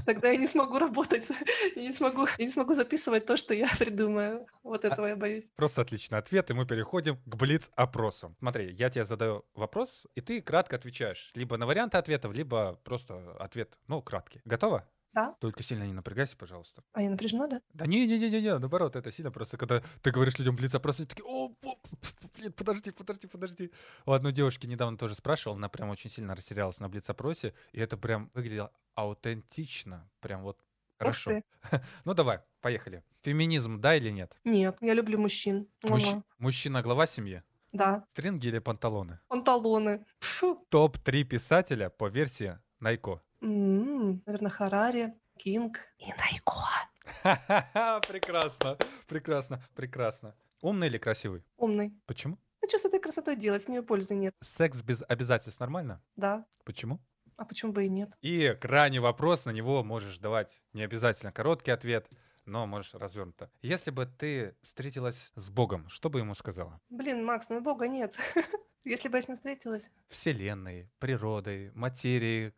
Тогда 0.05 0.31
я 0.31 0.37
не 0.37 0.49
смогу 0.49 0.79
работать, 0.79 1.29
я 1.77 1.83
не 1.83 1.93
смогу, 1.93 2.27
я 2.39 2.45
не 2.45 2.51
смогу 2.51 2.75
записывать 2.75 3.25
то, 3.25 3.37
что 3.37 3.55
я 3.55 3.69
придумаю. 3.79 4.47
Вот 4.65 4.85
этого 4.85 5.07
я 5.07 5.17
боюсь. 5.17 5.51
Просто 5.55 5.83
отличный 5.83 6.19
ответ, 6.19 6.51
и 6.51 6.55
мы 6.55 6.67
переходим 6.67 7.19
к 7.25 7.37
блиц-опросу. 7.37 8.35
Смотри, 8.41 8.73
я 8.73 8.91
тебе 8.91 9.05
задаю 9.05 9.45
вопрос, 9.55 10.07
и 10.17 10.21
ты 10.21 10.43
кратко 10.43 10.77
отвечаешь. 10.77 11.31
Либо 11.35 11.57
на 11.57 11.67
варианты 11.67 11.99
ответов, 11.99 12.35
либо 12.35 12.81
просто 12.85 13.37
ответ, 13.39 13.79
ну, 13.87 14.03
краткий. 14.03 14.41
Готова? 14.45 14.89
Да. 15.13 15.37
Только 15.41 15.63
сильно 15.63 15.85
не 15.85 15.93
напрягайся, 15.93 16.37
пожалуйста. 16.37 16.83
А 16.93 17.03
я 17.03 17.11
напряжена, 17.11 17.47
да? 17.47 17.61
Да 17.75 17.87
не-не-не-не, 17.87 18.59
наоборот, 18.59 18.97
это 18.97 19.13
сильно 19.13 19.31
просто, 19.31 19.59
когда 19.59 19.83
ты 20.01 20.11
говоришь 20.11 20.39
людям 20.39 20.57
блиц 20.57 20.75
опрос, 20.75 20.99
они 20.99 21.07
такие, 21.07 21.25
о, 21.27 21.53
блин, 22.37 22.53
подожди, 22.53 22.91
подожди, 22.91 23.27
подожди. 23.27 23.71
У 24.07 24.13
одной 24.13 24.33
девушки 24.33 24.67
недавно 24.67 24.97
тоже 24.97 25.15
спрашивал, 25.15 25.57
она 25.57 25.69
прям 25.69 25.91
очень 25.91 26.11
сильно 26.11 26.35
растерялась 26.35 26.81
на 26.81 26.89
блиц-опросе, 26.89 27.55
и 27.73 27.81
это 27.81 27.97
прям 27.97 28.31
выглядело 28.35 28.73
аутентично, 28.95 30.11
прям 30.21 30.43
вот 30.43 30.59
хорошо. 30.99 31.43
ну 32.05 32.15
давай, 32.15 32.41
поехали. 32.61 33.05
Феминизм, 33.23 33.81
да 33.81 33.95
или 33.95 34.11
нет? 34.11 34.35
Нет, 34.45 34.79
я 34.81 34.95
люблю 34.95 35.19
мужчин. 35.19 35.69
Мужч... 35.85 36.07
Мужчина 36.39 36.83
глава 36.83 37.07
семьи? 37.07 37.43
Да. 37.73 38.05
Стринги 38.13 38.49
или 38.49 38.59
панталоны? 38.59 39.21
Панталоны. 39.29 40.05
Топ-3 40.71 41.25
писателя 41.25 41.91
по 41.91 42.09
версии 42.09 42.59
Найко. 42.83 43.23
М, 43.43 44.23
наверно, 44.25 44.51
Харари, 44.51 45.15
Кинг 45.37 45.81
и 45.99 46.07
Найко. 46.13 46.63
Прекрасно, 48.07 48.79
прекрасно, 49.09 49.61
прекрасно. 49.75 50.37
Умный 50.61 50.87
или 50.87 50.99
красивый? 50.99 51.45
Умный. 51.57 51.93
Почему? 52.07 52.39
Ну 52.63 52.69
что 52.69 52.79
с 52.79 52.85
этой 52.85 53.01
красотой 53.01 53.35
делать? 53.35 53.63
С 53.63 53.69
нее 53.69 53.83
пользы 53.83 54.15
нет. 54.15 54.33
Секс 54.41 54.81
без 54.83 55.03
обязательств 55.09 55.59
нормально? 55.59 56.01
Да. 56.15 56.47
Почему? 56.65 57.01
А 57.37 57.45
почему 57.45 57.73
бы 57.73 57.85
и 57.85 57.89
нет? 57.89 58.13
И 58.21 58.57
крайний 58.61 59.01
вопрос, 59.01 59.45
на 59.45 59.51
него 59.51 59.83
можешь 59.83 60.19
давать 60.19 60.63
не 60.73 60.83
обязательно 60.83 61.33
короткий 61.33 61.73
ответ, 61.73 62.09
но 62.45 62.67
можешь 62.69 62.95
развернуто. 62.95 63.51
Если 63.61 63.91
бы 63.91 64.07
ты 64.07 64.55
встретилась 64.63 65.33
с 65.35 65.51
Богом, 65.51 65.89
что 65.89 66.11
бы 66.11 66.21
ему 66.21 66.37
сказала? 66.37 66.81
Блин, 66.91 67.25
Макс, 67.25 67.49
ну 67.49 67.61
Бога 67.61 67.89
нет. 67.89 68.17
Если 68.85 69.09
бы 69.09 69.19
я 69.19 69.23
с 69.23 69.29
ним 69.29 69.37
встретилась. 69.37 69.91
Вселенной, 70.09 70.89
природой, 71.01 71.73
материей, 71.75 72.53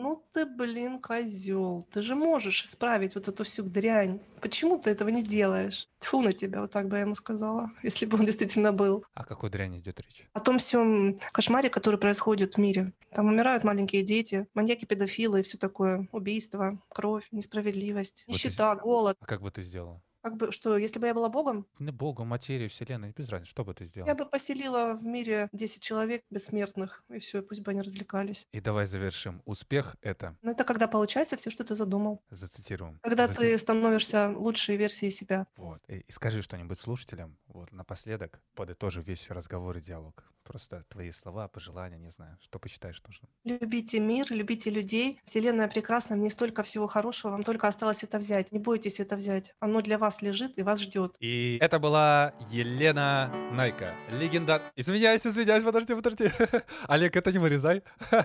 Ну 0.00 0.24
ты, 0.32 0.46
блин, 0.46 1.00
козел. 1.00 1.86
Ты 1.92 2.02
же 2.02 2.14
можешь 2.14 2.64
исправить 2.64 3.14
вот 3.14 3.28
эту 3.28 3.44
всю 3.44 3.62
дрянь. 3.62 4.20
Почему 4.40 4.78
ты 4.78 4.90
этого 4.90 5.08
не 5.08 5.22
делаешь? 5.22 5.88
Тьфу 6.00 6.20
на 6.20 6.32
тебя, 6.32 6.60
вот 6.60 6.70
так 6.70 6.88
бы 6.88 6.96
я 6.96 7.02
ему 7.02 7.14
сказала, 7.14 7.70
если 7.82 8.06
бы 8.06 8.18
он 8.18 8.24
действительно 8.24 8.72
был. 8.72 9.04
О 9.14 9.24
какой 9.24 9.50
дряни 9.50 9.78
идет 9.78 10.00
речь? 10.00 10.28
О 10.32 10.40
том 10.40 10.58
всем 10.58 11.18
кошмаре, 11.32 11.70
который 11.70 11.98
происходит 11.98 12.54
в 12.54 12.58
мире. 12.58 12.92
Там 13.12 13.26
умирают 13.26 13.64
маленькие 13.64 14.02
дети, 14.02 14.46
маньяки, 14.54 14.84
педофилы 14.84 15.40
и 15.40 15.42
все 15.42 15.58
такое. 15.58 16.08
Убийство, 16.12 16.80
кровь, 16.88 17.28
несправедливость, 17.30 18.24
Вот 18.26 18.34
нищета, 18.34 18.76
голод. 18.76 19.16
А 19.20 19.26
как 19.26 19.40
бы 19.42 19.50
ты 19.50 19.62
сделал? 19.62 20.02
Как 20.26 20.36
бы, 20.38 20.50
что, 20.50 20.76
если 20.76 20.98
бы 20.98 21.06
я 21.06 21.14
была 21.14 21.28
богом, 21.28 21.68
Не 21.78 21.92
Богом, 21.92 22.26
материю, 22.26 22.68
вселенной, 22.68 23.12
без 23.16 23.28
разницы, 23.28 23.48
что 23.52 23.64
бы 23.64 23.74
ты 23.74 23.86
сделал? 23.86 24.08
я 24.08 24.14
бы 24.16 24.26
поселила 24.26 24.94
в 24.94 25.04
мире 25.04 25.48
10 25.52 25.80
человек 25.80 26.24
бессмертных, 26.30 27.04
и 27.10 27.20
все, 27.20 27.42
пусть 27.44 27.60
бы 27.60 27.70
они 27.70 27.80
развлекались. 27.80 28.48
И 28.50 28.60
давай 28.60 28.86
завершим. 28.86 29.40
Успех— 29.44 29.94
это, 30.02 30.36
Но 30.42 30.50
это 30.50 30.64
когда 30.64 30.88
получается 30.88 31.36
все, 31.36 31.50
что 31.50 31.62
ты 31.62 31.76
задумал. 31.76 32.24
зацитируем. 32.30 32.98
Когда 33.04 33.26
Заci- 33.28 33.36
ты 33.36 33.58
становишься 33.58 34.30
лучшей 34.36 34.74
версией 34.74 35.12
себя. 35.12 35.46
Вот. 35.56 35.80
И, 35.86 35.98
и 35.98 36.10
скажи 36.10 36.42
что-нибудь 36.42 36.80
слушателям, 36.80 37.38
вот 37.46 37.70
напоследок, 37.70 38.40
подытожи 38.56 39.02
весь 39.02 39.30
разговор 39.30 39.78
и 39.78 39.80
диалог. 39.80 40.24
Просто 40.46 40.84
твои 40.88 41.10
слова, 41.10 41.48
пожелания, 41.48 41.98
не 41.98 42.10
знаю, 42.10 42.38
что 42.40 42.60
посчитаешь 42.60 43.02
нужным. 43.04 43.28
Любите 43.44 43.98
мир, 43.98 44.26
любите 44.30 44.70
людей. 44.70 45.20
Вселенная 45.24 45.66
прекрасна, 45.66 46.14
в 46.14 46.20
ней 46.20 46.30
столько 46.30 46.62
всего 46.62 46.86
хорошего, 46.86 47.32
вам 47.32 47.42
только 47.42 47.66
осталось 47.66 48.04
это 48.04 48.18
взять. 48.18 48.52
Не 48.52 48.60
бойтесь 48.60 49.00
это 49.00 49.16
взять. 49.16 49.54
Оно 49.58 49.80
для 49.80 49.98
вас 49.98 50.22
лежит 50.22 50.56
и 50.56 50.62
вас 50.62 50.80
ждет. 50.80 51.16
И 51.18 51.58
это 51.60 51.80
была 51.80 52.32
Елена 52.50 53.32
Найка, 53.50 53.94
легендар... 54.08 54.62
Извиняюсь, 54.76 55.26
извиняюсь, 55.26 55.64
подожди, 55.64 55.94
подожди. 55.94 56.30
Олег, 56.86 57.16
это 57.16 57.32
не 57.32 57.38
вырезай. 57.38 57.82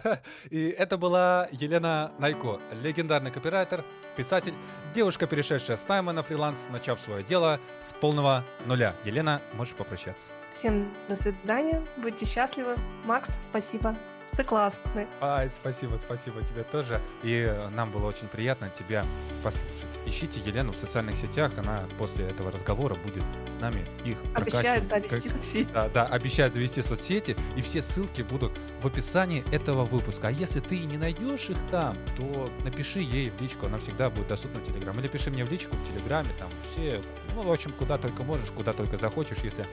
И 0.51 0.69
это 0.78 0.97
была 0.97 1.49
Елена 1.51 2.11
Найко, 2.19 2.61
легендарный 2.84 3.32
копирайтер, 3.32 3.84
писатель, 4.15 4.53
девушка, 4.93 5.26
перешедшая 5.26 5.76
с 5.76 5.88
найма 5.88 6.13
на 6.13 6.22
фриланс, 6.22 6.67
начав 6.69 7.01
свое 7.01 7.24
дело 7.24 7.59
с 7.82 7.93
полного 7.93 8.45
нуля. 8.65 8.95
Елена, 9.05 9.41
можешь 9.53 9.74
попрощаться. 9.76 10.26
Всем 10.54 10.93
до 11.08 11.16
свидания, 11.16 11.86
будьте 11.97 12.26
счастливы. 12.26 12.76
Макс, 13.06 13.39
спасибо. 13.41 13.95
Ты 14.36 14.43
классный. 14.43 15.08
Ай, 15.20 15.49
спасибо, 15.49 15.97
спасибо 15.97 16.41
тебе 16.43 16.64
тоже. 16.64 17.02
И 17.24 17.34
э, 17.34 17.70
нам 17.70 17.91
было 17.91 18.08
очень 18.08 18.28
приятно 18.28 18.70
тебя 18.70 19.06
послушать. 19.43 19.91
Ищите 20.06 20.39
Елену 20.39 20.72
в 20.72 20.76
социальных 20.76 21.16
сетях, 21.16 21.52
она 21.58 21.88
после 21.97 22.26
этого 22.26 22.52
разговора 22.52 22.95
будет 22.95 23.24
с 23.47 23.60
нами 23.60 23.86
их 24.04 24.18
Обещают, 24.34 24.88
да, 24.88 24.95
прокачивать. 24.95 25.26
вести 25.26 25.30
соцсети. 25.30 25.70
Да, 25.74 25.89
да, 25.89 26.06
обещают 26.06 26.54
завести 26.54 26.82
соцсети, 26.82 27.36
и 27.56 27.62
все 27.62 27.82
ссылки 27.82 28.22
будут 28.22 28.52
в 28.82 28.88
описании 28.88 29.43
этого 29.52 29.86
выпуска. 29.86 30.30
А 30.30 30.32
если 30.32 30.60
ты 30.60 30.80
не 30.80 30.97
найдешь 30.97 31.49
их 31.49 31.58
там, 31.70 31.97
то 32.18 32.52
напиши 32.64 32.99
ей 32.99 33.30
в 33.30 33.39
личку, 33.41 33.68
она 33.68 33.78
всегда 33.78 34.10
будет 34.10 34.28
доступна 34.28 34.60
в 34.60 34.66
Телеграм. 34.66 34.99
Или 34.99 35.08
пиши 35.08 35.30
мне 35.30 35.45
в 35.45 35.52
личку 35.52 35.76
в 35.76 35.88
Телеграме, 35.88 36.30
там 36.39 36.49
все, 36.72 37.02
ну, 37.36 37.43
в 37.43 37.52
общем, 37.52 37.72
куда 37.74 37.97
только 37.97 38.24
можешь, 38.24 38.49
куда 38.49 38.74
только 38.74 38.97
захочешь, 38.97 39.39
если 39.43 39.66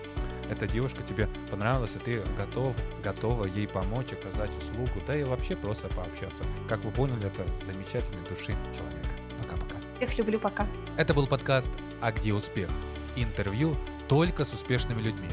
эта 0.50 0.66
девушка 0.66 1.02
тебе 1.02 1.28
понравилась, 1.50 1.94
и 1.94 1.98
ты 1.98 2.22
готов, 2.36 2.74
готова 3.02 3.44
ей 3.46 3.68
помочь, 3.68 4.12
оказать 4.12 4.50
услугу, 4.56 5.02
да 5.06 5.18
и 5.18 5.22
вообще 5.22 5.56
просто 5.56 5.88
пообщаться. 5.88 6.44
Как 6.68 6.84
вы 6.84 6.90
поняли, 6.90 7.26
это 7.26 7.46
замечательный 7.64 8.22
души 8.28 8.56
человек. 8.76 9.06
Пока-пока. 9.42 9.77
Всех 9.98 10.16
люблю, 10.16 10.38
пока. 10.38 10.64
Это 10.96 11.12
был 11.12 11.26
подкаст 11.26 11.68
«А 12.00 12.12
где 12.12 12.32
успех?» 12.32 12.68
Интервью 13.16 13.76
только 14.08 14.44
с 14.44 14.54
успешными 14.54 15.02
людьми. 15.02 15.28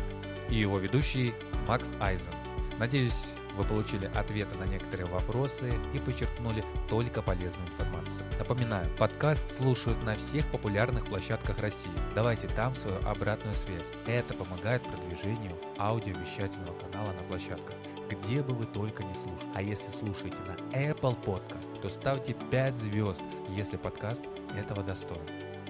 И 0.50 0.56
его 0.56 0.80
ведущий 0.80 1.36
Макс 1.68 1.86
Айзен. 2.00 2.32
Надеюсь, 2.80 3.14
вы 3.56 3.64
получили 3.64 4.10
ответы 4.16 4.58
на 4.58 4.64
некоторые 4.64 5.06
вопросы 5.06 5.76
и 5.94 6.00
подчеркнули 6.00 6.64
только 6.90 7.22
полезную 7.22 7.70
информацию. 7.70 8.26
Напоминаю, 8.40 8.90
подкаст 8.98 9.46
слушают 9.56 10.02
на 10.04 10.16
всех 10.16 10.48
популярных 10.48 11.06
площадках 11.06 11.60
России. 11.60 11.92
Давайте 12.16 12.48
там 12.48 12.74
свою 12.74 12.98
обратную 13.08 13.56
связь. 13.56 13.86
Это 14.08 14.34
помогает 14.34 14.82
продвижению 14.82 15.56
аудиовещательного 15.78 16.78
канала 16.80 17.14
на 17.14 17.22
площадках 17.28 17.76
где 18.10 18.42
бы 18.42 18.54
вы 18.54 18.66
только 18.66 19.04
не 19.04 19.14
слушали. 19.16 19.50
А 19.54 19.62
если 19.62 19.90
слушаете 19.90 20.38
на 20.48 20.56
Apple 20.78 21.18
Podcast, 21.24 21.82
то 21.82 21.90
ставьте 21.90 22.36
5 22.52 22.76
звезд, 22.76 23.22
если 23.50 23.78
подкаст 23.78 24.22
этого 24.58 24.84
достоин. 24.84 25.22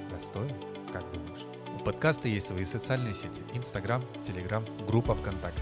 Достоин? 0.09 0.55
Как 0.91 1.03
думаешь? 1.11 1.45
У 1.79 1.83
подкаста 1.83 2.27
есть 2.27 2.47
свои 2.47 2.65
социальные 2.65 3.13
сети. 3.13 3.41
Инстаграм, 3.53 4.03
Телеграм, 4.25 4.63
группа 4.87 5.13
ВКонтакте. 5.13 5.61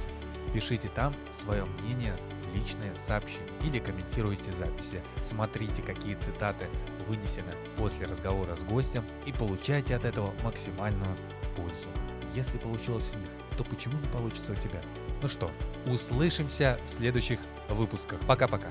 Пишите 0.54 0.90
там 0.90 1.16
свое 1.42 1.66
мнение, 1.66 2.16
личное 2.54 2.94
сообщение 2.96 3.50
или 3.62 3.80
комментируйте 3.80 4.52
записи. 4.54 5.02
Смотрите, 5.24 5.82
какие 5.82 6.16
цитаты 6.16 6.68
вынесены 7.08 7.54
после 7.76 8.06
разговора 8.06 8.56
с 8.56 8.64
гостем 8.64 9.04
и 9.26 9.34
получайте 9.34 9.96
от 9.96 10.06
этого 10.06 10.34
максимальную 10.44 11.16
пользу. 11.56 11.90
Если 12.36 12.58
получилось 12.58 13.10
у 13.14 13.18
них, 13.18 13.30
то 13.58 13.64
почему 13.64 14.00
не 14.00 14.08
получится 14.08 14.52
у 14.52 14.56
тебя? 14.56 14.82
Ну 15.22 15.28
что, 15.28 15.50
услышимся 15.86 16.80
в 16.88 16.98
следующих 16.98 17.40
выпусках. 17.70 18.20
Пока-пока. 18.28 18.70